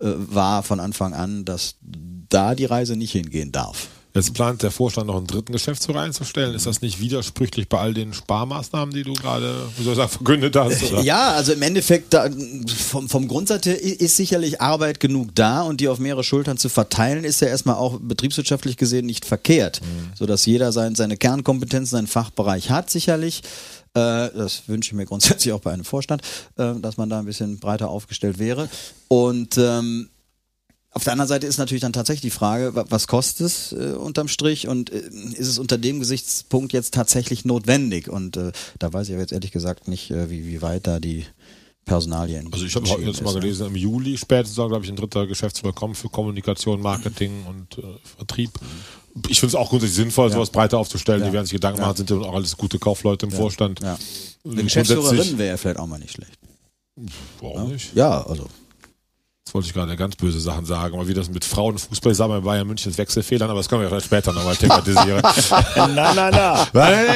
äh, 0.00 0.06
war 0.16 0.62
von 0.62 0.78
Anfang 0.78 1.12
an, 1.12 1.44
dass 1.44 1.74
da 1.80 2.54
die 2.54 2.66
Reise 2.66 2.94
nicht 2.94 3.12
hingehen 3.12 3.50
darf. 3.50 3.88
Jetzt 4.14 4.34
plant 4.34 4.62
der 4.62 4.70
Vorstand 4.70 5.06
noch 5.06 5.16
einen 5.16 5.26
dritten 5.26 5.52
Geschäftsführer 5.52 6.00
einzustellen. 6.00 6.54
Ist 6.54 6.66
das 6.66 6.82
nicht 6.82 7.00
widersprüchlich 7.00 7.68
bei 7.68 7.78
all 7.78 7.94
den 7.94 8.12
Sparmaßnahmen, 8.12 8.94
die 8.94 9.04
du 9.04 9.14
gerade, 9.14 9.54
verkündet 10.08 10.54
hast? 10.54 10.82
Oder? 10.92 11.02
Ja, 11.02 11.32
also 11.32 11.52
im 11.52 11.62
Endeffekt, 11.62 12.12
da, 12.12 12.28
vom, 12.66 13.08
vom 13.08 13.26
Grundsatz 13.26 13.64
her 13.64 13.80
ist 13.80 14.16
sicherlich 14.16 14.60
Arbeit 14.60 15.00
genug 15.00 15.34
da 15.34 15.62
und 15.62 15.80
die 15.80 15.88
auf 15.88 15.98
mehrere 15.98 16.24
Schultern 16.24 16.58
zu 16.58 16.68
verteilen, 16.68 17.24
ist 17.24 17.40
ja 17.40 17.48
erstmal 17.48 17.76
auch 17.76 17.98
betriebswirtschaftlich 18.00 18.76
gesehen 18.76 19.06
nicht 19.06 19.24
verkehrt. 19.24 19.80
Sodass 20.14 20.44
jeder 20.44 20.72
sein, 20.72 20.94
seine 20.94 21.16
Kernkompetenzen, 21.16 21.96
seinen 21.96 22.06
Fachbereich 22.06 22.70
hat, 22.70 22.90
sicherlich. 22.90 23.42
Äh, 23.94 24.30
Das 24.34 24.62
wünsche 24.68 24.90
ich 24.90 24.94
mir 24.94 25.06
grundsätzlich 25.06 25.52
auch 25.54 25.60
bei 25.60 25.72
einem 25.72 25.84
Vorstand, 25.84 26.22
äh, 26.56 26.74
dass 26.80 26.98
man 26.98 27.08
da 27.08 27.18
ein 27.18 27.24
bisschen 27.24 27.58
breiter 27.58 27.88
aufgestellt 27.88 28.38
wäre. 28.38 28.68
Und 29.08 29.56
ähm, 29.58 30.08
auf 30.94 31.04
der 31.04 31.12
anderen 31.14 31.28
Seite 31.28 31.46
ist 31.46 31.58
natürlich 31.58 31.80
dann 31.80 31.92
tatsächlich 31.92 32.32
die 32.32 32.36
Frage, 32.36 32.74
wa- 32.74 32.84
was 32.88 33.06
kostet 33.06 33.46
es 33.46 33.72
äh, 33.72 33.92
unterm 33.92 34.28
Strich 34.28 34.68
und 34.68 34.90
äh, 34.90 34.98
ist 35.34 35.48
es 35.48 35.58
unter 35.58 35.78
dem 35.78 36.00
Gesichtspunkt 36.00 36.72
jetzt 36.72 36.94
tatsächlich 36.94 37.44
notwendig? 37.44 38.08
Und 38.08 38.36
äh, 38.36 38.52
da 38.78 38.92
weiß 38.92 39.08
ich 39.08 39.14
aber 39.14 39.22
jetzt 39.22 39.32
ehrlich 39.32 39.52
gesagt 39.52 39.88
nicht, 39.88 40.10
äh, 40.10 40.28
wie, 40.30 40.46
wie 40.46 40.60
weit 40.62 40.86
da 40.86 41.00
die 41.00 41.24
Personalien. 41.84 42.48
Also 42.52 42.64
ich 42.64 42.76
habe 42.76 42.86
jetzt 42.86 43.22
mal 43.22 43.30
ist, 43.30 43.34
ne? 43.34 43.40
gelesen, 43.40 43.66
im 43.66 43.74
Juli 43.76 44.16
spätestens 44.16 44.54
soll, 44.54 44.68
glaube 44.68 44.84
ich, 44.84 44.90
ein 44.90 44.96
dritter 44.96 45.26
Geschäftsführer 45.26 45.72
kommen 45.72 45.94
für 45.96 46.08
Kommunikation, 46.08 46.80
Marketing 46.80 47.44
und 47.48 47.78
äh, 47.78 47.82
Vertrieb. 48.16 48.50
Ich 49.28 49.40
finde 49.40 49.48
es 49.48 49.54
auch 49.56 49.68
grundsätzlich 49.70 49.96
sinnvoll, 49.96 50.30
sowas 50.30 50.50
breiter 50.50 50.78
aufzustellen. 50.78 51.20
Ja. 51.22 51.26
Die 51.26 51.32
werden 51.32 51.44
sich 51.46 51.52
Gedanken 51.54 51.80
machen, 51.80 51.96
sind 51.96 52.08
ja 52.10 52.16
auch 52.18 52.34
alles 52.34 52.56
gute 52.56 52.78
Kaufleute 52.78 53.26
im 53.26 53.32
Vorstand. 53.32 53.80
Ja. 53.82 53.98
Und 54.42 54.52
Eine 54.52 54.62
Geschäftsführerin 54.64 55.38
wäre 55.38 55.48
ja 55.50 55.56
vielleicht 55.56 55.78
auch 55.78 55.86
mal 55.86 55.98
nicht 55.98 56.12
schlecht. 56.12 56.38
Warum 57.40 57.72
nicht? 57.72 57.94
Ja, 57.94 58.22
also. 58.26 58.46
Jetzt 59.44 59.54
wollte 59.54 59.66
ich 59.66 59.74
gerade 59.74 59.96
ganz 59.96 60.14
böse 60.14 60.38
Sachen 60.38 60.64
sagen, 60.64 60.94
aber 60.94 61.08
wie 61.08 61.14
das 61.14 61.28
mit 61.28 61.44
Frauenfußball 61.44 62.14
sagen 62.14 62.32
bei 62.32 62.40
Bayern 62.40 62.64
München 62.64 62.96
Wechselfehlern, 62.96 63.50
aber 63.50 63.58
das 63.58 63.68
können 63.68 63.82
wir 63.82 63.88
vielleicht 63.88 64.06
später 64.06 64.32
nochmal 64.32 64.54
thematisieren. 64.54 65.20
Na, 65.76 66.14
na, 66.14 66.30
na. 66.30 66.68
Nein, 66.72 67.06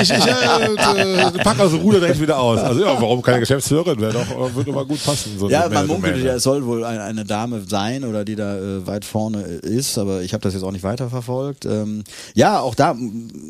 ich, 0.00 0.10
ich 0.10 0.26
äh, 0.26 1.20
äh, 1.20 1.30
pack 1.44 1.60
also 1.60 1.76
Ruder 1.76 2.00
direkt 2.00 2.22
wieder 2.22 2.38
aus. 2.38 2.58
Also 2.58 2.80
ja, 2.80 3.00
warum 3.00 3.20
keine 3.20 3.40
Geschäftsführerin? 3.40 4.00
Wäre 4.00 4.14
doch, 4.14 4.30
äh, 4.30 4.54
würde 4.54 4.72
mal 4.72 4.86
gut 4.86 5.04
passen. 5.04 5.38
So 5.38 5.50
Ja, 5.50 5.68
man 5.68 5.86
munkelt 5.86 6.24
ja, 6.24 6.36
es 6.36 6.42
soll 6.42 6.64
wohl 6.64 6.84
eine, 6.84 7.02
eine 7.02 7.24
Dame 7.26 7.62
sein 7.68 8.04
oder 8.04 8.24
die 8.24 8.34
da 8.34 8.56
äh, 8.56 8.86
weit 8.86 9.04
vorne 9.04 9.44
äh, 9.62 9.68
ist, 9.68 9.98
aber 9.98 10.22
ich 10.22 10.32
habe 10.32 10.42
das 10.42 10.54
jetzt 10.54 10.62
auch 10.62 10.72
nicht 10.72 10.84
weiterverfolgt. 10.84 11.66
Ähm, 11.66 12.02
ja, 12.34 12.60
auch 12.60 12.74
da 12.74 12.96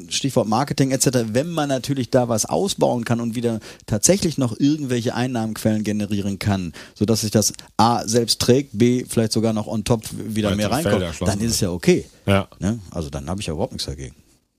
Stichwort 0.08 0.48
Marketing 0.48 0.90
etc. 0.90 1.26
Wenn 1.28 1.50
man 1.50 1.68
natürlich 1.68 2.10
da 2.10 2.28
was 2.28 2.46
ausbauen 2.46 3.04
kann 3.04 3.20
und 3.20 3.36
wieder 3.36 3.60
tatsächlich 3.86 4.38
noch 4.38 4.58
irgendwelche 4.58 5.14
Einnahmenquellen 5.14 5.84
generieren 5.84 6.40
kann, 6.40 6.72
sodass 6.94 7.20
sich 7.20 7.30
das 7.30 7.52
A 7.76 8.02
selbst 8.04 8.23
trägt, 8.26 8.70
B 8.72 9.04
vielleicht 9.08 9.32
sogar 9.32 9.52
noch 9.52 9.66
on 9.66 9.84
top 9.84 10.02
wieder 10.12 10.48
Weitere 10.48 10.56
mehr 10.56 10.70
reinkommt, 10.70 11.20
dann 11.28 11.40
ist 11.40 11.52
es 11.52 11.60
ja 11.60 11.70
okay. 11.70 12.04
Ja. 12.26 12.48
Ne? 12.58 12.78
Also 12.90 13.10
dann 13.10 13.28
habe 13.28 13.40
ich 13.40 13.46
ja 13.46 13.52
überhaupt 13.52 13.72
nichts 13.72 13.86
dagegen. 13.86 14.14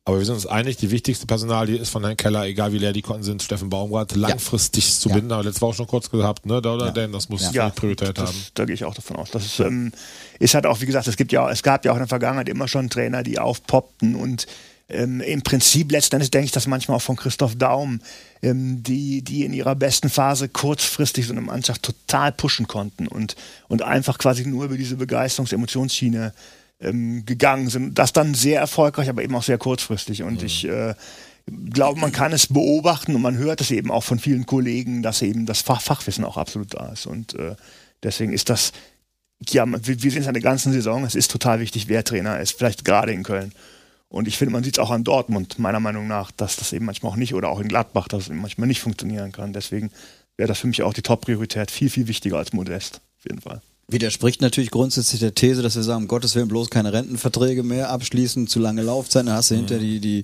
Aber 0.07 0.19
wir 0.19 0.25
sind 0.25 0.35
uns 0.35 0.45
einig, 0.45 0.77
die 0.77 0.91
wichtigste 0.91 1.25
Personalie 1.25 1.77
ist 1.77 1.89
von 1.89 2.03
Herrn 2.03 2.15
Keller, 2.15 2.45
egal 2.45 2.71
wie 2.71 2.77
leer 2.77 2.93
die 2.93 3.01
Konten 3.01 3.23
sind, 3.23 3.41
Steffen 3.41 3.71
Baumgart, 3.71 4.15
langfristig 4.15 4.93
zu 4.99 5.09
Ja. 5.09 5.15
binden. 5.15 5.31
Aber 5.31 5.43
letztes 5.43 5.63
Woche 5.63 5.73
schon 5.73 5.87
kurz 5.87 6.11
gehabt, 6.11 6.45
ne? 6.45 6.61
Da 6.61 6.75
oder 6.75 6.85
Ja. 6.87 6.91
denn, 6.91 7.11
das 7.11 7.27
muss 7.27 7.51
Ja. 7.53 7.69
Priorität 7.71 8.15
das, 8.15 8.29
haben. 8.29 8.37
Da 8.53 8.65
gehe 8.65 8.75
ich 8.75 8.85
auch 8.85 8.93
davon 8.93 9.15
aus. 9.15 9.31
Das 9.31 9.43
ist, 9.43 9.59
ähm, 9.59 9.91
ist 10.37 10.53
halt 10.53 10.67
auch, 10.67 10.79
wie 10.81 10.85
gesagt, 10.85 11.07
es 11.07 11.17
gibt 11.17 11.31
ja, 11.31 11.49
es 11.49 11.63
gab 11.63 11.85
ja 11.85 11.91
auch 11.91 11.95
in 11.95 12.01
der 12.01 12.07
Vergangenheit 12.07 12.49
immer 12.49 12.67
schon 12.67 12.87
Trainer, 12.91 13.23
die 13.23 13.39
aufpoppten 13.39 14.13
und 14.15 14.45
ähm, 14.89 15.21
im 15.21 15.41
Prinzip 15.41 15.91
letztendlich 15.91 16.29
denke 16.29 16.45
ich, 16.45 16.51
dass 16.51 16.67
manchmal 16.67 16.97
auch 16.97 17.01
von 17.01 17.15
Christoph 17.15 17.55
Daum, 17.55 17.99
ähm, 18.45 18.83
die, 18.83 19.23
die 19.23 19.43
in 19.43 19.53
ihrer 19.53 19.75
besten 19.75 20.09
Phase 20.09 20.47
kurzfristig 20.47 21.25
so 21.25 21.33
eine 21.33 21.41
Mannschaft 21.41 21.81
total 21.81 22.31
pushen 22.31 22.67
konnten 22.67 23.07
und, 23.07 23.35
und 23.67 23.81
einfach 23.81 24.19
quasi 24.19 24.45
nur 24.45 24.65
über 24.65 24.77
diese 24.77 24.97
Begeisterungs-Emotionsschiene 24.97 26.31
ähm, 26.79 27.25
gegangen 27.25 27.69
sind. 27.69 27.97
Das 27.97 28.13
dann 28.13 28.35
sehr 28.35 28.59
erfolgreich, 28.59 29.09
aber 29.09 29.23
eben 29.23 29.35
auch 29.35 29.43
sehr 29.43 29.57
kurzfristig. 29.57 30.21
Und 30.21 30.43
ich 30.43 30.67
äh, 30.67 30.93
glaube, 31.71 31.99
man 31.99 32.11
kann 32.11 32.33
es 32.33 32.45
beobachten 32.45 33.15
und 33.15 33.21
man 33.23 33.37
hört 33.37 33.61
es 33.61 33.71
eben 33.71 33.89
auch 33.89 34.03
von 34.03 34.19
vielen 34.19 34.45
Kollegen, 34.45 35.01
dass 35.01 35.23
eben 35.23 35.47
das 35.47 35.61
Fach 35.61 35.81
Fachwissen 35.81 36.23
auch 36.23 36.37
absolut 36.37 36.75
da 36.75 36.89
ist. 36.89 37.07
Und 37.07 37.33
äh, 37.33 37.55
deswegen 38.03 38.31
ist 38.31 38.49
das, 38.49 38.73
ja, 39.49 39.65
wir, 39.65 40.03
wir 40.03 40.11
sehen 40.11 40.21
es 40.21 40.27
an 40.27 40.35
der 40.35 40.43
ganzen 40.43 40.71
Saison, 40.71 41.03
es 41.03 41.15
ist 41.15 41.31
total 41.31 41.59
wichtig, 41.59 41.87
wer 41.87 42.03
Trainer 42.03 42.39
ist, 42.39 42.51
vielleicht 42.55 42.85
gerade 42.85 43.11
in 43.11 43.23
Köln. 43.23 43.53
Und 44.09 44.27
ich 44.27 44.37
finde, 44.37 44.53
man 44.53 44.63
sieht 44.63 44.77
es 44.77 44.79
auch 44.79 44.91
an 44.91 45.03
Dortmund, 45.03 45.59
meiner 45.59 45.79
Meinung 45.79 46.07
nach, 46.07 46.31
dass 46.31 46.55
das 46.55 46.73
eben 46.73 46.85
manchmal 46.85 47.11
auch 47.11 47.15
nicht, 47.15 47.33
oder 47.33 47.49
auch 47.49 47.59
in 47.59 47.67
Gladbach, 47.67 48.07
dass 48.07 48.23
es 48.23 48.29
eben 48.29 48.41
manchmal 48.41 48.67
nicht 48.67 48.81
funktionieren 48.81 49.31
kann. 49.31 49.51
Deswegen 49.51 49.91
wäre 50.37 50.47
das 50.47 50.59
für 50.59 50.67
mich 50.67 50.83
auch 50.83 50.93
die 50.93 51.01
Top-Priorität, 51.01 51.71
viel, 51.71 51.89
viel 51.89 52.07
wichtiger 52.07 52.37
als 52.37 52.53
Modest, 52.53 53.01
auf 53.17 53.25
jeden 53.25 53.41
Fall. 53.41 53.61
Widerspricht 53.87 54.41
natürlich 54.41 54.71
grundsätzlich 54.71 55.19
der 55.19 55.35
These, 55.35 55.61
dass 55.61 55.75
wir 55.75 55.83
sagen, 55.83 56.03
um 56.03 56.07
Gottes 56.07 56.33
Willen 56.35 56.47
bloß 56.47 56.69
keine 56.69 56.91
Rentenverträge 56.91 57.61
mehr 57.61 57.89
abschließen, 57.89 58.47
zu 58.47 58.59
lange 58.59 58.81
Laufzeit, 58.81 59.27
dann 59.27 59.35
hast 59.35 59.51
du 59.51 59.55
hinter 59.55 59.77
die, 59.77 59.99
die, 59.99 60.23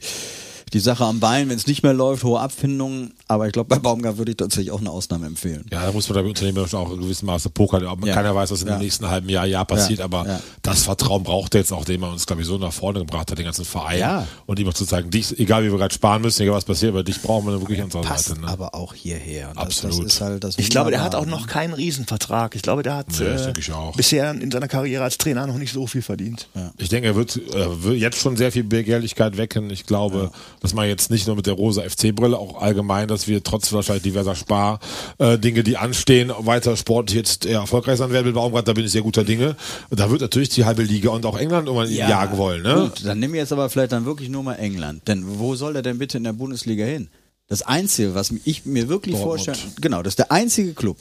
die 0.74 0.80
Sache 0.80 1.04
am 1.06 1.20
Bein, 1.20 1.50
wenn 1.50 1.58
es 1.58 1.68
nicht 1.68 1.84
mehr 1.84 1.94
läuft, 1.94 2.24
hohe 2.24 2.40
Abfindungen. 2.40 3.14
Aber 3.28 3.46
ich 3.48 3.54
glaube, 3.54 3.68
bei 3.70 3.80
Baumgart 3.80 4.18
würde 4.18 4.32
ich 4.32 4.38
tatsächlich 4.38 4.72
auch 4.72 4.80
eine 4.80 4.90
Ausnahme 4.90 5.26
empfehlen. 5.28 5.66
Ja, 5.72 5.86
da 5.86 5.92
muss 5.92 6.08
man 6.10 6.18
da 6.24 6.24
unternehmerisch 6.28 6.74
auch 6.74 6.92
in 6.92 7.02
gewissem 7.02 7.26
Maße 7.28 7.50
pokern. 7.50 7.84
Ja. 7.84 8.14
Keiner 8.14 8.34
weiß, 8.36 8.52
was 8.52 8.62
in 8.62 8.68
Ja. 8.68 8.76
dem 8.78 8.82
nächsten 8.84 9.08
halben 9.10 9.28
Jahr, 9.30 9.46
Jahr 9.46 9.66
passiert. 9.66 10.00
Ja. 10.00 10.06
Aber 10.06 10.26
Ja. 10.26 10.40
das 10.62 10.84
Vertrauen 10.84 11.24
braucht 11.24 11.56
er 11.56 11.62
jetzt 11.62 11.72
auch, 11.74 11.84
den 11.86 12.00
man 12.00 12.12
uns, 12.12 12.26
glaube 12.26 12.42
ich, 12.42 12.48
so 12.48 12.58
nach 12.58 12.74
vorne 12.74 13.00
gebracht 13.00 13.32
hat, 13.32 13.38
den 13.38 13.46
ganzen 13.46 13.66
Verein. 13.66 14.00
Ja. 14.00 14.28
Und 14.46 14.60
ihm 14.60 14.68
auch 14.70 14.74
zu 14.74 14.86
zeigen, 14.86 15.10
dich, 15.12 15.38
egal 15.40 15.64
wie 15.66 15.72
wir 15.72 15.78
gerade 15.78 15.94
sparen 15.94 16.22
müssen, 16.22 16.42
egal 16.44 16.56
was 16.56 16.66
passiert, 16.66 16.92
aber 16.94 17.04
dich 17.04 17.22
brauchen 17.22 17.48
wir 17.48 17.60
wirklich 17.60 17.80
an 17.80 17.86
unserer 17.86 18.18
Seite. 18.18 18.40
Ne? 18.42 18.48
aber 18.48 18.76
auch 18.76 18.94
hierher. 18.94 19.50
Und 19.52 19.58
Absolut. 19.58 19.98
Das, 20.00 20.04
das 20.06 20.14
ist 20.16 20.22
halt 20.22 20.44
das 20.44 20.58
Ich 20.58 20.70
glaube, 20.70 20.92
der 20.92 21.02
hat 21.04 21.16
auch 21.16 21.26
noch 21.26 21.48
keinen 21.48 21.74
Riesenvertrag. 21.74 22.56
Ich 22.56 22.62
glaube, 22.62 22.84
der 22.84 22.96
hat 22.96 23.08
Nee, 23.20 23.26
äh, 23.26 23.38
denke 23.44 23.60
ich 23.60 23.72
auch. 23.72 23.96
bisher 23.96 24.32
in 24.32 24.52
seiner 24.52 24.68
Karriere 24.68 25.04
als 25.04 25.18
Trainer 25.18 25.48
noch 25.48 25.58
nicht 25.58 25.74
so 25.74 25.88
viel 25.88 26.02
verdient. 26.02 26.48
Ich 26.78 26.90
denke, 26.90 27.08
er 27.10 27.16
wird, 27.16 27.36
äh, 27.38 27.84
wird 27.84 27.98
jetzt 27.98 28.18
schon 28.18 28.38
sehr 28.38 28.52
viel 28.52 28.64
Begehrlichkeit 28.64 29.38
wecken. 29.38 29.70
Ich 29.70 29.86
glaube, 29.86 30.32
dass 30.62 30.74
man 30.74 30.88
jetzt 30.88 31.10
nicht 31.10 31.28
nur 31.28 31.36
mit 31.36 31.48
der 31.48 31.56
rosa 31.56 31.82
FC-Brille, 31.82 32.38
auch 32.38 32.62
allgemein, 32.62 33.08
dass 33.08 33.28
wir 33.28 33.44
trotz 33.44 33.74
wahrscheinlich 33.74 34.04
diverser 34.04 34.36
Spar 34.36 34.80
äh, 35.18 35.38
Dinge, 35.38 35.64
die 35.64 35.76
anstehen, 35.78 36.32
weiter 36.38 36.78
sportlich 36.78 37.18
jetzt 37.18 37.46
eher 37.46 37.60
erfolgreich 37.60 37.98
sein 37.98 38.12
werden 38.12 38.28
mit 38.28 38.36
Baumgart. 38.36 38.68
Da 38.68 38.74
bin 38.74 38.86
ich 38.86 38.92
sehr 38.92 39.02
guter 39.02 39.24
Dinge. 39.24 39.56
Da 39.90 40.12
wird 40.12 40.22
natürlich 40.22 40.50
die 40.50 40.64
halbe 40.64 40.84
Liga 40.84 41.10
und 41.10 41.26
auch 41.26 41.38
England 41.38 41.68
irgendwann 41.68 41.92
Ja, 41.92 42.08
jagen 42.08 42.38
wollen. 42.38 42.62
Ne? 42.62 42.76
Gut, 42.76 43.04
dann 43.04 43.20
nimm 43.20 43.34
jetzt 43.34 43.52
aber 43.52 43.70
vielleicht 43.70 43.92
dann 43.92 44.06
wirklich 44.06 44.30
nur 44.30 44.44
mal 44.44 44.56
England. 44.56 45.08
Denn 45.08 45.24
wo 45.40 45.56
soll 45.56 45.76
er 45.76 45.82
denn 45.82 45.98
bitte 45.98 46.18
in 46.18 46.24
der 46.24 46.34
Bundesliga 46.34 46.86
hin? 46.86 47.10
Das 47.48 47.64
Einzige, 47.64 48.14
was 48.14 48.32
ich 48.46 48.66
mir 48.66 48.88
wirklich 48.88 49.16
Dortmund. 49.16 49.44
vorstelle, 49.46 49.74
genau, 49.82 50.04
das 50.04 50.12
ist 50.12 50.20
der 50.20 50.32
einzige 50.32 50.74
Club. 50.74 50.98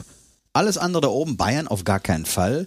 Alles 0.55 0.79
andere 0.79 1.03
da 1.03 1.09
oben, 1.09 1.37
Bayern 1.37 1.68
auf 1.68 1.85
gar 1.85 2.01
keinen 2.01 2.25
Fall. 2.25 2.66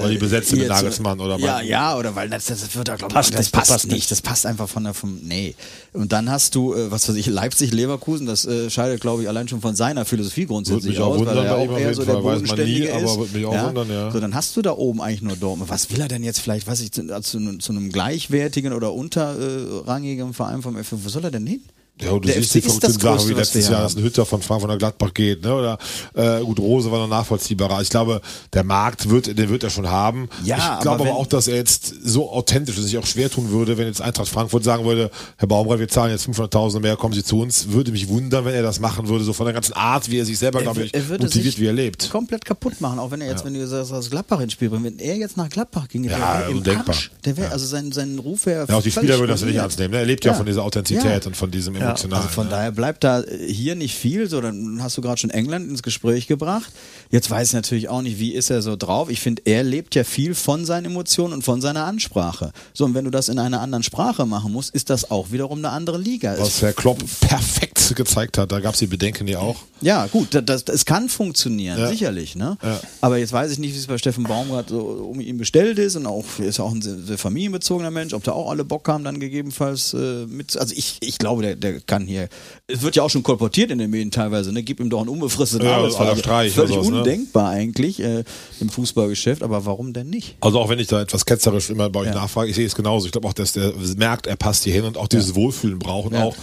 Oder 0.00 0.08
die 0.10 0.18
besetzte 0.18 0.56
mit 0.56 0.68
Nagelsmann 0.68 1.20
oder 1.20 1.38
ja, 1.38 1.60
ja, 1.60 1.96
oder 1.96 2.14
weil 2.14 2.28
das, 2.28 2.46
das 2.46 2.74
wird 2.74 2.88
da 2.88 2.96
glaube 2.96 3.12
ich, 3.12 3.14
Passt 3.14 3.32
das 3.32 3.38
nicht, 3.38 3.54
das 3.54 3.58
passt 3.58 3.70
passt 3.70 3.86
nicht, 3.86 4.10
das 4.10 4.22
passt 4.22 4.46
einfach 4.46 4.68
von 4.68 4.84
der 4.84 4.94
vom 4.94 5.18
nee. 5.22 5.54
Und 5.92 6.12
dann 6.12 6.30
hast 6.30 6.54
du 6.54 6.74
äh, 6.74 6.90
was 6.90 7.08
weiß 7.08 7.16
ich 7.16 7.26
Leipzig 7.26 7.72
Leverkusen, 7.72 8.26
das 8.26 8.44
äh, 8.44 8.70
scheidet 8.70 9.00
glaube 9.00 9.22
ich 9.22 9.28
allein 9.28 9.48
schon 9.48 9.60
von 9.60 9.76
seiner 9.76 10.04
Philosophie 10.04 10.46
grundsätzlich 10.46 10.98
aus, 11.00 11.18
wundern 11.18 11.36
weil 11.36 11.46
er 11.46 11.56
auch 11.56 11.78
eher 11.78 11.94
so 11.94 12.04
der 12.04 12.14
Fall. 12.14 12.42
Weiß 12.42 12.48
man 12.48 12.58
nie, 12.58 12.86
Bodenständige 12.86 12.94
aber 12.94 13.04
ist. 13.04 13.18
würde 13.18 13.38
mich 13.38 13.46
auch 13.46 13.66
wundern, 13.66 13.90
ja. 13.90 14.10
So, 14.10 14.20
dann 14.20 14.34
hast 14.34 14.56
du 14.56 14.62
da 14.62 14.72
oben 14.72 15.00
eigentlich 15.00 15.22
nur 15.22 15.36
Dortmund. 15.36 15.70
Was 15.70 15.90
will 15.90 16.00
er 16.00 16.08
denn 16.08 16.22
jetzt 16.24 16.40
vielleicht, 16.40 16.66
weiß 16.66 16.80
ich, 16.80 16.92
zu, 16.92 17.06
zu, 17.22 17.58
zu 17.58 17.72
einem 17.72 17.90
gleichwertigen 17.90 18.72
oder 18.72 18.92
unterrangigen 18.92 20.34
Verein 20.34 20.62
vom 20.62 20.76
FF, 20.76 20.92
wo 21.04 21.08
soll 21.08 21.24
er 21.24 21.30
denn 21.30 21.46
hin? 21.46 21.62
Ja, 22.02 22.10
und 22.10 22.24
du 22.24 22.28
Der 22.28 22.36
siehst 22.42 22.54
die 22.54 22.60
FC 22.60 22.66
ist 22.66 22.82
das 22.84 22.96
verrückten 22.98 23.18
Sachen, 23.20 23.28
wie 23.30 23.32
letztes 23.40 23.68
Jahr, 23.70 23.82
dass 23.82 23.96
ein 23.96 24.02
Hütter 24.02 24.26
von 24.26 24.42
Frankfurt 24.42 24.70
nach 24.70 24.76
Gladbach 24.78 25.14
geht, 25.14 25.42
ne? 25.42 25.54
Oder 25.54 25.78
äh, 26.14 26.40
gut, 26.44 26.58
Rose 26.60 26.90
war 26.92 26.98
noch 26.98 27.08
nachvollziehbarer. 27.08 27.80
Ich 27.80 27.88
glaube, 27.88 28.20
der 28.52 28.64
Markt 28.64 29.08
wird, 29.08 29.38
den 29.38 29.48
wird 29.48 29.64
er 29.64 29.70
schon 29.70 29.88
haben. 29.88 30.28
Ja, 30.44 30.76
ich 30.76 30.82
glaube 30.82 31.04
aber, 31.04 31.14
auch, 31.14 31.26
dass 31.26 31.48
er 31.48 31.56
jetzt 31.56 31.94
so 32.04 32.30
authentisch 32.30 32.76
und 32.76 32.82
sich 32.84 32.98
auch 32.98 33.06
schwer 33.06 33.30
tun 33.30 33.50
würde, 33.50 33.78
wenn 33.78 33.86
jetzt 33.86 34.02
Eintracht 34.02 34.28
Frankfurt 34.28 34.62
sagen 34.62 34.84
würde, 34.84 35.10
Herr 35.38 35.48
Baumgart, 35.48 35.78
wir 35.78 35.88
zahlen 35.88 36.10
jetzt 36.10 36.28
500.000 36.28 36.80
mehr, 36.80 36.96
kommen 36.96 37.14
Sie 37.14 37.24
zu 37.24 37.40
uns. 37.40 37.70
Würde 37.70 37.92
mich 37.92 38.08
wundern, 38.08 38.44
wenn 38.44 38.54
er 38.54 38.62
das 38.62 38.78
machen 38.78 39.08
würde, 39.08 39.24
so 39.24 39.32
von 39.32 39.46
der 39.46 39.54
ganzen 39.54 39.72
Art, 39.72 40.10
wie 40.10 40.18
er 40.18 40.26
sich 40.26 40.38
selber, 40.38 40.60
glaube 40.60 40.84
ich, 40.84 40.92
er 40.92 41.00
motiviert, 41.18 41.58
wie 41.58 41.66
er 41.66 41.72
lebt. 41.72 42.10
komplett 42.10 42.44
kaputt 42.44 42.78
machen, 42.82 42.98
auch 42.98 43.10
wenn 43.10 43.22
er 43.22 43.28
jetzt, 43.30 43.46
wenn 43.46 43.54
du 43.54 43.66
sagst, 43.66 43.92
aus 43.94 44.10
Gladbach 44.10 44.40
ins 44.40 44.52
Spiel 44.52 44.68
bringt, 44.68 44.84
wenn 44.84 44.98
er 44.98 45.16
jetzt 45.16 45.38
nach 45.38 45.48
Gladbach 45.48 45.88
ging, 45.88 46.02
der 46.02 46.12
Ja, 46.18 46.40
wäre 46.40 46.50
im 46.50 46.58
undenkbar. 46.58 46.94
Arsch. 46.94 47.10
Der 47.24 47.38
wäre, 47.38 47.52
also 47.52 47.64
sein, 47.64 47.90
sein 47.92 48.18
Ruf 48.18 48.44
wäre 48.44 48.66
Ja, 48.68 48.76
auch 48.76 48.82
die 48.82 48.90
Spieler 48.90 49.18
würden 49.18 49.30
das 49.30 49.40
ja 49.40 49.46
nicht 49.46 49.56
ernst 49.56 49.78
nehmen. 49.78 49.92
Ne? 49.94 50.00
Er 50.00 50.04
lebt 50.06 50.22
ja, 50.26 50.32
Ja. 50.32 50.36
von 50.36 50.44
dieser 50.44 50.62
Authentizität 50.62 51.22
Ja. 51.22 51.26
und 51.26 51.34
von 51.36 51.50
diesem 51.50 51.74
Emotionalen. 51.86 52.22
Also 52.24 52.34
von 52.34 52.46
ne? 52.46 52.50
daher 52.50 52.72
bleibt 52.72 53.04
da 53.04 53.22
hier 53.46 53.74
nicht 53.74 53.94
viel, 53.94 54.28
so 54.28 54.40
dann 54.40 54.82
hast 54.82 54.96
du 54.96 55.02
gerade 55.02 55.18
schon 55.18 55.30
England 55.30 55.68
ins 55.68 55.82
Gespräch 55.82 56.26
gebracht. 56.26 56.72
Jetzt 57.10 57.30
weiß 57.30 57.48
ich 57.48 57.54
natürlich 57.54 57.88
auch 57.88 58.02
nicht, 58.02 58.18
wie 58.18 58.32
ist 58.32 58.50
er 58.50 58.62
so 58.62 58.76
drauf. 58.76 59.10
Ich 59.10 59.20
finde, 59.20 59.42
er 59.44 59.62
lebt 59.62 59.94
ja 59.94 60.04
viel 60.04 60.34
von 60.34 60.64
seinen 60.64 60.86
Emotionen 60.86 61.32
und 61.34 61.42
von 61.42 61.60
seiner 61.60 61.84
Ansprache. 61.84 62.52
So, 62.72 62.84
und 62.84 62.94
wenn 62.94 63.04
du 63.04 63.10
das 63.10 63.28
in 63.28 63.38
einer 63.38 63.60
anderen 63.60 63.82
Sprache 63.82 64.26
machen 64.26 64.52
musst, 64.52 64.74
ist 64.74 64.90
das 64.90 65.10
auch 65.10 65.30
wiederum 65.32 65.58
eine 65.58 65.70
andere 65.70 65.98
Liga. 65.98 66.36
Was 66.38 66.62
Herr 66.62 66.72
Klopp 66.72 66.98
perfekt 67.20 67.94
gezeigt 67.94 68.38
hat, 68.38 68.50
da 68.50 68.60
gab 68.60 68.74
es 68.74 68.80
die 68.80 68.86
Bedenken 68.86 69.28
ja 69.28 69.38
auch. 69.38 69.56
Ja, 69.80 70.06
gut, 70.06 70.28
das, 70.34 70.44
das, 70.44 70.64
es 70.74 70.84
kann 70.84 71.08
funktionieren, 71.08 71.78
Ja. 71.78 71.88
sicherlich, 71.88 72.34
ne? 72.34 72.56
Ja. 72.62 72.80
Aber 73.00 73.18
jetzt 73.18 73.32
weiß 73.32 73.52
ich 73.52 73.58
nicht, 73.58 73.74
wie 73.74 73.78
es 73.78 73.86
bei 73.86 73.98
Steffen 73.98 74.24
Baumgart 74.24 74.70
so 74.70 74.80
um 74.80 75.20
ihn 75.20 75.38
bestellt 75.38 75.78
ist 75.78 75.96
und 75.96 76.06
auch, 76.06 76.24
er 76.38 76.46
ist 76.46 76.58
ja 76.58 76.64
auch 76.64 76.72
ein 76.72 76.82
sehr, 76.82 76.96
sehr 76.98 77.18
familienbezogener 77.18 77.90
Mensch, 77.90 78.14
ob 78.14 78.24
da 78.24 78.32
auch 78.32 78.50
alle 78.50 78.64
Bock 78.64 78.88
haben, 78.88 79.04
dann 79.04 79.20
gegebenenfalls 79.20 79.94
äh, 79.94 80.26
mit, 80.26 80.56
also 80.56 80.74
ich, 80.76 80.98
ich 81.00 81.18
glaube, 81.18 81.42
der, 81.42 81.56
der 81.56 81.75
kann 81.86 82.06
hier, 82.06 82.28
es 82.66 82.82
wird 82.82 82.96
ja 82.96 83.02
auch 83.02 83.10
schon 83.10 83.22
kolportiert 83.22 83.70
in 83.70 83.78
den 83.78 83.90
Medien 83.90 84.10
teilweise, 84.10 84.52
ne? 84.52 84.62
Gib 84.62 84.80
ihm 84.80 84.90
doch 84.90 85.00
einen 85.00 85.08
unbefristeten 85.08 85.66
Ja, 85.66 85.76
Arbeitsvertrag. 85.76 86.18
Streich 86.18 86.52
Völlig 86.52 86.74
sowas, 86.74 86.88
ne? 86.90 86.98
undenkbar 86.98 87.50
eigentlich 87.50 88.00
äh, 88.02 88.24
im 88.60 88.68
Fußballgeschäft, 88.68 89.42
aber 89.42 89.66
warum 89.66 89.92
denn 89.92 90.10
nicht? 90.10 90.36
Also 90.40 90.58
auch 90.60 90.68
wenn 90.68 90.78
ich 90.78 90.86
da 90.88 91.00
etwas 91.00 91.24
ketzerisch 91.26 91.70
immer 91.70 91.90
bei 91.90 92.00
euch 92.00 92.06
Ja. 92.06 92.14
nachfrage, 92.14 92.50
ich 92.50 92.56
sehe 92.56 92.66
es 92.66 92.74
genauso. 92.74 93.06
Ich 93.06 93.12
glaube 93.12 93.28
auch, 93.28 93.32
dass 93.32 93.52
der 93.52 93.72
merkt, 93.96 94.26
er 94.26 94.36
passt 94.36 94.64
hier 94.64 94.72
hin 94.72 94.84
und 94.84 94.96
auch 94.96 95.08
dieses 95.08 95.34
Wohlfühlen 95.34 95.78
braucht. 95.78 96.06
Und 96.08 96.14
Ja. 96.14 96.24
auch, 96.24 96.36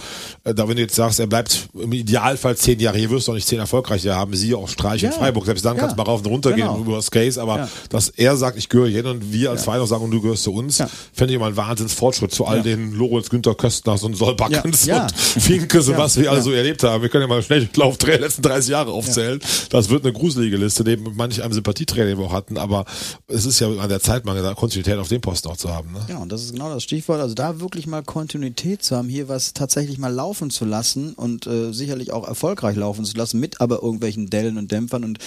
äh, 0.44 0.54
da 0.54 0.68
wenn 0.68 0.76
du 0.76 0.82
jetzt 0.82 0.94
sagst, 0.94 1.20
er 1.20 1.26
bleibt 1.26 1.68
im 1.74 1.92
Idealfall 1.92 2.56
zehn 2.56 2.78
Jahre 2.80 2.98
hier, 2.98 3.10
wirst 3.10 3.28
du 3.28 3.32
auch 3.32 3.36
nicht 3.36 3.48
zehn 3.48 3.58
erfolgreiche 3.58 4.14
haben. 4.14 4.34
Siehe 4.34 4.56
auch 4.56 4.68
Streich 4.68 5.02
in 5.02 5.10
Ja. 5.10 5.16
Freiburg. 5.16 5.46
Selbst 5.46 5.64
dann 5.64 5.74
Ja. 5.76 5.80
kannst 5.80 5.96
du 5.96 6.02
mal 6.02 6.08
rauf 6.08 6.20
und 6.20 6.26
runter 6.26 6.52
Genau. 6.52 6.74
gehen 6.74 6.86
über 6.86 6.96
das 6.96 7.10
Case. 7.10 7.40
Aber 7.40 7.56
Ja. 7.58 7.68
dass 7.90 8.08
er 8.10 8.36
sagt, 8.36 8.58
ich 8.58 8.68
gehöre 8.68 8.88
hier 8.88 8.98
hin 9.02 9.06
und 9.06 9.32
wir 9.32 9.50
als 9.50 9.64
Verein 9.64 9.80
auch 9.80 9.86
sagen, 9.86 10.04
und 10.04 10.10
du 10.10 10.20
gehörst 10.20 10.42
zu 10.44 10.52
uns, 10.52 10.78
Ja. 10.78 10.88
fände 11.12 11.32
ich 11.32 11.36
immer 11.36 11.46
ein 11.46 11.56
Wahnsinnsfortschritt 11.56 12.32
zu 12.32 12.44
all 12.46 12.58
Ja. 12.58 12.62
den 12.62 12.92
Lorenz 12.92 13.28
Günther 13.30 13.54
Köstners 13.54 14.02
und 14.02 14.14
Solbackens 14.16 14.86
Ja. 14.86 14.96
Ja. 14.96 15.02
und 15.04 15.14
Finkes 15.24 15.86
und 15.88 15.92
Ja. 15.94 15.98
was 15.98 16.16
wir 16.16 16.28
alle 16.30 16.38
Ja. 16.38 16.44
so 16.44 16.52
erlebt 16.52 16.82
haben. 16.82 17.02
Wir 17.02 17.08
können 17.08 17.22
ja 17.22 17.28
mal 17.28 17.42
schnell 17.42 17.66
den 17.66 17.80
Lauf 17.80 17.98
der 17.98 18.20
letzten 18.20 18.42
30 18.42 18.70
Jahre 18.70 18.92
aufzählen. 18.92 19.40
Das 19.70 19.88
wird 19.88 20.04
eine 20.04 20.12
gruselige 20.12 20.56
Liste, 20.56 20.84
neben 20.84 21.14
manch 21.16 21.42
einem 21.42 21.52
Sympathietrainer, 21.52 22.06
den 22.06 22.18
wir 22.18 22.26
auch 22.26 22.32
hatten. 22.32 22.58
Aber 22.58 22.84
es 23.28 23.44
ist 23.46 23.60
ja 23.60 23.68
an 23.68 23.88
der 23.88 24.00
Zeit 24.00 24.24
mal 24.24 24.34
gesagt, 24.34 24.56
Kontinuität 24.56 24.98
auf 24.98 25.08
dem 25.08 25.20
Posten 25.20 25.48
auch 25.48 25.56
zu 25.56 25.68
haben. 25.74 25.92
Ne? 25.92 26.00
Ja, 26.08 26.18
und 26.18 26.30
das 26.30 26.42
ist 26.42 26.52
genau 26.52 26.72
das 26.72 26.82
Stichwort. 26.82 27.20
Also 27.20 27.34
da 27.34 27.60
wirklich 27.60 27.86
mal 27.86 28.02
Kontinuität 28.02 28.82
zu 28.82 28.96
haben, 28.96 29.08
hier 29.08 29.28
was 29.28 29.52
tatsächlich 29.54 29.98
mal 29.98 30.12
laufen 30.12 30.50
zu 30.50 30.64
lassen 30.64 31.14
und 31.14 31.46
äh, 31.46 31.72
sicherlich 31.72 32.12
auch 32.12 32.26
erfolgreich 32.26 32.76
laufen 32.76 33.04
zu 33.04 33.16
lassen, 33.16 33.40
mit 33.40 33.60
aber 33.60 33.82
irgendwelchen 33.82 34.30
Dellen 34.30 34.58
und 34.58 34.70
Dämpfern 34.72 35.04
und 35.04 35.18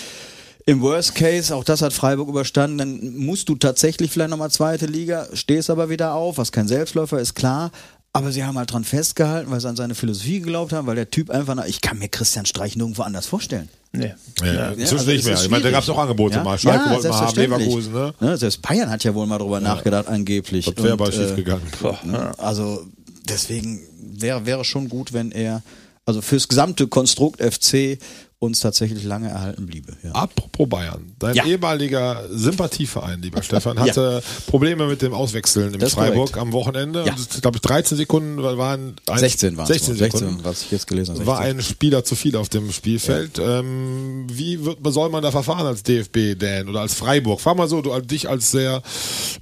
im 0.66 0.82
Worst 0.82 1.16
Case, 1.16 1.56
auch 1.56 1.64
das 1.64 1.82
hat 1.82 1.94
Freiburg 1.94 2.28
überstanden, 2.28 2.78
dann 2.78 3.16
musst 3.16 3.48
du 3.48 3.56
tatsächlich 3.56 4.12
vielleicht 4.12 4.32
nochmal 4.32 4.52
zweite 4.52 4.86
Liga, 4.86 5.26
stehst 5.32 5.70
aber 5.70 5.90
wieder 5.90 6.14
auf, 6.14 6.38
was 6.38 6.52
kein 6.52 6.68
Selbstläufer 6.68 7.22
ist, 7.22 7.36
klar. 7.36 7.72
Aber 8.18 8.32
sie 8.32 8.44
haben 8.44 8.58
halt 8.58 8.72
dran 8.72 8.84
festgehalten, 8.84 9.52
weil 9.52 9.60
sie 9.60 9.70
an 9.70 9.76
seine 9.76 9.96
Philosophie 9.96 10.40
geglaubt 10.40 10.74
haben, 10.74 10.88
weil 10.88 10.96
der 10.96 11.10
Typ 11.10 11.30
einfach, 11.30 11.56
nach, 11.56 11.66
ich 11.66 11.82
kann 11.82 12.00
mir 12.00 12.10
Christian 12.10 12.46
Streich 12.46 12.76
nirgendwo 12.76 13.04
anders 13.04 13.26
vorstellen. 13.28 13.70
Nee. 13.94 14.14
Ja, 14.42 14.54
Ja, 14.54 14.68
inzwischen 14.72 14.98
also 14.98 15.12
nicht 15.12 15.26
mehr. 15.26 15.36
Ich 15.42 15.50
meine, 15.50 15.64
da 15.64 15.72
gab 15.72 15.84
es 15.84 15.90
auch 15.90 15.98
Angebote 15.98 16.36
Ja? 16.36 16.44
mal. 16.44 16.58
Schalke 16.58 16.86
ja, 16.86 16.92
wollten 16.92 17.08
mal 17.10 17.22
haben. 17.22 17.36
Leverkusen, 17.36 17.94
ne? 17.94 18.14
Ne, 18.20 18.38
selbst 18.38 18.62
Bayern 18.62 18.90
hat 18.90 19.04
ja 19.04 19.14
wohl 19.14 19.26
mal 19.28 19.38
drüber 19.38 19.60
nachgedacht, 19.60 20.08
angeblich. 20.08 20.66
Das 20.66 20.84
wäre 20.84 20.94
aber 20.94 21.10
äh, 21.10 21.12
schief 21.12 21.36
gegangen. 21.36 21.64
Ne? 22.04 22.32
Also 22.38 22.86
deswegen 23.30 23.82
wäre 24.00 24.46
wäre 24.46 24.66
schon 24.66 24.90
gut, 24.90 25.14
wenn 25.14 25.32
er 25.32 25.62
also 26.06 26.22
fürs 26.22 26.48
gesamte 26.48 26.88
Konstrukt 26.88 27.42
FC 27.42 28.00
uns 28.40 28.60
tatsächlich 28.60 29.04
lange 29.04 29.30
erhalten 29.30 29.66
bliebe. 29.66 29.94
Ja. 30.04 30.12
Apropos 30.12 30.70
Bayern, 30.70 31.12
dein 31.18 31.34
Ja. 31.36 31.46
ehemaliger 31.46 32.24
Sympathieverein, 32.30 33.20
lieber 33.22 33.42
Stefan, 33.42 33.80
hatte 33.80 34.22
Probleme 34.46 34.86
mit 34.86 35.02
dem 35.02 35.12
Auswechseln 35.14 35.74
ist 35.74 35.94
Freiburg 35.96 36.34
korrekt. 36.34 36.38
am 36.38 36.52
Wochenende. 36.54 37.04
Ja. 37.06 37.14
Und, 37.14 37.42
glaube 37.42 37.58
ich, 37.58 37.62
13 37.62 37.98
Sekunden 37.98 38.42
waren 38.44 38.96
ein, 39.08 39.18
16 39.18 39.58
waren 39.58 39.66
16 39.66 39.94
es. 39.94 40.00
Sekunden. 40.00 40.28
16, 40.36 40.46
was 40.46 40.62
ich 40.62 40.72
jetzt 40.72 40.86
gelesen 40.86 41.16
habe. 41.16 41.26
War 41.26 41.38
16. 41.38 41.58
ein 41.58 41.64
Spieler 41.64 42.04
zu 42.04 42.16
viel 42.16 42.36
auf 42.36 42.48
dem 42.50 42.72
Spielfeld. 42.72 43.40
Ähm, 43.40 44.28
wie 44.32 44.64
wird, 44.64 44.78
soll 44.90 45.10
man 45.10 45.24
da 45.24 45.32
verfahren 45.32 45.66
als 45.66 45.82
DFB, 45.82 46.36
Dan, 46.38 46.70
oder 46.70 46.82
als 46.82 46.94
Freiburg? 46.94 47.42
Fahr 47.42 47.56
mal 47.56 47.68
so, 47.68 47.82
du 47.82 47.92
als- 47.92 48.06
dich 48.06 48.30
als 48.30 48.52
sehr 48.52 48.84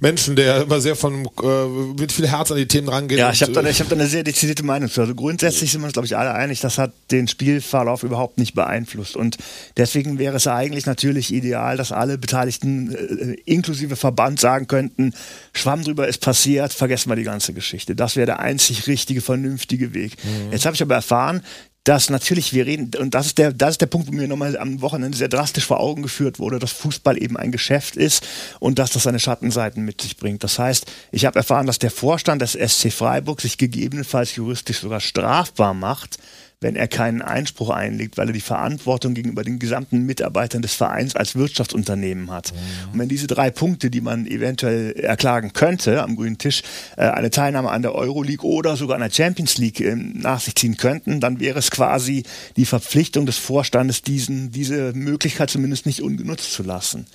Menschen, 0.00 0.36
der 0.36 0.62
immer 0.62 0.80
sehr 0.80 0.96
von 0.96 1.26
äh, 1.42 1.66
mit 2.00 2.12
viel 2.12 2.28
Herz 2.28 2.50
an 2.50 2.56
die 2.56 2.66
Themen 2.66 2.88
rangeht. 2.88 3.18
Ja, 3.18 3.30
ich 3.30 3.42
habe 3.42 3.52
da, 3.52 3.60
äh, 3.60 3.70
ich 3.70 3.80
hab 3.80 3.90
da 3.90 3.94
eine 3.94 4.06
sehr 4.06 4.22
dezidierte 4.24 4.62
Meinung 4.62 4.88
zu. 4.90 5.02
Also 5.02 5.14
grundsätzlich 5.14 5.70
sind 5.70 5.82
wir 5.82 5.84
uns, 5.86 5.92
glaube 5.92 6.06
ich, 6.06 6.16
alle 6.16 6.32
einig, 6.32 6.60
das 6.60 6.78
hat 6.78 6.92
den 7.10 7.28
Spielverlauf 7.28 8.02
überhaupt 8.02 8.38
nicht 8.38 8.54
beeinflusst. 8.54 8.85
Und 9.16 9.38
deswegen 9.76 10.18
wäre 10.18 10.36
es 10.36 10.46
eigentlich 10.46 10.86
natürlich 10.86 11.32
ideal, 11.32 11.76
dass 11.76 11.92
alle 11.92 12.18
Beteiligten 12.18 12.94
äh, 12.94 13.36
inklusive 13.44 13.96
Verband 13.96 14.40
sagen 14.40 14.66
könnten, 14.66 15.12
Schwamm 15.52 15.82
drüber 15.82 16.08
ist 16.08 16.20
passiert, 16.20 16.72
vergessen 16.72 17.10
wir 17.10 17.16
die 17.16 17.24
ganze 17.24 17.52
Geschichte. 17.52 17.96
Das 17.96 18.16
wäre 18.16 18.26
der 18.26 18.40
einzig 18.40 18.86
richtige, 18.86 19.20
vernünftige 19.20 19.94
Weg. 19.94 20.16
Jetzt 20.50 20.66
habe 20.66 20.74
ich 20.74 20.82
aber 20.82 20.94
erfahren, 20.94 21.42
dass 21.86 22.10
natürlich 22.10 22.52
wir 22.52 22.66
reden, 22.66 22.90
und 22.98 23.14
das 23.14 23.26
ist 23.26 23.38
der, 23.38 23.52
das 23.52 23.72
ist 23.72 23.80
der 23.80 23.86
Punkt, 23.86 24.08
wo 24.08 24.12
mir 24.12 24.26
nochmal 24.26 24.58
am 24.58 24.80
Wochenende 24.80 25.16
sehr 25.16 25.28
drastisch 25.28 25.64
vor 25.64 25.78
Augen 25.78 26.02
geführt 26.02 26.40
wurde, 26.40 26.58
dass 26.58 26.72
Fußball 26.72 27.22
eben 27.22 27.36
ein 27.36 27.52
Geschäft 27.52 27.94
ist 27.94 28.26
und 28.58 28.80
dass 28.80 28.90
das 28.90 29.04
seine 29.04 29.20
Schattenseiten 29.20 29.84
mit 29.84 30.00
sich 30.00 30.16
bringt. 30.16 30.42
Das 30.42 30.58
heißt, 30.58 30.86
ich 31.12 31.26
habe 31.26 31.38
erfahren, 31.38 31.66
dass 31.66 31.78
der 31.78 31.92
Vorstand 31.92 32.42
des 32.42 32.54
SC 32.54 32.92
Freiburg 32.92 33.40
sich 33.40 33.56
gegebenenfalls 33.56 34.34
juristisch 34.34 34.80
sogar 34.80 34.98
strafbar 34.98 35.74
macht, 35.74 36.18
wenn 36.60 36.74
er 36.74 36.88
keinen 36.88 37.20
Einspruch 37.20 37.68
einlegt, 37.68 38.16
weil 38.16 38.28
er 38.28 38.32
die 38.32 38.40
Verantwortung 38.40 39.12
gegenüber 39.12 39.44
den 39.44 39.58
gesamten 39.58 40.06
Mitarbeitern 40.06 40.62
des 40.62 40.74
Vereins 40.74 41.14
als 41.14 41.34
Wirtschaftsunternehmen 41.34 42.30
hat. 42.30 42.52
Und 42.92 42.98
wenn 42.98 43.08
diese 43.10 43.26
drei 43.26 43.50
Punkte, 43.50 43.90
die 43.90 44.00
man 44.00 44.26
eventuell 44.26 44.92
erklagen 44.92 45.52
könnte 45.52 46.02
am 46.02 46.16
grünen 46.16 46.38
Tisch, 46.38 46.62
äh, 46.96 47.02
eine 47.02 47.30
Teilnahme 47.30 47.70
an 47.70 47.82
der 47.82 47.94
Euroleague 47.94 48.48
oder 48.48 48.76
sogar 48.76 48.96
an 48.96 49.02
der 49.02 49.10
Champions 49.10 49.58
League 49.58 49.80
ähm, 49.80 50.14
nach 50.16 50.40
sich 50.40 50.54
ziehen 50.54 50.78
könnten, 50.78 51.20
dann 51.20 51.40
wäre 51.40 51.58
es 51.58 51.70
quasi 51.70 52.22
die 52.56 52.66
Verpflichtung 52.66 53.26
des 53.26 53.36
Vorstandes, 53.36 54.00
diesen, 54.00 54.50
diese 54.50 54.92
Möglichkeit 54.94 55.50
zumindest 55.50 55.84
nicht 55.84 56.00
ungenutzt 56.00 56.52
zu 56.52 56.62
lassen. 56.62 57.06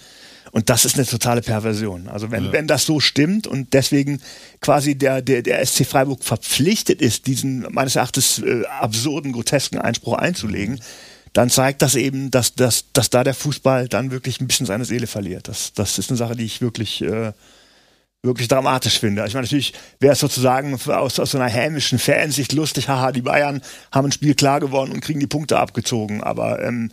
Und 0.52 0.70
das 0.70 0.84
ist 0.84 0.96
eine 0.96 1.06
totale 1.06 1.42
Perversion. 1.42 2.10
Also 2.10 2.30
wenn, 2.30 2.52
wenn 2.52 2.68
das 2.68 2.86
so 2.86 3.00
stimmt 3.00 3.48
und 3.48 3.74
deswegen 3.74 4.22
quasi 4.60 4.96
der, 4.96 5.22
der, 5.22 5.42
der 5.42 5.66
SC 5.66 5.86
Freiburg 5.86 6.24
verpflichtet 6.24 7.02
ist, 7.02 7.26
diesen 7.26 7.66
meines 7.72 7.96
Erachtens 7.96 8.40
äh, 8.40 8.66
absurden, 8.66 9.32
grotesken 9.32 9.80
Einspruch 9.80 10.16
einzulegen, 10.16 10.82
dann 11.34 11.50
zeigt 11.50 11.82
das 11.82 11.96
eben, 11.96 12.32
dass, 12.32 12.56
dass, 12.56 12.92
dass 12.92 13.10
da 13.10 13.24
der 13.24 13.34
Fußball 13.34 13.88
dann 13.88 14.12
wirklich 14.12 14.42
ein 14.42 14.48
bisschen 14.48 14.66
seine 14.66 14.84
Seele 14.84 15.08
verliert. 15.08 15.48
Das, 15.48 15.72
das 15.74 15.98
ist 15.98 16.10
eine 16.10 16.18
Sache, 16.18 16.36
die 16.36 16.44
ich 16.44 16.60
wirklich, 16.60 17.02
äh, 17.02 17.32
wirklich 18.22 18.50
dramatisch 18.50 19.00
finde. 19.00 19.26
Ich 19.26 19.34
meine, 19.34 19.46
natürlich 19.46 19.74
wäre 20.02 20.14
es 20.14 20.20
sozusagen 20.20 20.74
aus, 20.74 21.18
aus 21.18 21.32
so 21.32 21.38
einer 21.38 21.50
hämischen 21.50 21.98
Fansicht 21.98 22.52
lustig, 22.52 22.90
haha, 22.90 23.14
die 23.14 23.22
Bayern 23.22 23.62
haben 23.94 24.08
ein 24.08 24.12
Spiel 24.12 24.36
klar 24.36 24.60
gewonnen 24.60 24.92
und 24.92 25.00
kriegen 25.00 25.22
die 25.22 25.28
Punkte 25.28 25.58
abgezogen. 25.58 26.22
Aber 26.22 26.62
ähm, 26.62 26.92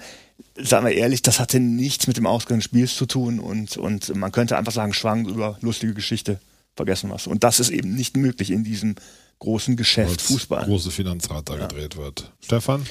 sagen 0.60 0.86
wir 0.86 0.94
ehrlich, 0.94 1.22
das 1.22 1.40
hatte 1.40 1.60
nichts 1.60 2.06
mit 2.06 2.16
dem 2.16 2.26
Ausgang 2.26 2.58
des 2.58 2.64
Spiels 2.64 2.96
zu 2.96 3.06
tun 3.06 3.38
und, 3.40 3.76
und 3.76 4.14
man 4.14 4.32
könnte 4.32 4.56
einfach 4.56 4.72
sagen, 4.72 4.92
schwang 4.92 5.26
über 5.26 5.58
lustige 5.60 5.94
Geschichte, 5.94 6.40
vergessen 6.76 7.10
was. 7.10 7.26
Und 7.26 7.44
das 7.44 7.60
ist 7.60 7.70
eben 7.70 7.94
nicht 7.94 8.16
möglich 8.16 8.50
in 8.50 8.64
diesem 8.64 8.94
großen 9.38 9.76
Geschäft 9.76 10.10
als 10.10 10.22
Fußball. 10.22 10.64
große 10.64 10.90
Finanzrad 10.90 11.48
da 11.48 11.56
gedreht 11.56 11.96
wird. 11.96 12.32
Stefan? 12.40 12.86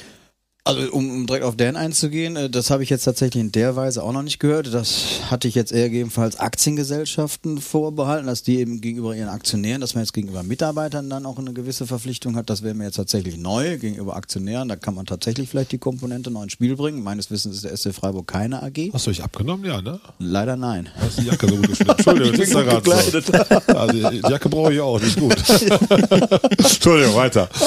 Also 0.68 0.82
um, 0.92 1.10
um 1.10 1.26
direkt 1.26 1.46
auf 1.46 1.56
Dan 1.56 1.76
einzugehen, 1.76 2.36
äh, 2.36 2.50
das 2.50 2.70
habe 2.70 2.82
ich 2.82 2.90
jetzt 2.90 3.04
tatsächlich 3.04 3.42
in 3.42 3.52
der 3.52 3.74
Weise 3.74 4.02
auch 4.02 4.12
noch 4.12 4.22
nicht 4.22 4.38
gehört. 4.38 4.74
Das 4.74 5.22
hatte 5.30 5.48
ich 5.48 5.54
jetzt 5.54 5.72
eher 5.72 5.88
gegebenenfalls 5.88 6.38
Aktiengesellschaften 6.38 7.58
vorbehalten, 7.58 8.26
dass 8.26 8.42
die 8.42 8.58
eben 8.58 8.82
gegenüber 8.82 9.16
ihren 9.16 9.30
Aktionären, 9.30 9.80
dass 9.80 9.94
man 9.94 10.04
jetzt 10.04 10.12
gegenüber 10.12 10.42
Mitarbeitern 10.42 11.08
dann 11.08 11.24
auch 11.24 11.38
eine 11.38 11.54
gewisse 11.54 11.86
Verpflichtung 11.86 12.36
hat. 12.36 12.50
Das 12.50 12.62
wäre 12.62 12.74
mir 12.74 12.84
jetzt 12.84 12.96
tatsächlich 12.96 13.38
neu 13.38 13.78
gegenüber 13.78 14.14
Aktionären. 14.14 14.68
Da 14.68 14.76
kann 14.76 14.94
man 14.94 15.06
tatsächlich 15.06 15.48
vielleicht 15.48 15.72
die 15.72 15.78
Komponente 15.78 16.30
noch 16.30 16.42
ins 16.42 16.52
Spiel 16.52 16.76
bringen. 16.76 17.02
Meines 17.02 17.30
Wissens 17.30 17.56
ist 17.56 17.64
der 17.64 17.74
SC 17.74 17.94
Freiburg 17.94 18.26
keine 18.26 18.62
AG. 18.62 18.90
Hast 18.92 19.06
du 19.06 19.10
dich 19.10 19.24
abgenommen? 19.24 19.64
Ja, 19.64 19.80
ne? 19.80 19.98
Leider 20.18 20.56
nein. 20.56 20.90
Hast 21.00 21.18
die 21.18 21.24
Jacke 21.24 21.48
so 21.48 21.56
gut 21.56 21.68
geschnitten. 21.68 21.92
Entschuldigung, 21.92 22.32
das 22.32 22.46
ist 22.46 22.52
ja 22.52 22.62
gut 22.74 22.84
gerade 22.84 23.62
so. 23.66 23.74
Also, 23.74 24.10
die 24.10 24.18
Jacke 24.18 24.48
brauche 24.50 24.74
ich 24.74 24.80
auch, 24.80 25.00
die 25.00 25.06
ist 25.06 25.18
gut. 25.18 25.36
Entschuldigung, 26.58 27.14
weiter. 27.14 27.48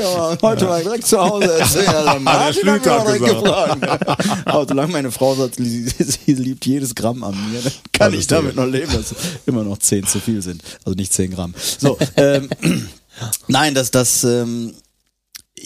Ja, 0.00 0.36
heute 0.42 0.64
mal 0.64 0.82
direkt 0.82 1.06
zu 1.06 1.20
Hause 1.20 1.58
erzählen. 1.58 1.99
Also 2.06 2.20
Martin 2.20 2.46
hat 2.46 2.54
Schlüter 2.54 2.98
auch 2.98 3.04
direkt 3.04 3.24
gesagt. 3.24 4.46
Aber 4.46 4.66
solange 4.68 4.92
meine 4.92 5.10
Frau 5.10 5.34
sagt, 5.34 5.56
sie, 5.56 5.86
sie 5.88 6.34
liebt 6.34 6.66
jedes 6.66 6.94
Gramm 6.94 7.24
an 7.24 7.34
mir, 7.50 7.60
dann 7.62 7.72
kann 7.92 8.14
ich 8.14 8.26
damit 8.26 8.56
noch 8.56 8.66
leben, 8.66 8.92
dass 8.92 9.14
immer 9.46 9.64
noch 9.64 9.78
10 9.78 10.06
zu 10.06 10.20
viel 10.20 10.42
sind. 10.42 10.62
Also 10.84 10.96
nicht 10.96 11.12
10 11.12 11.32
Gramm. 11.32 11.54
So, 11.78 11.98
ähm, 12.16 12.48
nein, 13.48 13.74
dass 13.74 13.90
das, 13.90 14.24
ähm, 14.24 14.74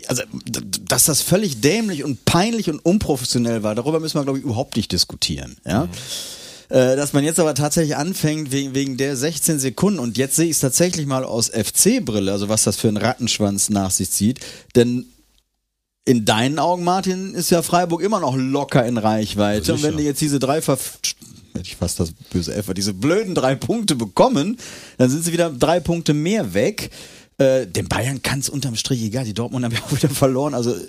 also, 0.08 0.22
dass 0.84 1.04
das 1.04 1.20
völlig 1.22 1.60
dämlich 1.60 2.04
und 2.04 2.24
peinlich 2.24 2.68
und 2.70 2.80
unprofessionell 2.80 3.62
war, 3.62 3.74
darüber 3.74 4.00
müssen 4.00 4.18
wir, 4.18 4.24
glaube 4.24 4.38
ich, 4.38 4.44
überhaupt 4.44 4.76
nicht 4.76 4.90
diskutieren. 4.92 5.56
Ja. 5.66 5.88
Äh, 6.68 6.96
Dass 6.96 7.12
man 7.12 7.24
jetzt 7.24 7.38
aber 7.38 7.54
tatsächlich 7.54 7.96
anfängt 7.96 8.50
wegen, 8.50 8.74
wegen 8.74 8.96
der 8.96 9.16
16 9.16 9.58
Sekunden 9.58 9.98
und 9.98 10.16
jetzt 10.16 10.36
sehe 10.36 10.46
ich 10.46 10.52
es 10.52 10.60
tatsächlich 10.60 11.06
mal 11.06 11.24
aus 11.24 11.48
FC-Brille, 11.50 12.32
also 12.32 12.48
was 12.48 12.64
das 12.64 12.76
für 12.76 12.88
ein 12.88 12.96
Rattenschwanz 12.96 13.68
nach 13.70 13.90
sich 13.90 14.10
zieht, 14.10 14.40
denn 14.74 15.06
in 16.04 16.24
deinen 16.24 16.58
Augen, 16.58 16.84
Martin, 16.84 17.34
ist 17.34 17.50
ja 17.50 17.62
Freiburg 17.62 18.02
immer 18.02 18.20
noch 18.20 18.36
locker 18.36 18.84
in 18.84 18.98
Reichweite. 18.98 19.68
Ja, 19.68 19.74
und 19.74 19.82
wenn 19.82 19.96
die 19.96 20.04
jetzt 20.04 20.20
diese 20.20 20.38
drei 20.38 20.60
Ver 20.60 20.78
hätte 21.54 21.68
ich 21.68 21.76
fast 21.76 22.00
das 22.00 22.12
böse 22.30 22.54
F, 22.54 22.72
diese 22.74 22.92
blöden 22.92 23.34
drei 23.34 23.54
Punkte 23.54 23.94
bekommen, 23.94 24.58
dann 24.98 25.08
sind 25.08 25.24
sie 25.24 25.32
wieder 25.32 25.50
drei 25.50 25.80
Punkte 25.80 26.12
mehr 26.12 26.52
weg. 26.52 26.90
Äh, 27.38 27.66
den 27.66 27.88
Bayern 27.88 28.22
kann 28.22 28.40
es 28.40 28.48
unterm 28.48 28.76
Strich 28.76 29.02
egal. 29.02 29.24
Die 29.24 29.34
Dortmund 29.34 29.64
haben 29.64 29.72
ja 29.72 29.80
auch 29.80 29.92
wieder 29.92 30.08
verloren. 30.10 30.54
Also 30.54 30.72
äh, 30.72 30.80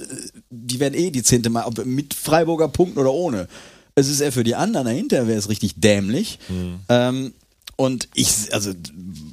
die 0.49 0.79
werden 0.79 0.95
eh 0.95 1.11
die 1.11 1.23
zehnte 1.23 1.49
Mal, 1.49 1.65
ob 1.65 1.85
mit 1.85 2.13
Freiburger 2.13 2.67
Punkten 2.67 2.99
oder 2.99 3.13
ohne. 3.13 3.47
Es 3.95 4.09
ist 4.09 4.19
eher 4.19 4.31
für 4.31 4.43
die 4.43 4.55
anderen 4.55 4.87
dahinter, 4.87 5.27
wäre 5.27 5.39
es 5.39 5.49
richtig 5.49 5.75
dämlich. 5.77 6.39
Ähm, 6.89 7.33
und 7.77 8.07
ich, 8.13 8.53
also 8.53 8.71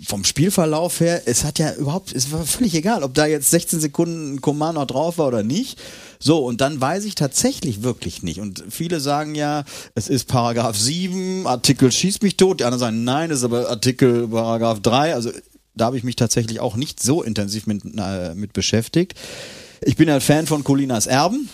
vom 0.07 0.25
Spielverlauf 0.25 1.01
her, 1.01 1.23
es 1.27 1.45
hat 1.45 1.59
ja 1.59 1.73
überhaupt, 1.75 2.13
es 2.13 2.33
war 2.33 2.45
völlig 2.45 2.75
egal, 2.75 3.05
ob 3.05 3.15
da 3.15 3.27
jetzt 3.27 3.51
16 3.51 3.81
Sekunden 3.81 4.35
ein 4.35 4.41
Command 4.41 4.75
noch 4.75 4.87
drauf 4.87 5.19
war 5.19 5.29
oder 5.29 5.43
nicht. 5.43 5.79
So, 6.19 6.45
und 6.45 6.61
dann 6.61 6.81
weiß 6.81 7.05
ich 7.05 7.15
tatsächlich 7.15 7.83
wirklich 7.83 8.23
nicht. 8.23 8.41
Und 8.41 8.65
viele 8.69 9.01
sagen 9.01 9.35
ja, 9.35 9.65
es 9.95 10.09
ist 10.09 10.29
Paragraph 10.29 10.77
7, 10.77 11.47
Artikel 11.47 11.91
schießt 11.91 12.23
mich 12.23 12.37
tot. 12.37 12.61
Die 12.61 12.65
anderen 12.65 12.81
sagen, 12.81 13.05
nein, 13.05 13.31
es 13.31 13.39
ist 13.39 13.45
aber 13.45 13.69
Artikel 13.69 14.29
Paragraph 14.29 14.81
3. 14.81 15.15
Also 15.15 15.31
da 15.75 15.87
habe 15.87 15.97
ich 15.97 16.05
mich 16.05 16.17
tatsächlich 16.17 16.61
auch 16.61 16.77
nicht 16.77 17.01
so 17.01 17.23
intensiv 17.23 17.67
mit, 17.67 17.83
äh, 17.97 18.35
mit 18.35 18.53
beschäftigt. 18.53 19.15
Ich 19.81 19.97
bin 19.97 20.09
ja 20.09 20.21
Fan 20.21 20.47
von 20.47 20.63
Colinas 20.63 21.07
Erben. 21.07 21.49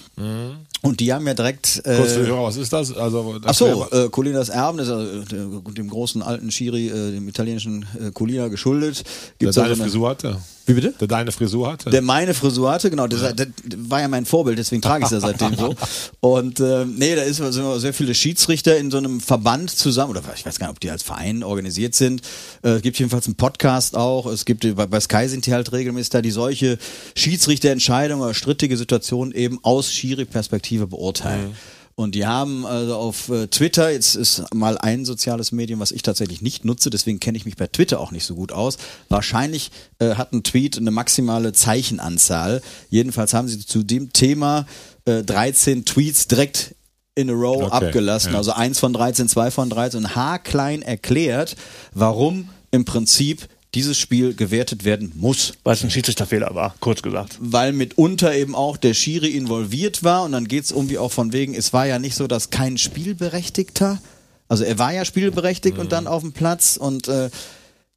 Und 0.80 1.00
die 1.00 1.12
haben 1.12 1.26
ja 1.26 1.34
direkt. 1.34 1.80
Äh, 1.84 1.96
Kurz 1.96 2.12
für 2.12 2.26
Hörer, 2.26 2.44
was 2.44 2.56
ist 2.56 2.72
das? 2.72 2.96
Also, 2.96 3.36
Ach 3.44 3.54
so, 3.54 3.66
erklär 3.66 3.88
mal. 4.00 4.06
äh, 4.06 4.08
Colinas 4.10 4.48
Erben, 4.48 4.78
das 4.78 4.88
ist 4.88 4.94
äh, 5.32 5.34
der- 5.34 5.72
dem 5.74 5.88
großen 5.90 6.22
alten 6.22 6.50
Schiri, 6.52 6.86
äh, 6.88 7.12
dem 7.12 7.26
italienischen 7.28 7.84
äh, 8.00 8.10
Colina 8.12 8.46
geschuldet. 8.48 8.98
der 8.98 9.04
Gibt's 9.38 9.56
da 9.56 9.62
deine 9.62 9.74
so 9.74 9.82
eine- 9.82 9.90
Frisur 9.90 10.08
hatte. 10.10 10.38
Wie 10.66 10.74
bitte? 10.74 10.92
Der 11.00 11.08
deine 11.08 11.32
Frisur 11.32 11.72
hatte. 11.72 11.88
Der 11.88 12.02
meine 12.02 12.34
Frisur 12.34 12.70
hatte, 12.70 12.90
genau, 12.90 13.06
der, 13.06 13.32
der 13.32 13.46
war 13.88 14.02
ja 14.02 14.08
mein 14.08 14.26
Vorbild, 14.26 14.58
deswegen 14.58 14.82
trage 14.82 15.00
ich 15.00 15.06
es 15.06 15.12
ja 15.12 15.20
seitdem 15.20 15.56
so. 15.56 15.74
Und 16.20 16.60
äh, 16.60 16.84
nee, 16.84 17.16
da 17.16 17.22
ist, 17.22 17.38
sind 17.38 17.80
sehr 17.80 17.94
viele 17.94 18.14
Schiedsrichter 18.14 18.76
in 18.76 18.90
so 18.90 18.98
einem 18.98 19.20
Verband 19.20 19.70
zusammen, 19.70 20.10
oder 20.10 20.22
ich 20.36 20.44
weiß 20.44 20.58
gar 20.58 20.66
nicht, 20.66 20.74
ob 20.76 20.80
die 20.80 20.90
als 20.90 21.02
Verein 21.02 21.42
organisiert 21.42 21.94
sind. 21.94 22.20
Äh, 22.62 22.68
Es 22.72 22.82
gibt 22.82 22.98
jedenfalls 22.98 23.24
einen 23.24 23.36
Podcast 23.36 23.96
auch, 23.96 24.26
es 24.26 24.44
gibt 24.44 24.60
bei, 24.76 24.86
bei 24.86 25.00
Sky 25.00 25.26
sind 25.28 25.46
die 25.46 25.54
halt 25.54 25.72
regelmäßig 25.72 26.10
da, 26.10 26.20
die 26.20 26.30
solche 26.30 26.76
Schiedsrichterentscheidungen 27.16 28.22
oder 28.24 28.34
strittige 28.34 28.76
Situationen 28.76 29.32
eben 29.32 29.58
aus 29.62 29.90
Schiri-Perspektive 29.90 30.67
beurteilen. 30.76 31.54
Und 31.94 32.14
die 32.14 32.26
haben 32.26 32.64
also 32.64 32.94
auf 32.94 33.28
äh, 33.28 33.48
Twitter, 33.48 33.90
jetzt 33.90 34.14
ist 34.14 34.54
mal 34.54 34.78
ein 34.78 35.04
soziales 35.04 35.50
Medium, 35.50 35.80
was 35.80 35.90
ich 35.90 36.02
tatsächlich 36.02 36.42
nicht 36.42 36.64
nutze, 36.64 36.90
deswegen 36.90 37.18
kenne 37.18 37.36
ich 37.36 37.44
mich 37.44 37.56
bei 37.56 37.66
Twitter 37.66 37.98
auch 37.98 38.12
nicht 38.12 38.24
so 38.24 38.36
gut 38.36 38.52
aus. 38.52 38.78
Wahrscheinlich 39.08 39.72
äh, 39.98 40.14
hat 40.14 40.32
ein 40.32 40.44
Tweet 40.44 40.76
eine 40.78 40.92
maximale 40.92 41.52
Zeichenanzahl. 41.52 42.62
Jedenfalls 42.88 43.34
haben 43.34 43.48
sie 43.48 43.58
zu 43.58 43.82
dem 43.82 44.12
Thema 44.12 44.66
äh, 45.06 45.24
13 45.24 45.84
Tweets 45.86 46.28
direkt 46.28 46.76
in 47.16 47.30
a 47.30 47.32
row 47.32 47.64
Okay, 47.64 47.86
abgelassen. 47.86 48.30
ja. 48.32 48.38
Also 48.38 48.52
eins 48.52 48.78
von 48.78 48.92
13, 48.92 49.28
zwei 49.28 49.50
von 49.50 49.68
13, 49.68 50.14
haarklein 50.14 50.82
erklärt, 50.82 51.56
warum 51.94 52.48
im 52.70 52.84
Prinzip 52.84 53.48
dieses 53.74 53.98
Spiel 53.98 54.34
gewertet 54.34 54.84
werden 54.84 55.12
muss 55.14 55.54
Weil 55.62 55.74
es 55.74 55.84
ein 55.84 55.90
Schiedsrichterfehler 55.90 56.54
war, 56.54 56.74
kurz 56.80 57.02
gesagt. 57.02 57.36
weil 57.40 57.72
mitunter 57.72 58.34
eben 58.34 58.54
auch 58.54 58.76
der 58.76 58.94
Schiri 58.94 59.28
involviert 59.28 60.02
war 60.02 60.24
und 60.24 60.32
dann 60.32 60.48
geht's 60.48 60.70
irgendwie 60.70 60.98
auch 60.98 61.12
von 61.12 61.32
wegen, 61.32 61.54
es 61.54 61.72
war 61.72 61.86
ja 61.86 61.98
nicht 61.98 62.14
so, 62.14 62.26
dass 62.26 62.50
kein 62.50 62.78
Spielberechtigter, 62.78 64.00
also 64.48 64.64
er 64.64 64.78
war 64.78 64.92
ja 64.92 65.04
spielberechtigt 65.04 65.78
und 65.78 65.92
dann 65.92 66.06
auf 66.06 66.22
dem 66.22 66.32
Platz 66.32 66.76
und 66.76 67.08
äh, 67.08 67.30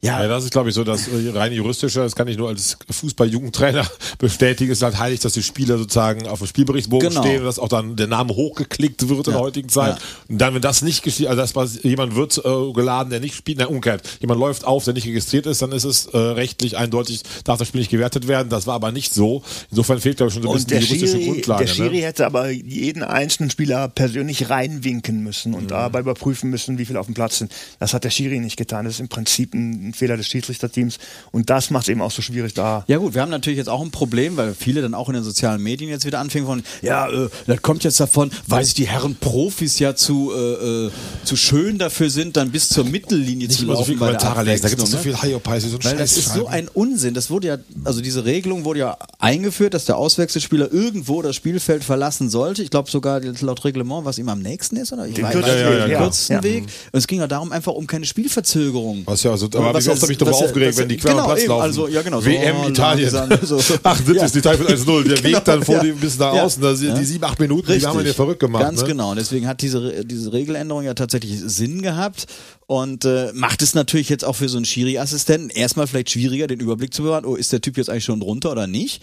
Ja, 0.03 0.27
das 0.27 0.45
ist, 0.45 0.51
glaube 0.51 0.69
ich, 0.69 0.75
so 0.75 0.83
das 0.83 1.07
äh, 1.07 1.29
rein 1.29 1.53
juristische, 1.53 1.99
das 1.99 2.15
kann 2.15 2.27
ich 2.27 2.35
nur 2.35 2.49
als 2.49 2.75
Fußball-Jugendtrainer 2.89 3.85
bestätigen, 4.17 4.71
ist 4.71 4.81
halt 4.81 4.97
heilig, 4.97 5.19
dass 5.19 5.33
die 5.33 5.43
Spieler 5.43 5.77
sozusagen 5.77 6.27
auf 6.27 6.39
dem 6.39 6.47
Spielberichtsbogen 6.47 7.09
Genau. 7.09 7.21
stehen 7.21 7.39
und 7.41 7.45
dass 7.45 7.59
auch 7.59 7.67
dann 7.69 7.95
der 7.95 8.07
Name 8.07 8.33
hochgeklickt 8.35 9.09
wird 9.09 9.27
in 9.27 9.33
Ja. 9.33 9.37
der 9.37 9.45
heutigen 9.45 9.69
Zeit. 9.69 9.97
Ja. 9.97 10.01
Und 10.27 10.37
dann, 10.39 10.55
wenn 10.55 10.61
das 10.61 10.81
nicht 10.81 11.03
geschieht, 11.03 11.27
also 11.27 11.39
das, 11.41 11.55
was 11.55 11.83
jemand 11.83 12.15
wird 12.15 12.37
äh, 12.43 12.73
geladen, 12.73 13.11
der 13.11 13.19
nicht 13.19 13.35
spielt, 13.35 13.59
na, 13.59 13.65
umgekehrt, 13.67 14.01
jemand 14.21 14.39
läuft 14.39 14.65
auf, 14.65 14.83
der 14.85 14.95
nicht 14.95 15.05
registriert 15.05 15.45
ist, 15.45 15.61
dann 15.61 15.71
ist 15.71 15.83
es 15.83 16.07
äh, 16.07 16.17
rechtlich 16.17 16.77
eindeutig, 16.77 17.21
darf 17.43 17.59
das 17.59 17.67
Spiel 17.67 17.81
nicht 17.81 17.91
gewertet 17.91 18.27
werden. 18.27 18.49
Das 18.49 18.65
war 18.65 18.73
aber 18.75 18.91
nicht 18.91 19.13
so. 19.13 19.43
Insofern 19.69 19.99
fehlt, 20.01 20.17
glaube 20.17 20.29
ich, 20.29 20.33
schon 20.33 20.41
so 20.43 20.49
ein 20.49 20.55
bisschen 20.55 20.69
der 20.69 20.79
die 20.79 20.85
juristische 20.85 21.17
Schiri, 21.17 21.25
Grundlage. 21.31 21.65
der 21.65 21.71
Schiri 21.73 21.97
ne? 21.97 22.05
hätte 22.05 22.25
aber 22.25 22.49
jeden 22.49 23.03
einzelnen 23.03 23.51
Spieler 23.51 23.87
persönlich 23.87 24.49
reinwinken 24.49 25.21
müssen 25.21 25.53
und 25.53 25.69
dabei 25.69 25.99
überprüfen 25.99 26.49
müssen, 26.49 26.79
wie 26.79 26.85
viele 26.85 26.99
auf 26.99 27.05
dem 27.05 27.13
Platz 27.13 27.37
sind. 27.37 27.51
Das 27.79 27.93
hat 27.93 28.03
der 28.03 28.09
Schiri 28.09 28.39
nicht 28.39 28.57
getan. 28.57 28.85
Das 28.85 28.95
ist 28.95 28.99
im 28.99 29.07
Prinzip 29.09 29.53
ein, 29.53 29.90
ein 29.91 29.93
Fehler 29.93 30.17
des 30.17 30.27
Schiedsrichterteams. 30.27 30.97
Und 31.31 31.49
das 31.49 31.69
macht 31.69 31.83
es 31.83 31.89
eben 31.89 32.01
auch 32.01 32.11
so 32.11 32.21
schwierig 32.21 32.53
da. 32.53 32.83
Ja 32.87 32.97
gut, 32.97 33.13
wir 33.13 33.21
haben 33.21 33.29
natürlich 33.29 33.57
jetzt 33.57 33.69
auch 33.69 33.81
ein 33.81 33.91
Problem, 33.91 34.37
weil 34.37 34.55
viele 34.55 34.81
dann 34.81 34.93
auch 34.93 35.09
in 35.09 35.15
den 35.15 35.23
sozialen 35.23 35.61
Medien 35.61 35.89
jetzt 35.89 36.05
wieder 36.05 36.19
anfangen 36.19 36.45
von, 36.45 36.63
ja, 36.81 37.09
äh, 37.09 37.29
das 37.47 37.61
kommt 37.61 37.83
jetzt 37.83 37.99
davon, 37.99 38.31
weil 38.47 38.63
sich 38.63 38.73
die 38.73 38.87
Herren 38.87 39.15
Profis 39.15 39.79
ja 39.79 39.95
zu, 39.95 40.31
äh, 40.33 40.85
äh, 40.87 40.91
zu 41.23 41.35
schön 41.35 41.77
dafür 41.77 42.09
sind, 42.09 42.37
dann 42.37 42.51
bis 42.51 42.69
zur 42.69 42.85
Mittellinie 42.85 43.47
Nicht 43.47 43.59
zu 43.59 43.65
laufen. 43.65 43.79
so 43.79 43.83
viele 43.85 43.99
bei 43.99 44.11
der 44.11 44.43
lesen, 44.43 44.63
da 44.63 44.69
gibt 44.69 44.81
es 44.81 44.91
so 44.91 44.97
viel 44.97 45.21
Hyopies, 45.21 45.63
so 45.63 45.77
ein 45.77 45.83
Weil 45.83 45.97
das 45.97 46.17
ist 46.17 46.33
so 46.33 46.47
ein 46.47 46.67
Unsinn. 46.69 47.13
Das 47.13 47.29
wurde 47.29 47.47
ja, 47.47 47.57
also 47.83 48.01
diese 48.01 48.25
Regelung 48.25 48.63
wurde 48.63 48.79
ja 48.79 48.97
eingeführt, 49.19 49.73
dass 49.73 49.85
der 49.85 49.97
Auswechselspieler 49.97 50.71
irgendwo 50.71 51.21
das 51.21 51.35
Spielfeld 51.35 51.83
verlassen 51.83 52.29
sollte. 52.29 52.63
Ich 52.63 52.69
glaube 52.69 52.89
sogar 52.89 53.19
laut 53.19 53.63
Reglement, 53.65 54.05
was 54.05 54.17
ihm 54.17 54.29
am 54.29 54.39
nächsten 54.39 54.77
ist, 54.77 54.93
oder? 54.93 55.07
Ich 55.07 55.15
Den 55.15 55.25
weiß 55.25 55.33
kürzesten 55.33 55.69
Weg, 55.69 55.81
den 55.81 55.91
ja. 55.91 55.99
kürzesten 55.99 56.35
Ja. 56.35 56.43
Weg. 56.43 56.63
Und 56.63 56.97
es 56.97 57.07
ging 57.07 57.19
ja 57.19 57.27
darum 57.27 57.51
einfach 57.51 57.73
um 57.73 57.87
keine 57.87 58.05
Spielverzögerung. 58.05 59.03
Was 59.05 59.23
ja, 59.23 59.31
also, 59.31 59.47
aber 59.53 59.80
Was 59.81 59.87
wie 59.87 59.91
oft 59.91 59.97
ja- 59.97 60.01
habe 60.03 60.11
ich 60.13 60.17
darüber 60.17 60.37
ja- 60.37 60.45
aufgeregt, 60.45 60.77
wenn 60.77 60.83
ja- 60.83 60.95
die 60.95 60.97
quer 60.97 61.11
genau, 61.11 61.25
Platz 61.25 61.39
eben, 61.39 61.49
laufen. 61.49 61.61
also, 61.63 61.87
ja, 61.87 62.01
genau, 62.01 62.19
so 62.21 62.25
WM 62.27 62.55
Italien. 62.69 63.11
langsam, 63.13 63.39
so. 63.45 63.57
78. 63.83 64.15
Ja. 64.21 64.27
Detail 64.29 64.57
mit 64.57 64.69
1-0. 64.69 65.03
Der 65.03 65.17
Weg 65.23 65.23
Genau, 65.23 65.39
dann 65.39 65.63
vor 65.63 65.75
ja. 65.75 65.83
dem 65.83 65.97
bis 65.97 66.17
nach 66.17 66.33
Ja. 66.33 66.43
außen. 66.43 66.61
Da 66.63 66.75
sind 66.75 66.97
die 66.97 67.05
sieben, 67.05 67.23
acht 67.23 67.39
Minuten, 67.39 67.71
die 67.77 67.85
haben 67.85 67.97
wir 67.97 68.03
hier 68.03 68.13
verrückt 68.13 68.39
gemacht. 68.39 68.63
Ganz 68.63 68.81
ne? 68.81 68.87
genau. 68.87 69.15
Deswegen 69.15 69.47
hat 69.47 69.61
diese, 69.61 70.05
diese 70.05 70.33
Regeländerung 70.33 70.83
ja 70.83 70.93
tatsächlich 70.93 71.39
Sinn 71.45 71.81
gehabt 71.81 72.25
und 72.67 73.05
äh, 73.05 73.31
macht 73.33 73.61
es 73.61 73.73
natürlich 73.73 74.09
jetzt 74.09 74.23
auch 74.25 74.35
für 74.35 74.49
so 74.49 74.57
einen 74.57 74.65
Schiri-Assistenten 74.65 75.49
erstmal 75.49 75.87
vielleicht 75.87 76.09
schwieriger, 76.11 76.47
den 76.47 76.59
Überblick 76.59 76.93
zu 76.93 77.03
bewahren. 77.03 77.25
Oh, 77.25 77.35
ist 77.35 77.51
der 77.53 77.61
Typ 77.61 77.77
jetzt 77.77 77.89
eigentlich 77.89 78.05
schon 78.05 78.19
drunter 78.19 78.51
oder 78.51 78.67
nicht? 78.67 79.01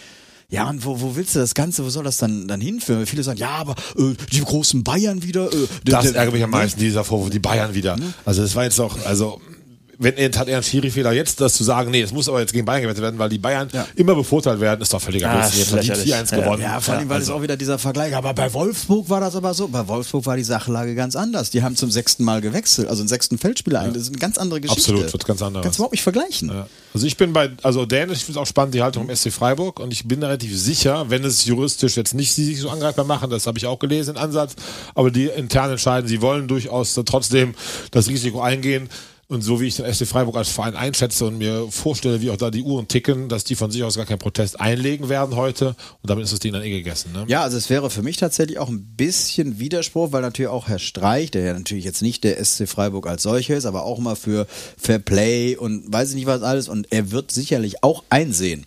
Ja, 0.50 0.70
und 0.70 0.82
wo, 0.86 0.98
wo 1.02 1.14
willst 1.14 1.34
du 1.34 1.40
das 1.40 1.54
Ganze, 1.54 1.84
wo 1.84 1.90
soll 1.90 2.04
das 2.04 2.16
dann, 2.16 2.48
dann 2.48 2.58
hinführen? 2.62 3.04
Viele 3.04 3.22
sagen, 3.22 3.38
ja, 3.38 3.50
aber 3.50 3.74
äh, 3.98 4.14
die 4.32 4.40
großen 4.40 4.82
Bayern 4.82 5.22
wieder. 5.22 5.52
Äh, 5.52 5.56
Das 5.84 6.06
ärgert 6.12 6.32
mich 6.32 6.42
am 6.42 6.48
meisten, 6.48 6.80
dieser 6.80 7.04
Vorwurf, 7.04 7.28
die 7.28 7.38
Bayern 7.38 7.74
wieder. 7.74 7.96
Also 8.24 8.40
das 8.40 8.54
war 8.54 8.64
jetzt 8.64 8.80
auch, 8.80 8.96
also 9.04 9.42
wenn 9.98 10.16
er 10.16 10.30
hat 10.38 10.48
er 10.48 10.56
einen 10.56 10.62
Schiri-Fehler 10.62 11.12
jetzt, 11.12 11.40
das 11.40 11.54
zu 11.54 11.64
sagen, 11.64 11.90
nee, 11.90 12.02
das 12.02 12.12
muss 12.12 12.28
aber 12.28 12.40
jetzt 12.40 12.52
gegen 12.52 12.64
Bayern 12.64 12.82
gewettet 12.82 13.02
werden, 13.02 13.18
weil 13.18 13.28
die 13.28 13.38
Bayern 13.38 13.68
immer 13.96 14.14
bevorteilt 14.14 14.60
werden, 14.60 14.80
ist 14.80 14.92
doch 14.92 15.00
völliger 15.02 15.28
Ah, 15.28 15.40
Blödsinn. 15.40 15.58
Jetzt 15.58 15.72
hat 15.72 15.82
die 15.82 15.88
lächerlich. 15.88 16.14
4-1 16.14 16.30
Ja. 16.30 16.40
gewonnen. 16.40 16.62
Ja, 16.62 16.80
vor 16.80 16.94
allem, 16.94 17.08
weil 17.08 17.16
also, 17.16 17.32
es 17.32 17.36
auch 17.38 17.42
wieder 17.42 17.56
dieser 17.56 17.78
Vergleich. 17.78 18.14
Aber 18.14 18.32
bei 18.32 18.52
Wolfsburg 18.52 19.10
war 19.10 19.20
das 19.20 19.34
aber 19.34 19.54
so. 19.54 19.66
Bei 19.68 19.86
Wolfsburg 19.88 20.24
war 20.26 20.36
die 20.36 20.44
Sachlage 20.44 20.94
ganz 20.94 21.16
anders. 21.16 21.50
Die 21.50 21.62
haben 21.62 21.74
zum 21.74 21.90
sechsten 21.90 22.22
Mal 22.22 22.40
gewechselt, 22.40 22.88
also 22.88 23.02
einen 23.02 23.08
sechsten 23.08 23.38
Feldspieler 23.38 23.80
ein. 23.80 23.92
Das 23.92 24.02
ist 24.02 24.08
eine 24.10 24.18
ganz 24.18 24.38
andere 24.38 24.60
Geschichte. 24.60 24.92
Absolut, 24.92 25.12
wird 25.12 25.24
ganz 25.26 25.42
anderes. 25.42 25.64
Kannst 25.64 25.78
du 25.78 25.82
überhaupt 25.82 25.92
nicht 25.94 26.02
vergleichen. 26.02 26.48
Ja. 26.48 26.66
Also 26.94 27.06
ich 27.06 27.16
bin 27.16 27.32
bei, 27.32 27.50
also 27.62 27.84
Dänisch, 27.84 28.18
ich 28.18 28.24
finde 28.24 28.38
es 28.38 28.42
auch 28.42 28.46
spannend, 28.48 28.74
die 28.74 28.82
Haltung 28.82 29.08
im 29.08 29.14
SC 29.16 29.32
Freiburg 29.32 29.80
und 29.80 29.92
ich 29.92 30.06
bin 30.06 30.22
relativ 30.22 30.56
sicher, 30.58 31.06
wenn 31.08 31.24
es 31.24 31.44
juristisch 31.44 31.96
jetzt 31.96 32.14
nicht 32.14 32.32
sie 32.32 32.44
sich 32.44 32.60
so 32.60 32.70
angreifbar 32.70 33.04
machen, 33.04 33.30
das 33.30 33.46
habe 33.46 33.58
ich 33.58 33.66
auch 33.66 33.78
gelesen, 33.78 34.14
den 34.14 34.22
Ansatz, 34.22 34.54
aber 34.94 35.10
die 35.10 35.26
intern 35.26 35.70
entscheiden, 35.72 36.08
sie 36.08 36.22
wollen 36.22 36.48
durchaus 36.48 36.94
trotzdem 37.04 37.54
das 37.90 38.08
Risiko 38.08 38.40
eingehen 38.40 38.88
und 39.28 39.42
so 39.42 39.60
wie 39.60 39.66
ich 39.66 39.76
den 39.76 39.92
SC 39.92 40.06
Freiburg 40.06 40.36
als 40.36 40.48
Verein 40.48 40.74
einschätze 40.74 41.26
und 41.26 41.36
mir 41.36 41.68
vorstelle, 41.70 42.22
wie 42.22 42.30
auch 42.30 42.38
da 42.38 42.50
die 42.50 42.62
Uhren 42.62 42.88
ticken, 42.88 43.28
dass 43.28 43.44
die 43.44 43.56
von 43.56 43.70
sich 43.70 43.84
aus 43.84 43.96
gar 43.96 44.06
keinen 44.06 44.18
Protest 44.18 44.58
einlegen 44.58 45.10
werden 45.10 45.36
heute 45.36 45.76
und 46.02 46.10
damit 46.10 46.24
ist 46.24 46.32
das 46.32 46.40
Ding 46.40 46.54
dann 46.54 46.62
eh 46.62 46.70
gegessen. 46.70 47.12
Ne? 47.12 47.26
Ja, 47.28 47.42
also 47.42 47.58
es 47.58 47.68
wäre 47.68 47.90
für 47.90 48.02
mich 48.02 48.16
tatsächlich 48.16 48.58
auch 48.58 48.70
ein 48.70 48.96
bisschen 48.96 49.58
Widerspruch, 49.58 50.12
weil 50.12 50.22
natürlich 50.22 50.50
auch 50.50 50.68
Herr 50.68 50.78
Streich, 50.78 51.30
der 51.30 51.42
ja 51.42 51.52
natürlich 51.52 51.84
jetzt 51.84 52.00
nicht 52.00 52.24
der 52.24 52.42
SC 52.42 52.66
Freiburg 52.66 53.06
als 53.06 53.22
solcher 53.22 53.56
ist, 53.56 53.66
aber 53.66 53.84
auch 53.84 53.98
mal 53.98 54.16
für 54.16 54.46
Fair 54.78 54.98
Play 54.98 55.56
und 55.56 55.92
weiß 55.92 56.10
ich 56.10 56.14
nicht 56.14 56.26
was 56.26 56.42
alles 56.42 56.68
und 56.68 56.90
er 56.90 57.10
wird 57.10 57.30
sicherlich 57.30 57.84
auch 57.84 58.04
einsehen, 58.08 58.64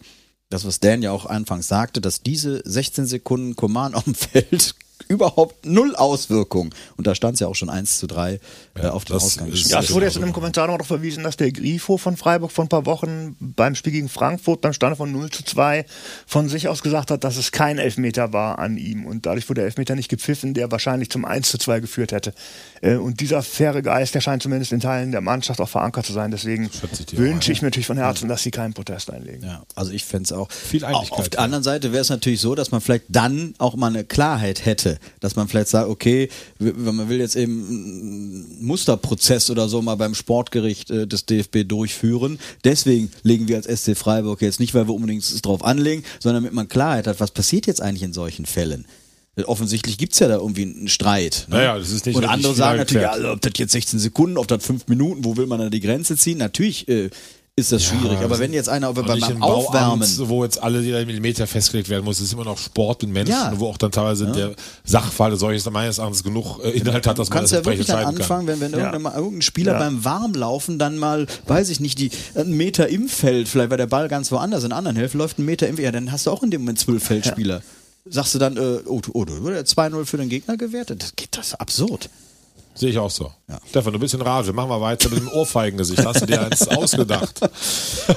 das 0.51 0.65
was 0.65 0.79
Dan 0.79 1.01
ja 1.01 1.11
auch 1.11 1.25
anfangs 1.25 1.69
sagte, 1.69 2.01
dass 2.01 2.21
diese 2.21 2.61
16 2.65 3.07
Sekunden 3.07 3.55
Command 3.55 3.95
auf 3.95 4.03
dem 4.03 4.13
Feld 4.15 4.75
überhaupt 5.11 5.65
null 5.65 5.95
Auswirkung 5.95 6.73
und 6.97 7.07
da 7.07 7.15
stand 7.15 7.35
es 7.35 7.39
ja 7.41 7.47
auch 7.47 7.55
schon 7.55 7.69
1 7.69 7.99
zu 7.99 8.07
3 8.07 8.39
äh, 8.75 8.87
auf 8.87 9.05
den 9.05 9.13
das 9.15 9.23
Ausgang. 9.23 9.47
Ja, 9.53 9.77
Das 9.77 9.85
es 9.89 9.93
wurde 9.93 10.05
jetzt 10.05 10.15
in 10.15 10.23
einem 10.23 10.33
Kommentar 10.33 10.67
noch 10.67 10.73
darauf 10.75 10.87
verwiesen, 10.87 11.23
dass 11.23 11.37
der 11.37 11.51
Grifo 11.51 11.97
von 11.97 12.17
Freiburg 12.17 12.51
vor 12.51 12.65
ein 12.65 12.69
paar 12.69 12.85
Wochen 12.85 13.35
beim 13.39 13.75
Spiel 13.75 13.91
gegen 13.91 14.09
Frankfurt 14.09 14.61
beim 14.61 14.73
Stand 14.73 14.97
von 14.97 15.11
0 15.11 15.29
zu 15.29 15.43
2 15.43 15.85
von 16.25 16.49
sich 16.49 16.67
aus 16.67 16.81
gesagt 16.81 17.11
hat, 17.11 17.23
dass 17.23 17.37
es 17.37 17.51
kein 17.51 17.77
Elfmeter 17.77 18.33
war 18.33 18.59
an 18.59 18.77
ihm. 18.77 19.05
Und 19.05 19.25
dadurch 19.25 19.49
wurde 19.49 19.61
der 19.61 19.65
Elfmeter 19.65 19.95
nicht 19.95 20.09
gepfiffen, 20.09 20.53
der 20.53 20.71
wahrscheinlich 20.71 21.09
zum 21.09 21.25
1 21.25 21.49
zu 21.49 21.57
2 21.57 21.79
geführt 21.81 22.11
hätte. 22.11 22.33
Äh, 22.81 22.95
Und 22.95 23.19
dieser 23.19 23.41
faire 23.43 23.81
Geist, 23.81 24.15
der 24.15 24.21
scheint 24.21 24.43
zumindest 24.43 24.71
in 24.71 24.79
Teilen 24.79 25.11
der 25.11 25.21
Mannschaft 25.21 25.59
auch 25.59 25.69
verankert 25.69 26.05
zu 26.05 26.13
sein. 26.13 26.31
Deswegen 26.31 26.65
ich 26.65 26.83
auch 26.83 27.17
wünsche 27.17 27.51
ich 27.51 27.61
mir 27.61 27.67
natürlich 27.67 27.87
von 27.87 27.97
Herzen, 27.97 28.29
dass 28.29 28.43
sie 28.43 28.51
keinen 28.51 28.73
Protest 28.73 29.11
einlegen. 29.11 29.43
Ja, 29.43 29.63
also 29.75 29.91
ich 29.91 30.05
fände 30.05 30.23
es 30.23 30.31
auch. 30.31 30.51
Viel 30.51 30.85
Einigkeit, 30.85 31.11
Auf 31.19 31.29
der 31.29 31.39
ja. 31.39 31.43
anderen 31.45 31.63
Seite 31.63 31.91
wäre 31.91 32.01
es 32.01 32.09
natürlich 32.09 32.39
so, 32.41 32.55
dass 32.55 32.71
man 32.71 32.81
vielleicht 32.81 33.05
dann 33.09 33.53
auch 33.57 33.75
mal 33.75 33.87
eine 33.87 34.03
Klarheit 34.03 34.65
hätte, 34.65 34.99
dass 35.19 35.35
man 35.35 35.47
vielleicht 35.47 35.69
sagt, 35.69 35.89
okay, 35.89 36.29
wenn 36.59 36.95
man 36.95 37.09
will 37.09 37.19
jetzt 37.19 37.35
eben 37.35 37.67
einen 37.67 38.65
Musterprozess 38.65 39.49
oder 39.49 39.69
so 39.69 39.81
mal 39.81 39.95
beim 39.95 40.15
Sportgericht 40.15 40.91
äh, 40.91 41.07
des 41.07 41.25
DFB 41.25 41.67
durchführen. 41.67 42.39
Deswegen 42.63 43.11
legen 43.23 43.47
wir 43.47 43.57
als 43.57 43.67
SC 43.67 43.97
Freiburg 43.97 44.41
jetzt 44.41 44.59
nicht, 44.59 44.73
weil 44.73 44.87
wir 44.87 44.93
unbedingt 44.93 45.23
es 45.23 45.41
drauf 45.41 45.63
anlegen, 45.63 46.03
sondern 46.19 46.43
damit 46.43 46.53
man 46.53 46.67
Klarheit 46.67 47.07
hat, 47.07 47.19
was 47.19 47.31
passiert 47.31 47.67
jetzt 47.67 47.81
eigentlich 47.81 48.03
in 48.03 48.13
solchen 48.13 48.45
Fällen. 48.45 48.85
Offensichtlich 49.45 49.97
gibt's 49.97 50.19
ja 50.19 50.27
da 50.27 50.35
irgendwie 50.35 50.63
einen 50.63 50.89
Streit. 50.89 51.45
Ne? 51.47 51.55
Naja, 51.55 51.79
das 51.79 51.89
ist 51.89 52.05
nicht 52.05 52.15
Und 52.15 52.25
andere 52.25 52.53
sagen 52.53 52.79
natürlich, 52.79 53.03
ja, 53.03 53.31
ob 53.31 53.39
das 53.39 53.53
jetzt 53.55 53.71
16 53.71 53.97
Sekunden, 53.97 54.37
ob 54.37 54.47
das 54.47 54.63
5 54.65 54.87
Minuten, 54.87 55.23
wo 55.23 55.37
will 55.37 55.47
man 55.47 55.59
da 55.59 55.69
die 55.69 55.79
Grenze 55.79 56.17
ziehen? 56.17 56.37
Natürlich 56.37 56.87
äh, 56.89 57.09
ist 57.57 57.71
das 57.71 57.83
schwierig. 57.83 58.17
Aber 58.19 58.39
wenn 58.39 58.53
jetzt 58.53 58.69
einer 58.69 58.89
Und 58.89 58.95
beim, 59.05 59.43
Aufwärmen 59.43 59.99
Bauamt, 59.99 60.29
wo 60.29 60.43
jetzt 60.45 60.63
alle 60.63 60.81
jeder 60.81 61.05
Millimeter 61.05 61.45
festgelegt 61.45 61.89
werden 61.89 62.05
muss. 62.05 62.21
Ist 62.21 62.31
immer 62.31 62.45
noch 62.45 62.57
Sport 62.57 63.03
mit 63.03 63.11
Menschen, 63.11 63.33
Ja. 63.33 63.51
wo 63.55 63.67
auch 63.67 63.77
dann 63.77 63.91
teilweise 63.91 64.25
der 64.31 64.55
Sachverhalt 64.85 65.37
solches 65.37 65.69
meines 65.69 65.97
Erachtens 65.97 66.23
genug 66.23 66.59
äh, 66.63 66.69
Inhalt 66.71 67.05
hat, 67.05 67.19
dass 67.19 67.27
Du 67.27 67.33
man 67.33 67.39
kannst 67.41 67.51
das 67.53 67.59
ja 67.59 67.65
wirklich 67.65 67.87
dann 67.87 67.97
entscheiden 67.97 68.15
kann. 68.17 68.21
anfangen, 68.23 68.47
wenn, 68.47 68.61
wenn 68.61 68.79
Ja. 68.79 68.91
irgendein, 68.93 69.13
irgendein 69.15 69.41
Spieler 69.41 69.73
Ja. 69.73 69.79
beim 69.79 70.03
Warmlaufen 70.05 70.79
dann 70.79 70.97
mal, 70.97 71.27
weiß 71.47 71.69
ich 71.69 71.81
nicht, 71.81 71.99
die 71.99 72.09
einen 72.35 72.55
Meter 72.55 72.87
im 72.87 73.09
Feld, 73.09 73.49
vielleicht 73.49 73.69
war 73.69 73.77
der 73.77 73.87
Ball 73.87 74.07
ganz 74.07 74.31
woanders, 74.31 74.63
in 74.63 74.69
der 74.69 74.77
anderen 74.77 74.95
Hälfte 74.95 75.17
läuft 75.17 75.37
ein 75.37 75.45
Meter 75.45 75.67
im 75.67 75.75
Feld, 75.75 75.85
ja, 75.85 75.91
dann 75.91 76.11
hast 76.11 76.27
du 76.27 76.31
auch 76.31 76.43
in 76.43 76.51
dem 76.51 76.61
Moment 76.61 76.79
zwölf 76.79 77.03
Feldspieler. 77.03 77.61
Sagst 78.05 78.33
du 78.33 78.39
dann, 78.39 78.55
äh, 78.57 78.79
oh, 78.87 79.01
du- 79.01 79.11
oh, 79.13 79.25
du 79.25 79.43
wurde 79.43 79.61
2-0 79.63 80.05
für 80.05 80.17
den 80.17 80.29
Gegner 80.29 80.55
gewertet? 80.57 81.03
Das 81.03 81.15
geht 81.17 81.35
das 81.37 81.47
ist 81.49 81.53
absurd. 81.55 82.09
Sehe 82.81 82.89
ich 82.89 82.97
auch 82.97 83.11
so. 83.11 83.31
Stefan, 83.69 83.93
du 83.93 83.99
bist 83.99 84.15
in 84.15 84.23
Rage. 84.23 84.53
Machen 84.53 84.71
wir 84.71 84.81
weiter 84.81 85.07
mit 85.09 85.19
dem 85.19 85.27
Ohrfeigengesicht. 85.27 86.03
Hast 86.03 86.21
du 86.21 86.25
dir 86.25 86.41
eins 86.41 86.67
ausgedacht? 86.67 87.39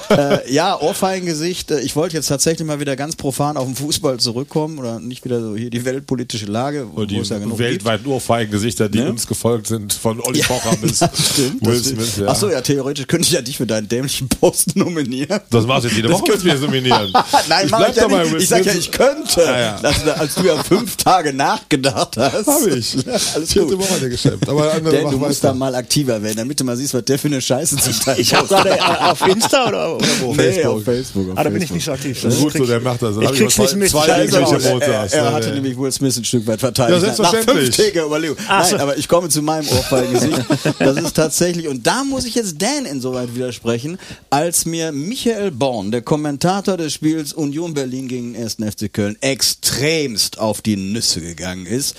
äh, 0.09 0.51
ja, 0.51 0.81
Ohrfeigengesicht. 0.81 1.71
Äh, 1.71 1.81
Ich 1.81 1.95
wollte 1.97 2.17
jetzt 2.17 2.29
tatsächlich 2.29 2.67
mal 2.67 2.81
wieder 2.81 2.97
ganz 2.97 3.15
profan 3.15 3.59
auf 3.59 3.67
den 3.67 3.77
Fußball 3.77 4.19
zurückkommen 4.21 4.79
oder 4.79 5.01
nicht 5.01 5.23
wieder 5.27 5.43
so 5.43 5.55
hier 5.55 5.69
die 5.69 5.85
weltpolitische 5.85 6.47
Lage, 6.47 6.87
Und 6.87 7.11
die 7.11 7.17
ja 7.19 7.59
weltweiten 7.59 8.07
Ohrfeigengesichter, 8.07 8.89
die 8.89 9.01
Ne? 9.01 9.11
uns 9.11 9.27
gefolgt 9.27 9.67
sind, 9.67 9.93
von 9.93 10.19
Olli 10.23 10.39
Ja, 10.41 10.47
Pocher 10.47 10.77
bis 10.81 11.01
das 11.01 11.11
stimmt, 11.33 11.67
Will 11.67 11.77
das. 11.77 11.89
Smith. 11.89 12.17
Ja. 12.21 12.29
Achso, 12.29 12.49
ja, 12.49 12.63
theoretisch 12.63 13.07
könnte 13.07 13.27
ich 13.27 13.33
ja 13.35 13.43
dich 13.43 13.59
für 13.59 13.67
deinen 13.67 13.87
dämlichen 13.87 14.31
Post 14.31 14.77
nominieren. 14.77 15.41
Das 15.51 15.67
machst 15.67 15.85
du 15.85 15.89
jetzt 15.89 15.97
jede 15.97 16.09
Das 16.09 16.23
Woche 16.23 16.33
mit 16.33 16.45
mir 16.45 16.55
nominieren. 16.55 17.13
Nein, 17.51 17.67
ich 17.67 17.71
mach 17.71 17.87
ich 17.91 17.97
ja 17.97 18.03
dabei, 18.09 18.25
nicht. 18.25 18.37
Ich 18.41 18.49
sag 18.49 18.65
ja, 18.65 18.73
ich 18.73 18.91
könnte. 18.91 19.43
Ja, 19.43 19.59
ja. 19.61 19.79
Dass 19.83 20.03
du, 20.03 20.17
als 20.17 20.35
du 20.37 20.43
ja 20.47 20.63
fünf 20.65 20.97
Tage 20.97 21.35
nachgedacht 21.35 22.17
hast. 22.17 22.47
Hab 22.47 22.67
ich. 22.67 22.97
Alles 23.35 23.53
Vierte 23.53 23.77
gut. 23.77 23.81
Woche 23.81 24.01
der 24.01 24.09
Geschäft. 24.09 24.49
Aber 24.59 24.73
andere 24.73 24.95
Denn 24.97 25.11
du 25.11 25.19
musst 25.19 25.43
weiter. 25.43 25.53
da 25.53 25.59
mal 25.59 25.75
aktiver 25.75 26.23
werden, 26.23 26.37
damit 26.37 26.59
du 26.61 26.65
mal 26.65 26.77
siehst, 26.77 26.95
was 26.95 27.05
der 27.05 27.19
für 27.19 27.29
eine 27.29 27.41
Scheiße 27.41 27.77
zum 27.77 27.93
Teil 28.01 28.21
Ich 28.21 28.35
habe 28.35 28.47
postet. 28.47 28.65
gerade 28.79 28.79
äh, 28.81 29.11
auf 29.11 29.27
Insta 29.29 29.69
oder, 29.69 29.97
oder 29.97 30.07
wo? 30.21 30.35
Nee, 30.35 30.65
auf 30.65 30.83
Facebook. 30.85 31.31
Auf 31.33 31.39
Ah, 31.39 31.45
da 31.45 31.51
bin 31.51 31.63
ich 31.63 31.69
Facebook. 31.71 31.75
nicht 31.77 31.85
so 31.85 31.93
aktiv. 31.93 32.23
Das 32.23 32.35
ist 32.35 32.41
gut 32.43 32.53
so, 32.55 32.67
der 32.67 32.81
macht 32.81 33.03
das. 33.03 33.15
Dann 33.15 33.23
Ich 33.25 33.29
hab 33.29 33.37
krieg's 33.37 33.59
nicht 33.59 33.77
mit. 33.77 33.91
Zwei 33.91 34.07
er, 34.07 35.13
er 35.13 35.33
hatte 35.33 35.51
nämlich 35.53 35.77
Will 35.79 35.93
Smith 35.93 36.17
ein 36.17 36.25
Stück 36.25 36.47
weit 36.47 36.61
verteidigt. 36.61 37.03
Ja, 37.03 37.09
Nach 37.09 37.15
selbstverständlich. 37.17 37.65
fünftägiger 37.67 38.07
Überlegung. 38.07 38.37
Ach 38.49 38.65
so. 38.65 38.73
Nein, 38.73 38.81
aber 38.83 38.97
ich 38.99 39.09
komme 39.09 39.29
zu 39.29 39.43
meinem 39.43 39.67
Ohrfeigengesicht. 39.69 40.41
Das 40.79 40.97
ist 40.97 41.15
tatsächlich, 41.15 41.69
und 41.69 41.87
da 41.87 42.05
muss 42.05 42.25
ich 42.25 42.35
jetzt 42.35 42.61
Dan 42.61 42.85
insoweit 42.87 43.35
widersprechen, 43.35 43.99
als 44.31 44.65
mir 44.67 44.93
Michael 44.93 45.51
Born, 45.51 45.91
der 45.91 46.03
Kommentator 46.03 46.77
des 46.77 46.93
Spiels 46.93 47.33
Union 47.33 47.75
Berlin 47.75 48.09
gegen 48.09 48.35
den 48.35 48.43
1. 48.43 48.55
FC 48.55 48.93
Köln, 48.93 49.17
extremst 49.21 50.39
auf 50.39 50.63
die 50.63 50.77
Nüsse 50.77 51.21
gegangen 51.21 51.67
ist. 51.67 51.95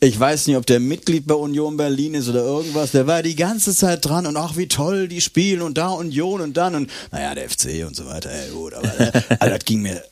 Ich 0.00 0.18
weiß 0.18 0.46
nicht, 0.46 0.56
ob 0.56 0.66
der 0.66 0.80
Mitglied 0.80 1.26
bei 1.26 1.34
Union 1.34 1.76
Berlin 1.76 2.14
ist 2.14 2.28
oder 2.28 2.44
irgendwas. 2.44 2.92
Der 2.92 3.06
war 3.06 3.22
die 3.22 3.36
ganze 3.36 3.74
Zeit 3.74 4.04
dran 4.04 4.26
und 4.26 4.36
ach, 4.36 4.56
wie 4.56 4.68
toll 4.68 5.08
die 5.08 5.20
spielen 5.20 5.62
und 5.62 5.78
da 5.78 5.88
Union 5.88 6.40
und 6.40 6.56
dann 6.56 6.74
und 6.74 6.90
naja, 7.12 7.34
der 7.34 7.48
FC 7.48 7.86
und 7.86 7.96
so 7.96 8.06
weiter. 8.06 8.30
Ey, 8.30 8.50
gut, 8.50 8.74
aber 8.74 9.00
äh, 9.00 9.12
also, 9.38 9.54
das 9.54 9.64
ging 9.64 9.82
mir 9.82 10.02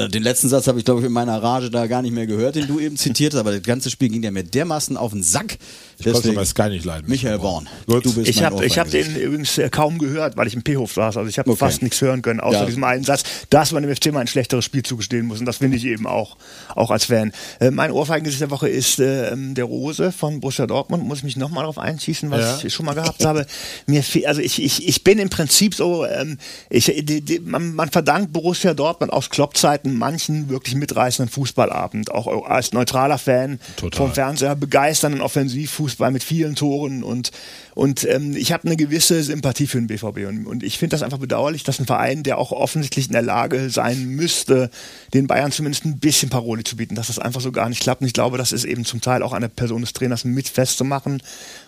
Den 0.00 0.22
letzten 0.22 0.48
Satz 0.48 0.68
habe 0.68 0.78
ich, 0.78 0.86
glaube 0.86 1.00
ich, 1.00 1.06
in 1.06 1.12
meiner 1.12 1.42
Rage 1.42 1.70
da 1.70 1.86
gar 1.86 2.00
nicht 2.00 2.12
mehr 2.14 2.26
gehört, 2.26 2.54
den 2.56 2.66
du 2.66 2.80
eben 2.80 2.96
zitiert 2.96 3.34
hast, 3.34 3.40
aber 3.40 3.52
das 3.52 3.62
ganze 3.62 3.90
Spiel 3.90 4.08
ging 4.08 4.22
ja 4.22 4.30
mir 4.30 4.42
dermaßen 4.42 4.96
auf 4.96 5.12
den 5.12 5.22
Sack. 5.22 5.58
Ich 5.98 6.10
konnte 6.10 6.32
bei 6.32 6.46
Sky 6.46 6.70
nicht 6.70 6.86
leiden. 6.86 7.10
Michael 7.10 7.38
Born, 7.38 7.68
Gut. 7.86 8.06
du 8.06 8.14
bist 8.14 8.26
Ich 8.26 8.42
habe 8.42 8.66
hab 8.66 8.90
den 8.90 9.14
übrigens 9.16 9.58
äh, 9.58 9.68
kaum 9.68 9.98
gehört, 9.98 10.38
weil 10.38 10.46
ich 10.46 10.54
im 10.54 10.62
P-Hof 10.62 10.94
saß. 10.94 11.18
Also 11.18 11.28
ich 11.28 11.38
habe 11.38 11.50
Okay. 11.50 11.58
fast 11.58 11.82
nichts 11.82 12.00
hören 12.00 12.22
können, 12.22 12.40
außer 12.40 12.60
Ja. 12.60 12.64
diesem 12.64 12.82
einen 12.84 13.04
Satz, 13.04 13.22
dass 13.50 13.72
man 13.72 13.82
dem 13.82 13.94
FC 13.94 14.06
mal 14.12 14.20
ein 14.20 14.26
schlechteres 14.28 14.64
Spiel 14.64 14.82
zugestehen 14.82 15.26
muss. 15.26 15.40
Und 15.40 15.44
das 15.46 15.58
finde 15.58 15.76
ich 15.76 15.84
eben 15.84 16.06
auch, 16.06 16.38
auch 16.74 16.90
als 16.90 17.04
Fan. 17.04 17.30
Äh, 17.60 17.70
mein 17.70 17.90
Ohrfeigengesicht 17.90 18.40
der 18.40 18.50
Woche 18.50 18.70
ist 18.70 18.98
äh, 18.98 19.36
der 19.36 19.64
Rose 19.64 20.10
von 20.10 20.40
Borussia 20.40 20.66
Dortmund. 20.66 21.04
Muss 21.04 21.18
ich 21.18 21.24
mich 21.24 21.36
nochmal 21.36 21.64
darauf 21.64 21.76
einschießen, 21.78 22.30
was 22.30 22.40
Ja. 22.62 22.66
ich 22.66 22.72
schon 22.72 22.86
mal 22.86 22.94
gehabt 22.94 23.26
habe. 23.26 23.44
Mir 23.86 24.02
fe- 24.02 24.26
also 24.26 24.40
ich, 24.40 24.60
ich, 24.62 24.88
ich 24.88 25.04
bin 25.04 25.18
im 25.18 25.28
Prinzip 25.28 25.74
so, 25.74 26.06
ähm, 26.06 26.38
ich, 26.70 26.86
die, 26.86 27.20
die, 27.20 27.40
man, 27.40 27.74
man 27.74 27.90
verdankt 27.90 28.32
Borussia 28.32 28.72
Dortmund 28.72 29.12
aus 29.12 29.28
Kloppzeiten 29.28 29.81
manchen 29.84 30.48
wirklich 30.48 30.74
mitreißenden 30.74 31.32
Fußballabend. 31.32 32.10
Auch 32.10 32.46
als 32.46 32.72
neutraler 32.72 33.18
Fan 33.18 33.60
Total. 33.76 33.96
vom 33.96 34.12
Fernseher 34.12 34.56
begeisternden 34.56 35.20
Offensivfußball 35.20 36.10
mit 36.10 36.22
vielen 36.22 36.54
Toren 36.54 37.02
und 37.02 37.30
und 37.74 38.04
ähm, 38.04 38.36
ich 38.36 38.52
habe 38.52 38.66
eine 38.66 38.76
gewisse 38.76 39.22
Sympathie 39.22 39.66
für 39.66 39.78
den 39.78 39.86
BVB 39.86 40.28
und, 40.28 40.46
und 40.46 40.62
ich 40.62 40.78
finde 40.78 40.94
das 40.94 41.02
einfach 41.02 41.18
bedauerlich, 41.18 41.64
dass 41.64 41.80
ein 41.80 41.86
Verein, 41.86 42.22
der 42.22 42.36
auch 42.36 42.52
offensichtlich 42.52 43.06
in 43.06 43.12
der 43.12 43.22
Lage 43.22 43.70
sein 43.70 44.04
müsste, 44.04 44.70
den 45.14 45.26
Bayern 45.26 45.52
zumindest 45.52 45.86
ein 45.86 45.98
bisschen 45.98 46.28
Paroli 46.28 46.64
zu 46.64 46.76
bieten, 46.76 46.94
dass 46.94 47.06
das 47.06 47.18
einfach 47.18 47.40
so 47.40 47.50
gar 47.50 47.70
nicht 47.70 47.80
klappt. 47.80 48.02
Und 48.02 48.08
ich 48.08 48.12
glaube, 48.12 48.36
das 48.36 48.52
ist 48.52 48.64
eben 48.64 48.84
zum 48.84 49.00
Teil 49.00 49.22
auch 49.22 49.32
an 49.32 49.40
der 49.40 49.48
Person 49.48 49.80
des 49.80 49.94
Trainers 49.94 50.24
mit 50.24 50.48
festzumachen. 50.48 51.22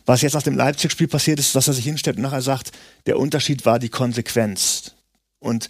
Was 0.05 0.21
jetzt 0.21 0.35
nach 0.35 0.43
dem 0.43 0.57
Leipzig-Spiel 0.57 1.09
passiert 1.09 1.39
ist, 1.39 1.55
dass 1.55 1.69
er 1.69 1.75
sich 1.75 1.85
hinstellt 1.85 2.17
und 2.17 2.23
nachher 2.23 2.43
sagt, 2.43 2.73
der 3.07 3.19
Unterschied 3.19 3.65
war 3.65 3.79
die 3.79 3.89
Konsequenz. 3.89 4.93
Und 5.39 5.69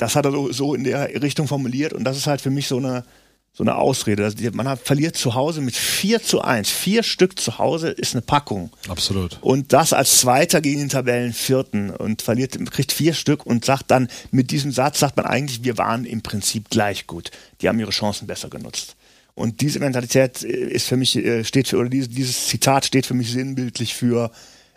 das 0.00 0.16
hat 0.16 0.24
er 0.24 0.32
so, 0.32 0.50
so 0.50 0.74
in 0.74 0.84
der 0.84 1.22
Richtung 1.22 1.46
formuliert 1.46 1.92
und 1.92 2.04
das 2.04 2.16
ist 2.16 2.26
halt 2.26 2.40
für 2.40 2.50
mich 2.50 2.66
so 2.68 2.78
eine, 2.78 3.04
so 3.52 3.62
eine 3.62 3.76
Ausrede. 3.76 4.24
Also 4.24 4.36
Man 4.52 4.66
hat, 4.66 4.80
verliert 4.80 5.14
zu 5.16 5.34
Hause 5.34 5.60
mit 5.60 5.76
4 5.76 6.22
zu 6.22 6.40
1. 6.40 6.70
Vier 6.70 7.02
Stück 7.02 7.38
zu 7.38 7.58
Hause 7.58 7.90
ist 7.90 8.14
eine 8.14 8.22
Packung. 8.22 8.70
Absolut. 8.88 9.38
Und 9.42 9.74
das 9.74 9.92
als 9.92 10.18
Zweiter 10.18 10.62
gegen 10.62 10.80
den 10.80 10.88
Tabellenvierten 10.88 11.90
und 11.90 12.22
verliert, 12.22 12.58
kriegt 12.70 12.92
vier 12.92 13.12
Stück 13.12 13.44
und 13.44 13.64
sagt 13.64 13.90
dann, 13.90 14.08
mit 14.30 14.50
diesem 14.50 14.72
Satz 14.72 15.00
sagt 15.00 15.18
man 15.18 15.26
eigentlich, 15.26 15.64
wir 15.64 15.76
waren 15.76 16.06
im 16.06 16.22
Prinzip 16.22 16.70
gleich 16.70 17.06
gut. 17.06 17.30
Die 17.60 17.68
haben 17.68 17.78
ihre 17.78 17.90
Chancen 17.90 18.26
besser 18.26 18.48
genutzt. 18.48 18.96
Und 19.34 19.60
diese 19.60 19.80
Mentalität 19.80 20.42
äh, 20.42 20.48
ist 20.48 20.86
für 20.86 20.96
mich, 20.96 21.16
äh, 21.16 21.44
steht 21.44 21.68
für, 21.68 21.76
oder 21.76 21.90
dieses, 21.90 22.08
dieses 22.08 22.46
Zitat 22.46 22.86
steht 22.86 23.04
für 23.04 23.14
mich 23.14 23.30
sinnbildlich 23.30 23.94
für, 23.94 24.30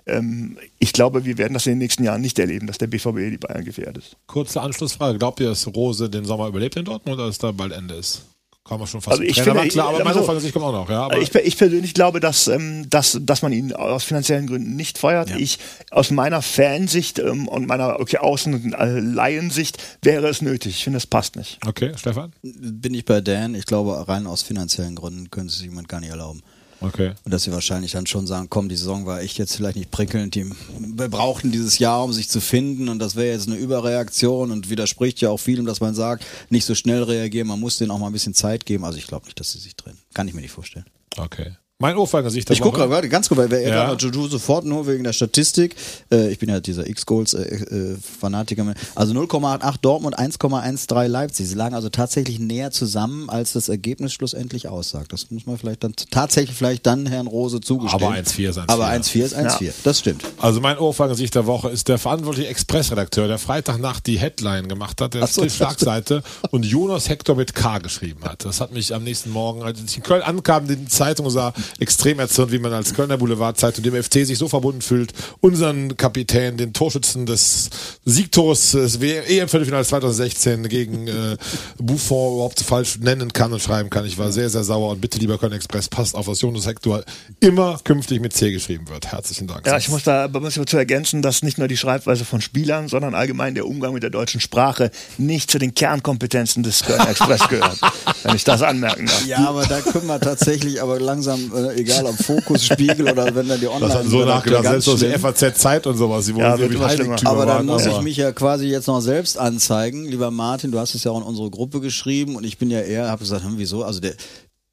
ähm, 0.05 0.57
ich 0.79 0.93
glaube, 0.93 1.25
wir 1.25 1.37
werden 1.37 1.53
das 1.53 1.65
in 1.65 1.73
den 1.73 1.79
nächsten 1.79 2.03
Jahren 2.03 2.21
nicht 2.21 2.37
erleben, 2.39 2.67
dass 2.67 2.77
der 2.77 2.87
BVB 2.87 3.31
die 3.31 3.37
Bayern 3.37 3.63
gefährdet. 3.65 4.15
Kurze 4.27 4.61
Anschlussfrage. 4.61 5.17
Glaubt 5.17 5.39
ihr, 5.39 5.49
dass 5.49 5.67
Rose 5.67 6.09
den 6.09 6.25
Sommer 6.25 6.47
überlebt 6.47 6.75
in 6.75 6.85
Dortmund 6.85 7.17
oder 7.17 7.27
dass 7.27 7.37
da 7.37 7.51
bald 7.51 7.71
Ende 7.73 7.95
ist? 7.95 8.23
Kann 8.65 8.79
man 8.79 8.87
schon 8.87 9.01
fast 9.01 9.19
Also 9.19 9.23
ich 9.23 9.35
Trainer 9.35 9.59
finde, 9.59 9.67
klar, 9.73 9.87
ich- 9.87 9.89
aber 9.89 9.95
aber 9.97 10.03
meine 10.05 10.13
so- 10.13 10.19
Ohrfeigengesicht 10.21 10.53
kommt 10.53 10.65
auch 10.65 10.71
noch. 10.71 10.89
Ja, 10.89 11.03
aber 11.03 11.17
ich, 11.19 11.35
ich 11.35 11.57
persönlich 11.57 11.93
glaube, 11.93 12.21
dass, 12.21 12.47
ähm, 12.47 12.89
dass, 12.89 13.19
dass 13.21 13.41
man 13.41 13.51
ihn 13.51 13.73
aus 13.73 14.05
finanziellen 14.05 14.47
Gründen 14.47 14.77
nicht 14.77 14.97
feuert. 14.97 15.31
Ich 15.37 15.59
aus 15.91 16.11
meiner 16.11 16.41
Fansicht 16.41 17.19
ähm, 17.19 17.49
und 17.49 17.67
meiner 17.67 17.99
okay, 17.99 18.19
Außen 18.19 18.73
äh, 18.73 18.99
Laiensicht 19.01 19.83
wäre 20.01 20.29
es 20.29 20.41
nötig. 20.41 20.77
Ich 20.77 20.83
finde, 20.85 20.95
es 20.95 21.05
passt 21.07 21.35
nicht. 21.35 21.59
okay, 21.67 21.91
Stefan? 21.97 22.31
Bin 22.41 22.93
ich 22.93 23.03
bei 23.03 23.19
Dan. 23.19 23.53
Ich 23.53 23.65
glaube, 23.65 24.07
rein 24.07 24.27
aus 24.27 24.43
finanziellen 24.43 24.95
Gründen 24.95 25.29
könnte 25.29 25.47
es 25.49 25.55
sich 25.57 25.65
jemand 25.65 25.89
gar 25.89 25.99
nicht 25.99 26.11
erlauben. 26.11 26.41
Okay. 26.84 27.13
Und 27.23 27.34
dass 27.34 27.43
sie 27.43 27.51
wahrscheinlich 27.51 27.93
dann 27.93 28.05
schon 28.05 28.27
sagen, 28.27 28.47
komm, 28.49 28.67
die 28.67 28.75
Saison 28.75 29.05
war 29.05 29.21
echt 29.21 29.38
jetzt 29.38 29.55
vielleicht 29.55 29.77
nicht 29.77 29.91
prickelnd, 29.91 30.36
die 30.36 30.51
wir 30.79 31.07
brauchten 31.07 31.51
dieses 31.51 31.79
Jahr, 31.79 32.03
um 32.03 32.11
sich 32.11 32.29
zu 32.29 32.41
finden 32.41 32.89
und 32.89 32.99
das 32.99 33.15
wäre 33.15 33.34
jetzt 33.34 33.47
eine 33.47 33.57
Überreaktion 33.57 34.51
und 34.51 34.69
widerspricht 34.69 35.21
ja 35.21 35.29
auch 35.29 35.38
vielem, 35.38 35.65
dass 35.65 35.79
man 35.79 35.95
sagt, 35.95 36.25
nicht 36.49 36.65
so 36.65 36.75
schnell 36.75 37.03
reagieren, 37.03 37.47
man 37.47 37.59
muss 37.59 37.77
denen 37.77 37.91
auch 37.91 37.99
mal 37.99 38.07
ein 38.07 38.13
bisschen 38.13 38.34
Zeit 38.34 38.65
geben. 38.65 38.84
Also 38.84 38.97
ich 38.97 39.07
glaube 39.07 39.25
nicht, 39.25 39.39
dass 39.39 39.53
sie 39.53 39.59
sich 39.59 39.75
trennen. 39.75 39.97
Kann 40.13 40.27
ich 40.27 40.34
mir 40.34 40.41
nicht 40.41 40.51
vorstellen. 40.51 40.86
Okay. 41.17 41.55
Mein 41.84 41.97
Ohrfeigengesicht 41.97 42.47
der 42.47 42.53
Ich 42.53 42.61
gucke 42.61 42.79
Woche. 42.79 42.88
gerade, 42.88 43.09
ganz 43.09 43.27
kurz, 43.27 43.39
weil 43.39 43.51
wir 43.51 43.61
Ja. 43.61 43.91
ja. 43.91 43.93
Juju 43.93 44.29
sofort 44.29 44.63
nur 44.63 44.88
wegen 44.88 45.03
der 45.03 45.11
Statistik. 45.11 45.75
Äh, 46.09 46.29
ich 46.31 46.39
bin 46.39 46.47
ja 46.47 46.61
dieser 46.61 46.88
X-Goals-Fanatiker. 46.88 48.73
also 48.95 49.13
0,88 49.13 49.75
Dortmund, 49.81 50.17
1,13 50.17 51.07
Leipzig. 51.09 51.49
Sie 51.49 51.55
lagen 51.55 51.75
also 51.75 51.89
tatsächlich 51.89 52.39
näher 52.39 52.71
zusammen, 52.71 53.29
als 53.29 53.51
das 53.51 53.67
Ergebnis 53.67 54.13
schlussendlich 54.13 54.69
aussagt. 54.69 55.11
Das 55.11 55.29
muss 55.29 55.45
man 55.45 55.57
vielleicht 55.57 55.84
dann 55.84 55.93
tatsächlich 56.09 56.55
vielleicht 56.55 56.86
dann 56.86 57.05
Herrn 57.05 57.27
Rose 57.27 57.59
zugestehen. 57.59 58.01
Aber 58.01 58.13
1-4 58.15 58.49
ist 58.51 58.59
1-4. 58.59 58.63
Aber 58.69 58.88
1-4 58.88 59.25
ist 59.25 59.36
1-4. 59.36 59.73
Das 59.84 59.99
stimmt. 59.99 60.23
Also 60.39 60.61
mein 60.61 60.77
Ohrfeigengesicht 60.77 61.36
der 61.36 61.47
Woche 61.47 61.67
ist 61.69 61.89
der 61.89 61.97
verantwortliche 61.97 62.47
Expressredakteur, 62.47 63.27
der 63.27 63.39
Freitagnacht 63.39 64.07
die 64.07 64.17
Headline 64.19 64.69
gemacht 64.69 65.01
hat, 65.01 65.15
der 65.15 65.27
so, 65.27 65.41
die 65.41 65.49
Schlagseite 65.49 66.23
und 66.51 66.63
Jonas 66.65 67.09
Hector 67.09 67.36
mit 67.36 67.53
K 67.53 67.79
geschrieben 67.79 68.23
hat. 68.23 68.45
Das 68.45 68.61
hat 68.61 68.71
mich 68.71 68.95
am 68.95 69.03
nächsten 69.03 69.31
Morgen, 69.31 69.63
als 69.63 69.81
ich 69.86 69.97
in 69.97 70.03
Köln 70.03 70.21
ankam, 70.21 70.65
die 70.69 70.86
Zeitung 70.88 71.29
sah, 71.29 71.51
extrem 71.80 72.19
erzürnt, 72.19 72.51
wie 72.51 72.59
man 72.59 72.74
als 72.74 72.93
Kölner 72.93 73.17
Boulevardzeitung 73.17 73.84
dem 73.84 74.01
FC 74.01 74.26
sich 74.26 74.38
so 74.38 74.47
verbunden 74.47 74.82
fühlt, 74.82 75.13
unseren 75.41 75.97
Kapitän, 75.97 76.57
den 76.57 76.74
Torschützen 76.74 77.26
des 77.26 77.69
Siegtors 78.05 78.71
des 78.71 78.95
EM-Viertelfinals 79.01 79.89
2016 79.89 80.67
gegen 80.69 81.07
äh, 81.07 81.38
Buffon 81.78 82.36
überhaupt 82.36 82.61
falsch 82.61 82.99
nennen 82.99 83.34
kann 83.34 83.53
und 83.53 83.61
schreiben 83.61 83.89
kann. 83.89 84.05
Ich 84.05 84.17
war 84.17 84.32
sehr, 84.32 84.49
sehr 84.49 84.63
sauer 84.63 84.91
und 84.91 85.01
bitte, 85.01 85.19
lieber 85.19 85.38
Köln 85.38 85.53
Express, 85.53 85.89
passt 85.89 86.15
auf, 86.15 86.26
dass 86.26 86.41
Jonas 86.41 86.65
Hector 86.65 87.03
immer 87.39 87.80
künftig 87.84 88.21
mit 88.21 88.34
C 88.34 88.51
geschrieben 88.51 88.88
wird. 88.89 89.11
Herzlichen 89.11 89.47
Dank. 89.47 89.65
Ja, 89.65 89.78
ich 89.78 89.89
muss 89.89 90.03
da 90.03 90.28
muss 90.28 90.57
ich 90.57 90.61
dazu 90.61 90.78
ergänzen, 90.78 91.21
dass 91.21 91.43
nicht 91.43 91.57
nur 91.57 91.67
die 91.67 91.78
Schreibweise 91.78 92.26
von 92.26 92.41
Spielern, 92.41 92.88
sondern 92.88 93.15
allgemein 93.15 93.55
der 93.55 93.67
Umgang 93.67 93.93
mit 93.93 94.03
der 94.03 94.09
deutschen 94.09 94.41
Sprache 94.41 94.91
nicht 95.17 95.49
zu 95.49 95.59
den 95.59 95.74
Kernkompetenzen 95.74 96.63
des 96.63 96.84
Kölner 96.84 97.09
Express 97.09 97.47
gehört, 97.47 97.80
wenn 98.24 98.36
ich 98.36 98.43
das 98.43 98.61
anmerken 98.61 99.05
darf. 99.05 99.26
Ja, 99.26 99.47
aber 99.47 99.65
da 99.65 99.82
können 99.82 100.07
wir 100.07 100.19
tatsächlich 100.19 100.82
aber 100.82 100.99
langsam, 100.99 101.52
äh, 101.55 101.75
egal 101.79 102.05
ob 102.05 102.15
Fokus, 102.17 102.65
Spiegel 102.65 103.09
oder 103.09 103.33
wenn 103.35 103.47
dann 103.47 103.59
die 103.59 103.67
Online 103.67 103.87
Das 103.93 104.03
hat 104.03 104.05
so 104.07 104.25
nachgedacht, 104.25 104.63
selbst 104.63 104.87
aus 104.89 104.99
der 104.99 105.09
schlimm. 105.09 105.21
FAZ-Zeit 105.21 105.87
und 105.87 105.97
sowas. 105.97 106.25
Sie 106.25 106.35
wollen 106.35 106.45
Ja, 106.45 106.57
wird 106.59 106.71
immer 106.73 107.17
Aber 107.29 107.45
dann 107.45 107.65
muss 107.65 107.85
aber- 107.87 107.97
ich 107.97 108.01
mich 108.03 108.17
ja 108.17 108.31
quasi 108.31 108.65
jetzt 108.67 108.87
noch 108.87 109.01
selbst 109.01 109.37
anzeigen. 109.37 110.05
Lieber 110.05 110.31
Martin, 110.31 110.71
du 110.71 110.79
hast 110.79 110.95
es 110.95 111.03
ja 111.03 111.11
auch 111.11 111.17
in 111.17 111.23
unsere 111.23 111.49
Gruppe 111.49 111.79
geschrieben 111.81 112.35
und 112.35 112.43
ich 112.43 112.57
bin 112.57 112.69
ja 112.69 112.79
eher, 112.81 113.09
habe 113.09 113.19
gesagt, 113.19 113.43
hm, 113.43 113.53
wieso? 113.57 113.83
Also 113.83 113.99
der 113.99 114.13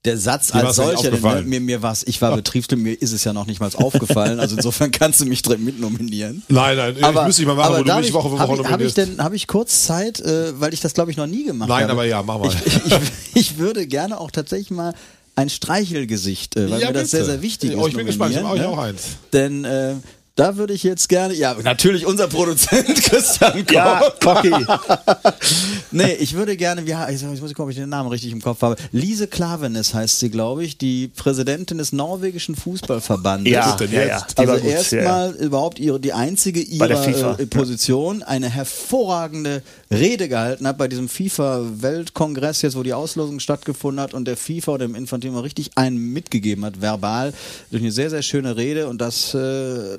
der 0.06 0.16
Satz 0.16 0.46
Dir 0.46 0.66
als 0.66 0.76
solcher, 0.76 0.96
aufgefallen. 1.10 1.46
mir, 1.46 1.60
mir 1.60 1.82
war's, 1.82 2.04
ich 2.06 2.22
war 2.22 2.34
Betriebsleiter, 2.34 2.80
mir 2.80 2.94
ist 3.02 3.12
es 3.12 3.22
ja 3.24 3.34
noch 3.34 3.44
nicht 3.44 3.60
mal 3.60 3.68
aufgefallen. 3.74 4.40
Also 4.40 4.56
insofern 4.56 4.90
kannst 4.90 5.20
du 5.20 5.26
mich 5.26 5.42
drin 5.42 5.62
mitnominieren. 5.62 6.42
Nein, 6.48 6.78
nein, 6.78 6.96
ich 6.98 7.22
müsste 7.26 7.42
ich 7.42 7.46
mal 7.46 7.54
machen, 7.54 7.76
wo 7.80 7.82
du 7.82 7.94
mich 7.96 8.06
ich- 8.06 8.12
Woche 8.14 8.30
für 8.30 8.38
hab 8.38 8.48
Woche 8.48 8.62
ich, 8.62 8.66
hab 8.66 8.80
ich 8.80 8.96
nominierst. 8.96 8.96
denn, 9.18 9.22
habe 9.22 9.36
ich 9.36 9.46
kurz 9.46 9.84
Zeit, 9.84 10.18
äh, 10.20 10.58
weil 10.58 10.72
ich 10.72 10.80
das 10.80 10.94
glaube 10.94 11.10
ich 11.10 11.18
noch 11.18 11.26
nie 11.26 11.44
gemacht 11.44 11.68
Nein, 11.68 11.82
habe. 11.82 11.92
aber 11.92 12.04
ja, 12.06 12.22
mach 12.22 12.38
mal. 12.38 12.48
Ich, 12.48 12.76
ich, 12.86 12.94
ich 13.34 13.58
würde 13.58 13.86
gerne 13.86 14.18
auch 14.18 14.30
tatsächlich 14.30 14.70
mal 14.70 14.94
ein 15.36 15.48
Streichelgesicht, 15.50 16.56
äh, 16.56 16.70
weil 16.70 16.80
Ja, 16.80 16.88
mir 16.88 16.92
das 16.94 17.10
bitte. 17.10 17.16
sehr, 17.16 17.24
sehr 17.24 17.42
wichtig 17.42 17.76
Oh, 17.76 17.82
ist. 17.82 17.88
ich 17.88 17.96
bin 17.96 18.06
gespannt, 18.06 18.34
ich 18.34 18.40
nominieren, 18.40 18.70
mach 18.70 18.78
auch 18.78 18.82
ne? 18.82 18.88
eins. 18.90 19.02
Denn 19.32 19.64
äh, 19.64 19.94
da 20.41 20.57
würde 20.57 20.72
ich 20.72 20.82
jetzt 20.84 21.09
gerne, 21.11 21.34
ja, 21.34 21.55
natürlich 21.62 22.07
unser 22.07 22.26
Produzent 22.26 22.86
Christian 23.05 23.66
Koch. 23.66 23.72
Ja, 23.74 24.03
Cocky. 24.22 24.51
nee, 25.91 26.14
ich 26.14 26.34
würde 26.34 26.57
gerne, 26.57 26.80
he- 26.80 27.12
jetzt 27.12 27.22
muss 27.24 27.34
ich 27.36 27.41
gucken, 27.43 27.64
ob 27.64 27.70
ich 27.70 27.76
den 27.76 27.91
Namen 27.91 28.09
richtig 28.09 28.32
im 28.32 28.41
Kopf 28.41 28.62
habe. 28.62 28.76
Lise 28.91 29.26
Klavenes 29.26 29.93
heißt 29.93 30.18
sie, 30.18 30.30
glaube 30.30 30.64
ich, 30.64 30.78
die 30.78 31.09
Präsidentin 31.09 31.76
des 31.76 31.93
norwegischen 31.93 32.55
Fußballverbandes. 32.57 33.53
Ja, 33.53 33.76
denn 33.76 33.93
ja, 33.93 34.01
jetzt? 34.01 34.11
ja. 34.11 34.26
Die 34.30 34.38
Also 34.38 34.53
war 34.53 34.61
gut, 34.61 34.64
ja, 34.64 34.70
ja. 34.70 34.76
erstmal 34.78 35.34
überhaupt 35.34 35.78
ihre, 35.78 36.01
die 36.01 36.12
einzige 36.14 36.61
ihrer 36.61 37.38
äh, 37.38 37.47
Position 37.47 38.22
eine 38.22 38.49
hervorragende 38.49 39.62
Rede 39.91 40.28
gehalten 40.28 40.66
hat 40.66 40.78
bei 40.78 40.88
diesem 40.88 41.09
FIFA-Weltkongress 41.09 42.62
jetzt, 42.62 42.76
wo 42.76 42.82
die 42.82 42.95
Auslosung 42.95 43.41
stattgefunden 43.41 44.01
hat 44.03 44.14
und 44.14 44.24
der 44.26 44.36
FIFA 44.36 44.72
oder 44.72 44.86
dem 44.86 44.95
Infantino 44.95 45.34
mal 45.34 45.41
richtig 45.41 45.72
einen 45.74 45.99
mitgegeben 46.12 46.64
hat, 46.64 46.80
verbal, 46.80 47.32
durch 47.70 47.82
eine 47.82 47.93
sehr, 47.93 48.09
sehr 48.11 48.22
schöne 48.22 48.57
Rede 48.57 48.88
und 48.88 49.01
das 49.01 49.34
äh, 49.34 49.99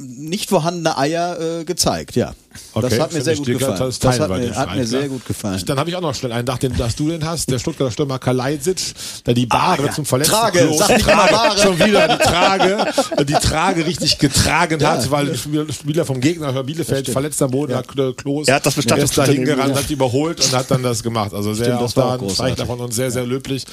nicht 0.00 0.48
vorhandene 0.48 0.96
Eier 0.96 1.60
äh, 1.60 1.64
gezeigt, 1.64 2.16
ja. 2.16 2.34
das 2.74 2.98
hat 2.98 3.12
mir 3.12 3.22
sehr 3.22 3.36
gut 3.36 3.46
gefallen. 3.46 3.78
ganz 3.78 3.98
Das 3.98 4.20
hat 4.20 4.30
mir, 4.30 4.40
den 4.40 4.56
hat 4.56 4.74
mir 4.74 4.86
sehr 4.86 5.08
gut 5.08 5.24
gefallen. 5.26 5.62
Dann 5.66 5.78
habe 5.78 5.90
ich 5.90 5.96
auch 5.96 6.00
noch 6.00 6.14
schnell 6.14 6.32
einen, 6.32 6.46
nach 6.46 6.58
dem, 6.58 6.76
dass 6.76 6.96
du 6.96 7.08
den 7.08 7.24
hast, 7.24 7.50
der 7.50 7.58
Stuttgarter 7.58 7.92
Stürmer 7.92 8.18
Kalajdzic, 8.18 8.94
der 9.26 9.34
die 9.34 9.46
Bahre 9.46 9.86
ja. 9.86 9.92
zum 9.92 10.04
verletzten 10.04 10.34
Trage, 10.34 10.58
Klos, 10.60 10.78
sag 10.78 10.98
Trage, 10.98 11.32
Bahre. 11.32 11.58
schon 11.58 11.78
wieder 11.78 12.08
die 12.08 12.24
Trage, 12.24 12.86
die 13.24 13.32
Trage 13.34 13.86
richtig 13.86 14.18
getragen 14.18 14.84
hat, 14.84 15.10
weil 15.10 15.36
Spieler 15.36 16.04
vom 16.04 16.20
Gegner 16.20 16.52
von 16.52 16.66
Bielefeld 16.66 17.08
verletzt 17.08 17.42
am 17.42 17.50
Boden, 17.50 17.74
hat 17.74 17.86
äh, 17.98 18.12
Klos, 18.12 18.48
Er 18.48 18.56
hat 18.56 18.66
das 18.66 18.74
der 18.74 18.98
ist 18.98 19.16
da 19.16 19.24
hingerannt, 19.24 19.74
hat 19.74 19.88
die 19.88 19.94
überholt 19.94 20.44
und 20.44 20.52
hat 20.52 20.70
dann 20.70 20.82
das 20.82 21.02
gemacht. 21.02 21.34
Also 21.34 21.54
sehr 21.54 21.66
Stimmt, 21.66 21.82
das 21.82 21.96
war 21.96 22.04
da 22.04 22.12
ein 22.14 22.18
großartig. 22.18 22.56
Zeichner 22.56 22.66
von 22.66 22.80
uns, 22.80 22.96
sehr, 22.96 23.10
sehr 23.10 23.26
löblich. 23.26 23.64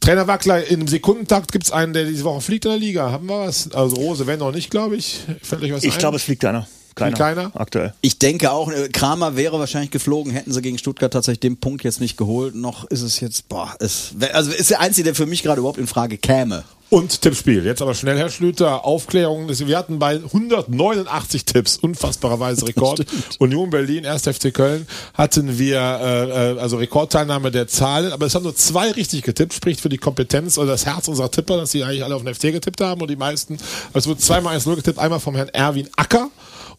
Trainer 0.00 0.26
Wackler, 0.26 0.66
im 0.66 0.88
Sekundentakt 0.88 1.52
gibt's 1.52 1.70
einen, 1.70 1.92
der 1.92 2.04
diese 2.04 2.24
Woche 2.24 2.40
fliegt 2.40 2.64
in 2.64 2.70
der 2.70 2.80
Liga. 2.80 3.10
Haben 3.10 3.26
wir 3.26 3.46
was? 3.46 3.70
Also 3.72 3.96
Rose, 3.96 4.26
wenn 4.26 4.38
noch 4.38 4.52
nicht, 4.52 4.70
glaube 4.70 4.96
ich. 4.96 5.20
Fällt 5.50 5.62
euch 5.64 5.72
was 5.72 5.84
Ich 5.84 5.98
glaube, 5.98 6.16
es 6.16 6.22
fliegt 6.22 6.42
keiner. 6.42 6.66
Keiner. 7.00 7.16
keiner? 7.16 7.50
Aktuell. 7.54 7.94
Ich 8.00 8.18
denke 8.18 8.52
auch, 8.52 8.70
äh, 8.70 8.88
Kramer 8.88 9.36
wäre 9.36 9.58
wahrscheinlich 9.58 9.90
geflogen, 9.90 10.32
hätten 10.32 10.52
sie 10.52 10.62
gegen 10.62 10.78
Stuttgart 10.78 11.12
tatsächlich 11.12 11.40
den 11.40 11.56
Punkt 11.58 11.84
jetzt 11.84 12.00
nicht 12.00 12.16
geholt. 12.16 12.54
Noch 12.54 12.84
ist 12.84 13.02
es 13.02 13.20
jetzt, 13.20 13.48
boah, 13.48 13.74
es, 13.80 14.14
also 14.32 14.50
ist 14.50 14.70
der 14.70 14.80
Einzige, 14.80 15.04
der 15.04 15.14
für 15.14 15.26
mich 15.26 15.42
gerade 15.42 15.60
überhaupt 15.60 15.78
in 15.78 15.86
Frage 15.86 16.18
käme. 16.18 16.64
Und 16.90 17.22
Tippspiel. 17.22 17.64
Jetzt 17.64 17.80
aber 17.82 17.94
schnell, 17.94 18.18
Herr 18.18 18.30
Schlüter, 18.30 18.84
Aufklärung. 18.84 19.48
Wir 19.48 19.78
hatten 19.78 20.00
bei 20.00 20.16
189 20.16 21.44
Tipps, 21.44 21.76
unfassbarerweise 21.76 22.66
Rekord. 22.66 23.06
Union 23.38 23.70
Berlin, 23.70 24.04
1. 24.04 24.22
FC 24.22 24.52
Köln, 24.52 24.88
hatten 25.14 25.56
wir 25.56 25.78
äh, 25.78 26.54
äh, 26.54 26.58
also 26.58 26.78
Rekordteilnahme 26.78 27.52
der 27.52 27.68
Zahlen, 27.68 28.12
aber 28.12 28.26
es 28.26 28.34
haben 28.34 28.42
nur 28.42 28.56
zwei 28.56 28.90
richtig 28.90 29.22
getippt, 29.22 29.54
spricht 29.54 29.80
für 29.80 29.88
die 29.88 29.98
Kompetenz 29.98 30.58
oder 30.58 30.72
das 30.72 30.84
Herz 30.84 31.06
unserer 31.06 31.30
Tipper, 31.30 31.58
dass 31.58 31.70
sie 31.70 31.84
eigentlich 31.84 32.02
alle 32.02 32.16
auf 32.16 32.24
den 32.24 32.34
FC 32.34 32.52
getippt 32.52 32.80
haben 32.80 33.00
und 33.00 33.08
die 33.08 33.16
meisten, 33.16 33.58
also 33.92 33.98
es 33.98 34.06
wurde 34.08 34.20
zweimal 34.20 34.56
1-0 34.56 34.74
getippt, 34.74 34.98
einmal 34.98 35.20
vom 35.20 35.36
Herrn 35.36 35.50
Erwin 35.50 35.88
Acker 35.94 36.28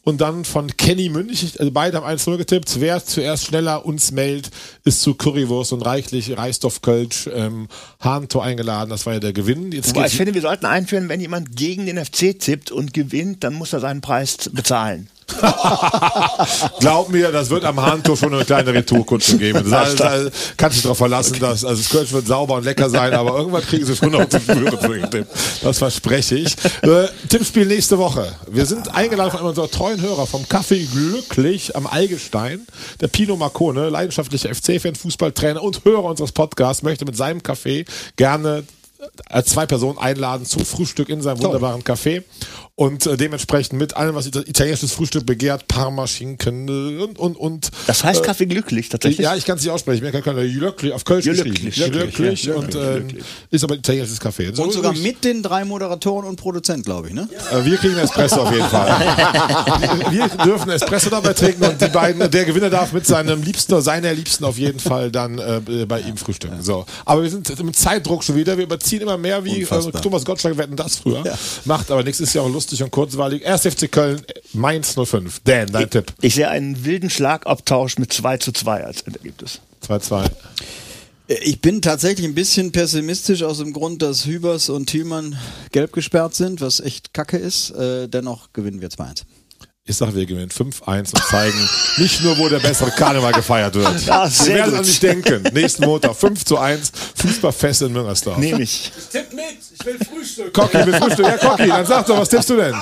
und 0.04 0.20
dann 0.22 0.46
von 0.46 0.76
Kenny 0.78 1.10
Münch. 1.10 1.60
Also 1.60 1.72
beide 1.72 1.98
haben 1.98 2.06
1-0 2.06 2.38
getippt. 2.38 2.80
Wer 2.80 3.04
zuerst 3.06 3.46
schneller 3.46 3.86
uns 3.86 4.12
meldet, 4.12 4.52
ist 4.84 5.02
zu 5.02 5.14
Currywurst 5.14 5.74
und 5.74 5.82
reichlich 5.82 6.36
Reisdorf 6.36 6.82
Kölsch 6.82 7.30
ähm, 7.34 7.68
Hahntor 8.00 8.44
eingeladen. 8.44 8.90
Das 8.90 9.06
war 9.06 9.14
ja 9.14 9.20
der 9.20 9.34
Gewinn. 9.34 9.72
Jetzt 9.72 9.96
Wobei 9.96 10.08
ich 10.08 10.16
finde, 10.16 10.34
wir 10.34 10.42
sollten 10.42 10.66
einführen, 10.66 11.10
wenn 11.10 11.22
jemand 11.22 11.56
gegen 11.56 11.86
den 11.86 12.04
FC 12.04 12.38
tippt 12.40 12.72
und 12.72 12.94
gewinnt, 12.94 13.44
dann 13.44 13.54
muss 13.54 13.74
er 13.74 13.80
seinen 13.80 14.02
Preis 14.02 14.50
bezahlen. 14.52 15.08
Glaub 16.80 17.10
mir, 17.10 17.32
das 17.32 17.50
wird 17.50 17.64
am 17.66 17.82
Handtuch 17.82 18.18
schon 18.18 18.34
eine 18.34 18.46
kleine 18.46 18.74
Retourkutsche 18.74 19.38
geben. 19.38 19.70
Das, 19.70 19.96
das, 19.96 20.24
das, 20.24 20.32
kannst 20.58 20.78
dich 20.78 20.84
darauf 20.84 20.98
verlassen, 20.98 21.40
dass 21.40 21.66
also 21.66 21.82
das 21.82 21.90
Kölsch 21.90 22.12
wird 22.12 22.28
sauber 22.28 22.56
und 22.56 22.66
lecker 22.66 22.90
sein, 22.90 23.14
aber 23.14 23.38
irgendwann 23.38 23.62
kriegen 23.64 23.86
sie 23.86 23.96
schon 23.96 24.12
noch 24.12 24.28
zum 24.28 24.42
Spüren. 24.42 25.26
Das 25.62 25.78
verspreche 25.78 26.36
ich. 26.36 26.56
Äh, 26.82 27.08
Tippspiel 27.30 27.66
nächste 27.66 27.98
Woche. 27.98 28.32
Wir 28.50 28.66
sind 28.66 28.94
eingeladen 28.94 29.32
von 29.32 29.40
einem 29.40 29.50
unserer 29.50 29.70
treuen 29.70 30.02
Hörer 30.02 30.28
vom 30.28 30.44
Café 30.44 30.86
Glücklich 30.92 31.76
am 31.76 31.88
Algestein. 31.88 32.66
Der 33.00 33.08
Pino 33.08 33.36
Marcone, 33.36 33.90
leidenschaftlicher 33.90 34.54
FC-Fan, 34.54 34.96
Fußballtrainer 34.96 35.62
und 35.62 35.86
Hörer 35.86 36.06
unseres 36.06 36.32
Podcasts, 36.32 36.84
möchte 36.84 37.06
mit 37.06 37.16
seinem 37.16 37.40
Café 37.40 37.86
gerne 38.16 38.64
als 39.30 39.50
zwei 39.50 39.66
Personen 39.66 39.98
einladen 39.98 40.46
zum 40.46 40.66
Frühstück 40.66 41.10
in 41.10 41.22
seinem 41.22 41.42
wunderbaren 41.42 41.82
Café 41.84 42.24
und 42.82 43.06
äh, 43.06 43.16
dementsprechend 43.16 43.78
mit 43.80 43.96
allem, 43.96 44.16
was 44.16 44.26
ita- 44.26 44.42
italienisches 44.48 44.92
Frühstück 44.92 45.24
begehrt, 45.28 45.68
Parma, 45.68 46.08
Schinken 46.08 46.68
äh, 46.68 47.04
und 47.04 47.20
und 47.20 47.36
und. 47.38 47.70
Das 47.86 48.04
heißt 48.04 48.24
Kaffee 48.24 48.48
glücklich 48.48 48.90
tatsächlich. 48.90 49.24
Ja, 49.24 49.36
ich 49.36 49.46
kann 49.46 49.58
es 49.58 49.64
nicht 49.64 49.72
aussprechen. 49.72 50.04
Mir 50.04 50.12
kann 50.12 50.24
keiner 50.24 50.42
Glücklich 50.44 50.92
auf 50.92 51.06
Kölsch. 51.06 51.26
Glücklich, 51.26 51.76
Glücklich, 51.76 51.92
glücklich, 52.16 52.44
ja. 52.46 52.56
und 52.56 52.72
glücklich. 52.72 53.24
ist 53.52 53.64
aber 53.64 53.76
italienisches 53.76 54.20
Café. 54.20 54.56
So 54.56 54.64
Und 54.64 54.74
sogar 54.74 54.94
mit 54.94 55.24
den 55.24 55.44
drei 55.44 55.64
Moderatoren 55.64 56.26
und 56.28 56.38
Produzent, 56.38 56.84
glaube 56.84 57.10
ich, 57.10 57.14
ne? 57.14 57.30
äh, 57.52 57.64
Wir 57.64 57.78
kriegen 57.78 57.98
Espresso 57.98 58.42
auf 58.42 58.52
jeden 58.52 58.68
Fall. 58.68 58.90
wir 60.12 60.28
dürfen 60.44 60.72
Espresso 60.72 61.12
dabei 61.12 61.34
trinken 61.34 61.64
und 61.64 61.80
die 61.80 61.88
beiden, 61.88 62.32
der 62.32 62.46
Gewinner 62.46 62.72
darf 62.72 62.94
mit 62.94 63.06
seinem 63.06 63.44
Liebsten 63.44 63.74
oder 63.74 63.84
seiner 63.84 64.12
Liebsten 64.14 64.44
auf 64.44 64.58
jeden 64.58 64.80
Fall 64.80 65.12
dann 65.12 65.38
äh, 65.38 65.86
bei 65.86 66.00
ihm 66.02 66.18
frühstücken. 66.18 66.64
So. 66.64 66.86
Aber 67.06 67.22
wir 67.22 67.30
sind 67.30 67.48
im 67.60 67.74
Zeitdruck 67.76 68.24
schon 68.24 68.36
wieder. 68.36 68.58
Wir 68.58 68.64
überziehen 68.64 69.02
immer 69.02 69.18
mehr 69.18 69.46
wie 69.46 69.62
äh. 69.62 69.92
Thomas 70.02 70.26
Gottschalk 70.26 70.58
wetten 70.58 70.76
das 70.76 70.96
früher. 70.98 71.24
Macht 71.66 71.92
aber 71.92 72.02
nichts, 72.04 72.20
ist 72.20 72.34
ja 72.34 72.42
auch 72.42 72.50
lustig 72.50 72.71
und 72.80 72.92
kurzweilig. 72.92 73.42
Erst 73.44 73.68
FC 73.68 73.92
Köln, 73.92 74.22
Mainz 74.54 74.96
05. 74.96 75.42
Dan, 75.44 75.72
dein 75.72 75.90
Tipp. 75.90 76.14
Ich 76.22 76.36
sehe 76.36 76.48
einen 76.48 76.86
wilden 76.86 77.10
Schlagabtausch 77.10 77.98
mit 77.98 78.14
2 78.14 78.38
zu 78.38 78.52
2 78.52 78.86
als 78.86 79.02
Endergebnis. 79.02 79.60
2-2. 79.86 80.30
Ich 81.28 81.62
bin 81.62 81.82
tatsächlich 81.82 82.26
ein 82.26 82.36
bisschen 82.36 82.72
pessimistisch 82.72 83.44
aus 83.44 83.60
dem 83.60 83.74
Grund, 83.74 84.02
dass 84.02 84.26
Hübers 84.26 84.70
und 84.70 84.88
Thielmann 84.88 85.38
gelb 85.72 85.94
gesperrt 85.94 86.36
sind, 86.36 86.62
was 86.62 86.80
echt 86.80 87.14
kacke 87.14 87.38
ist. 87.38 87.72
Äh, 87.72 88.08
dennoch 88.08 88.54
gewinnen 88.54 88.82
wir 88.82 88.90
2-1. 88.90 89.24
Ich 89.88 89.98
sage, 89.98 90.14
wir 90.16 90.28
gewinnen 90.28 90.50
5-1 90.52 91.12
und 91.16 91.24
zeigen 91.24 91.58
nicht 91.98 92.22
nur, 92.24 92.38
wo 92.38 92.48
der 92.48 92.60
bessere 92.60 92.92
Karneval 92.92 93.32
gefeiert 93.34 93.74
wird. 93.74 94.06
Ja, 94.06 94.30
wir 94.30 94.54
werden 94.54 94.76
an 94.76 94.86
nicht 94.86 95.02
denken. 95.02 95.42
Nächsten 95.54 95.86
Montag 95.86 96.16
5 96.16 96.46
zu 96.46 96.60
1, 96.60 96.92
Fußballfest 97.16 97.82
in 97.82 97.94
Müngersdorf. 97.94 98.38
Nehme 98.38 98.62
ich. 98.62 98.92
Tipp 99.12 99.34
mit, 99.34 99.44
ich 99.80 99.84
will 99.84 99.98
Frühstück. 100.08 100.54
Cocky 100.54 100.86
will 100.86 100.94
Frühstück. 100.94 101.26
Ja, 101.26 101.38
Cocky, 101.38 101.68
dann 101.68 101.86
sag 101.88 102.06
doch, 102.06 102.20
was 102.20 102.30
tippst 102.30 102.52
du 102.52 102.58
denn? 102.58 102.76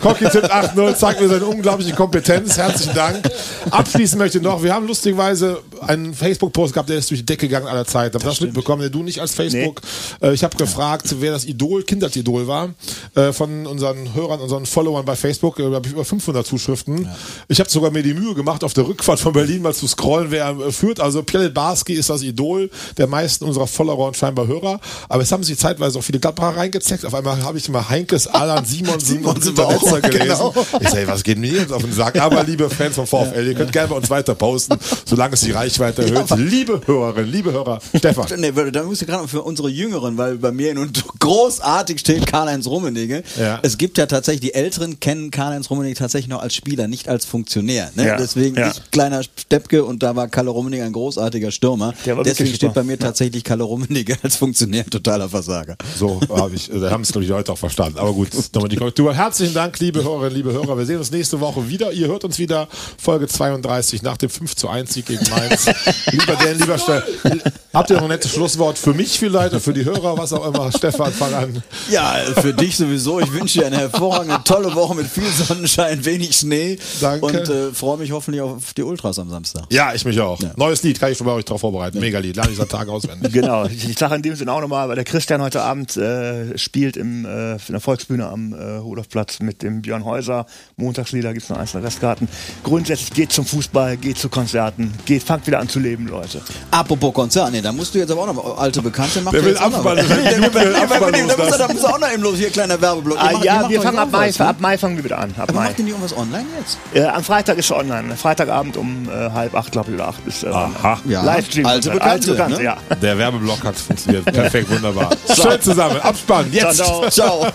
Cocky 0.00 0.24
tippt 0.30 0.50
8-0, 0.50 0.96
zeigt 0.96 1.20
mir 1.20 1.28
seine 1.28 1.44
unglaubliche 1.44 1.92
Kompetenz. 1.92 2.56
Herzlichen 2.56 2.94
Dank. 2.94 3.28
Abschließen 3.70 4.16
möchte 4.16 4.38
ich 4.38 4.44
noch, 4.44 4.62
wir 4.62 4.72
haben 4.72 4.86
lustigerweise 4.86 5.60
einen 5.82 6.14
Facebook-Post 6.14 6.72
gehabt, 6.72 6.88
der 6.88 6.96
ist 6.96 7.10
durch 7.10 7.20
die 7.20 7.26
Decke 7.26 7.48
gegangen 7.48 7.66
aller 7.66 7.84
Zeit. 7.84 8.14
Habt 8.14 8.24
ihr 8.24 8.30
das 8.30 8.40
mitbekommen? 8.40 8.82
Nee, 8.82 8.88
Du 8.88 9.02
nicht 9.02 9.20
als 9.20 9.34
Facebook. 9.34 9.82
Äh, 10.22 10.32
Ich 10.32 10.42
habe 10.42 10.56
gefragt, 10.56 11.14
wer 11.20 11.32
das 11.32 11.44
Idol, 11.44 11.82
Kindheitsidol 11.82 12.46
war, 12.46 12.70
äh, 13.14 13.30
von 13.34 13.66
unseren 13.66 14.14
Hörern, 14.14 14.40
unseren 14.40 14.64
Followern 14.64 15.04
bei 15.04 15.16
Facebook. 15.16 15.56
Da 15.56 15.64
habe 15.64 15.86
ich 15.86 15.92
über 15.92 16.04
500 16.20 16.46
Zuschriften. 16.46 17.08
Ich 17.48 17.58
habe 17.58 17.68
sogar 17.68 17.90
mir 17.90 18.02
die 18.02 18.14
Mühe 18.14 18.34
gemacht, 18.34 18.62
auf 18.62 18.72
der 18.72 18.86
Rückfahrt 18.86 19.18
von 19.18 19.32
Berlin 19.32 19.62
mal 19.62 19.74
zu 19.74 19.88
scrollen, 19.88 20.30
wer 20.30 20.50
äh, 20.50 20.70
führt. 20.70 21.00
Also 21.00 21.22
Pierre 21.22 21.50
Barski 21.50 21.94
ist 21.94 22.10
das 22.10 22.22
Idol 22.22 22.70
der 22.96 23.06
meisten 23.06 23.44
unserer 23.44 23.66
Follower 23.66 24.06
und 24.06 24.16
scheinbar 24.16 24.46
Hörer. 24.46 24.80
Aber 25.08 25.22
es 25.22 25.32
haben 25.32 25.42
sich 25.42 25.58
zeitweise 25.58 25.98
auch 25.98 26.02
viele 26.02 26.20
Gladbacher 26.20 26.56
reingezeckt. 26.56 27.04
Auf 27.04 27.14
einmal 27.14 27.42
habe 27.42 27.58
ich 27.58 27.68
mal 27.68 27.88
Heinkes, 27.88 28.28
Alan, 28.28 28.64
Simonsen 28.64 29.24
und 29.24 29.42
Simonsen 29.42 29.56
war 29.56 29.66
auch, 29.66 29.82
Netzer 29.82 30.00
gelesen. 30.02 30.28
genau. 30.28 30.54
Ich 30.80 30.88
sage, 30.88 31.08
was 31.08 31.22
geht 31.24 31.38
mir 31.38 31.52
jetzt 31.52 31.72
auf 31.72 31.82
den 31.82 31.92
Sack? 31.92 32.20
Aber 32.20 32.44
liebe 32.44 32.70
Fans 32.70 32.94
vom 32.94 33.06
VfL, 33.06 33.46
ihr 33.46 33.54
könnt 33.54 33.72
gerne 33.72 33.88
bei 33.88 33.96
uns 33.96 34.08
weiter 34.08 34.34
posten, 34.34 34.78
solange 35.04 35.34
es 35.34 35.40
die 35.40 35.50
Reichweite 35.52 36.02
erhöht. 36.02 36.30
liebe 36.36 36.80
Hörerinnen, 36.86 37.30
liebe 37.30 37.52
Hörer, 37.52 37.80
Stefan. 37.96 38.26
Nee, 38.38 38.52
da 38.52 38.82
muss 38.84 39.02
ich 39.02 39.08
gerade 39.08 39.26
für 39.26 39.42
unsere 39.42 39.68
Jüngeren, 39.68 40.16
weil 40.16 40.36
bei 40.36 40.52
mir 40.52 40.74
nun 40.74 40.92
großartig 41.18 41.98
steht 41.98 42.26
Karl-Heinz 42.26 42.66
Rummenigge. 42.66 43.24
Ja. 43.38 43.58
Es 43.62 43.78
gibt 43.78 43.98
ja 43.98 44.06
tatsächlich, 44.06 44.40
die 44.42 44.54
Älteren 44.54 45.00
kennen 45.00 45.30
Karl-Heinz 45.30 45.70
Rummenigge 45.70 45.96
tatsächlich 46.04 46.28
noch 46.28 46.42
als 46.42 46.54
Spieler, 46.54 46.86
nicht 46.86 47.08
als 47.08 47.24
Funktionär. 47.24 47.90
Ne? 47.94 48.06
Ja, 48.06 48.16
Deswegen 48.16 48.56
ja. 48.56 48.70
ich 48.70 48.90
kleiner 48.90 49.22
Steppke 49.22 49.84
und 49.84 50.02
da 50.02 50.14
war 50.14 50.28
Kalle 50.28 50.50
Rummenigge 50.50 50.84
ein 50.84 50.92
großartiger 50.92 51.50
Stürmer. 51.50 51.94
Deswegen 52.24 52.54
steht 52.54 52.74
bei 52.74 52.82
mir 52.82 52.98
tatsächlich 52.98 53.42
Kalle 53.42 53.64
Rummenigge 53.64 54.16
als 54.22 54.36
Funktionär 54.36 54.84
ein 54.84 54.90
totaler 54.90 55.28
Versager. 55.28 55.76
So 55.96 56.20
habe 56.28 56.54
ich, 56.54 56.68
da 56.68 56.90
haben 56.90 57.02
es 57.02 57.12
glaube 57.12 57.24
ich 57.24 57.30
Leute 57.30 57.52
auch 57.52 57.58
verstanden. 57.58 57.98
Aber 57.98 58.12
gut, 58.12 58.28
nochmal 58.52 58.68
die 58.68 58.76
Korrektur. 58.76 59.14
Herzlichen 59.14 59.54
Dank, 59.54 59.78
liebe 59.80 60.04
Hörerinnen, 60.04 60.34
liebe 60.34 60.52
Hörer. 60.52 60.76
Wir 60.76 60.84
sehen 60.84 60.98
uns 60.98 61.10
nächste 61.10 61.40
Woche 61.40 61.68
wieder. 61.68 61.92
Ihr 61.92 62.08
hört 62.08 62.24
uns 62.24 62.38
wieder 62.38 62.68
Folge 62.98 63.26
32 63.26 64.02
nach 64.02 64.18
dem 64.18 64.28
5 64.28 64.54
zu 64.54 64.68
1 64.68 64.92
Sieg 64.92 65.06
gegen 65.06 65.24
Mainz. 65.30 65.66
lieber 66.10 66.36
Dan, 66.36 66.58
lieber 66.58 66.78
Stefan, 66.78 67.42
habt 67.72 67.90
ihr 67.90 67.96
noch 67.96 68.02
ein 68.02 68.08
nettes 68.08 68.30
Schlusswort 68.32 68.76
für 68.76 68.92
mich 68.92 69.18
vielleicht 69.18 69.52
oder 69.52 69.60
für 69.60 69.72
die 69.72 69.84
Hörer, 69.84 70.18
was 70.18 70.32
auch 70.32 70.46
immer? 70.46 70.70
Stefan, 70.70 71.12
fang 71.12 71.32
an. 71.32 71.62
Ja, 71.90 72.16
für 72.40 72.52
dich 72.52 72.76
sowieso. 72.76 73.20
Ich 73.20 73.32
wünsche 73.32 73.60
dir 73.60 73.66
eine 73.66 73.78
hervorragende, 73.78 74.40
tolle 74.44 74.74
Woche 74.74 74.94
mit 74.94 75.06
viel 75.06 75.30
Sonnenschein, 75.30 75.93
wenig 76.04 76.36
Schnee. 76.36 76.78
Danke. 77.00 77.26
Und 77.26 77.48
äh, 77.48 77.72
freue 77.72 77.98
mich 77.98 78.10
hoffentlich 78.12 78.40
auf 78.42 78.72
die 78.74 78.82
Ultras 78.82 79.18
am 79.18 79.28
Samstag. 79.30 79.64
Ja, 79.70 79.92
ich 79.94 80.04
mich 80.04 80.18
auch. 80.20 80.38
Neues 80.56 80.82
Lied, 80.82 80.98
kann 80.98 81.12
ich 81.12 81.18
schon 81.18 81.26
bei 81.26 81.32
euch 81.34 81.44
drauf 81.44 81.60
vorbereiten. 81.60 82.00
Mega 82.00 82.18
Lied, 82.18 82.36
lerne 82.36 82.50
ich 82.52 82.56
seit 82.56 82.70
Tagen 82.70 82.90
auswendig. 82.90 83.32
Genau. 83.32 83.66
Ich, 83.66 83.88
ich 83.88 83.98
sage 83.98 84.14
in 84.14 84.22
dem 84.22 84.34
Sinne 84.36 84.52
auch 84.52 84.60
nochmal, 84.60 84.88
weil 84.88 84.94
der 84.96 85.04
Christian 85.04 85.42
heute 85.42 85.60
Abend 85.62 85.96
äh, 85.96 86.56
spielt 86.56 86.96
im, 86.96 87.24
äh, 87.24 87.52
in 87.54 87.58
der 87.70 87.80
Volksbühne 87.80 88.26
am 88.26 88.52
äh, 88.52 88.76
Rudolfplatz 88.76 89.40
mit 89.40 89.62
dem 89.62 89.82
Björn 89.82 90.04
Häuser. 90.04 90.46
Montagslieder 90.76 91.32
gibt 91.32 91.44
es 91.44 91.50
noch 91.50 91.58
einzelne 91.58 91.84
Restkarten. 91.84 92.28
Grundsätzlich 92.62 93.12
geht 93.12 93.32
zum 93.32 93.44
Fußball, 93.44 93.96
geht 93.96 94.18
zu 94.18 94.28
Konzerten, 94.28 94.92
geht, 95.04 95.22
fangt 95.22 95.46
wieder 95.46 95.58
an 95.60 95.68
zu 95.68 95.80
leben, 95.80 96.06
Leute. 96.08 96.40
Apropos 96.70 97.12
Konzert, 97.12 97.52
nee, 97.52 97.60
da 97.60 97.72
musst 97.72 97.94
du 97.94 97.98
jetzt 97.98 98.10
aber 98.10 98.22
auch 98.22 98.34
noch 98.34 98.58
alte 98.58 98.80
Bekannte 98.82 99.20
machen. 99.20 99.34
Der 99.34 99.44
will 99.44 99.56
abspannen, 99.56 100.06
der 100.08 100.38
muss 100.38 100.54
er- 100.54 101.68
er 101.84 101.94
auch 101.94 101.98
noch 101.98 102.12
eben 102.12 102.22
los. 102.22 102.38
Hier, 102.38 102.50
kleiner 102.50 102.80
Werbeblock. 102.80 103.18
Ah, 103.20 103.32
ja, 103.42 103.60
macht 103.60 103.70
wir 103.70 103.82
fangen 103.82 103.98
ab 103.98 104.10
Mai, 104.10 104.28
was, 104.28 104.38
ne? 104.38 104.46
ab 104.46 104.56
Mai 104.60 104.78
fangen 104.78 104.96
wir 104.96 105.04
wieder 105.04 105.18
an. 105.18 105.34
Ab 105.36 105.52
Mai. 105.52 105.72
Ihr 105.86 105.94
nicht 105.94 106.02
irgendwas 106.02 106.16
online 106.16 106.46
jetzt? 106.58 106.78
Äh, 106.94 107.04
am 107.04 107.22
Freitag 107.22 107.58
ist 107.58 107.66
es 107.66 107.72
online. 107.72 108.16
Freitagabend 108.16 108.76
um 108.76 109.08
äh, 109.08 109.30
halb 109.30 109.54
acht, 109.54 109.72
glaube 109.72 109.90
ich, 109.90 109.94
oder 109.96 110.08
acht 110.08 110.26
ist 110.26 110.44
äh, 110.44 110.48
Aha. 110.48 110.98
Ja. 111.06 111.22
Livestream. 111.22 111.64
Bekannte, 111.64 112.30
Bekannte, 112.30 112.58
ne? 112.58 112.64
ja. 112.64 112.76
Der 113.00 113.18
Werbeblock 113.18 113.64
hat 113.64 113.76
funktioniert. 113.76 114.24
Perfekt, 114.24 114.70
wunderbar. 114.70 115.10
Schön 115.34 115.60
zusammen. 115.60 116.00
Abspann, 116.00 116.52
jetzt. 116.52 116.76
Ciao, 116.76 117.08
Ciao. 117.10 117.46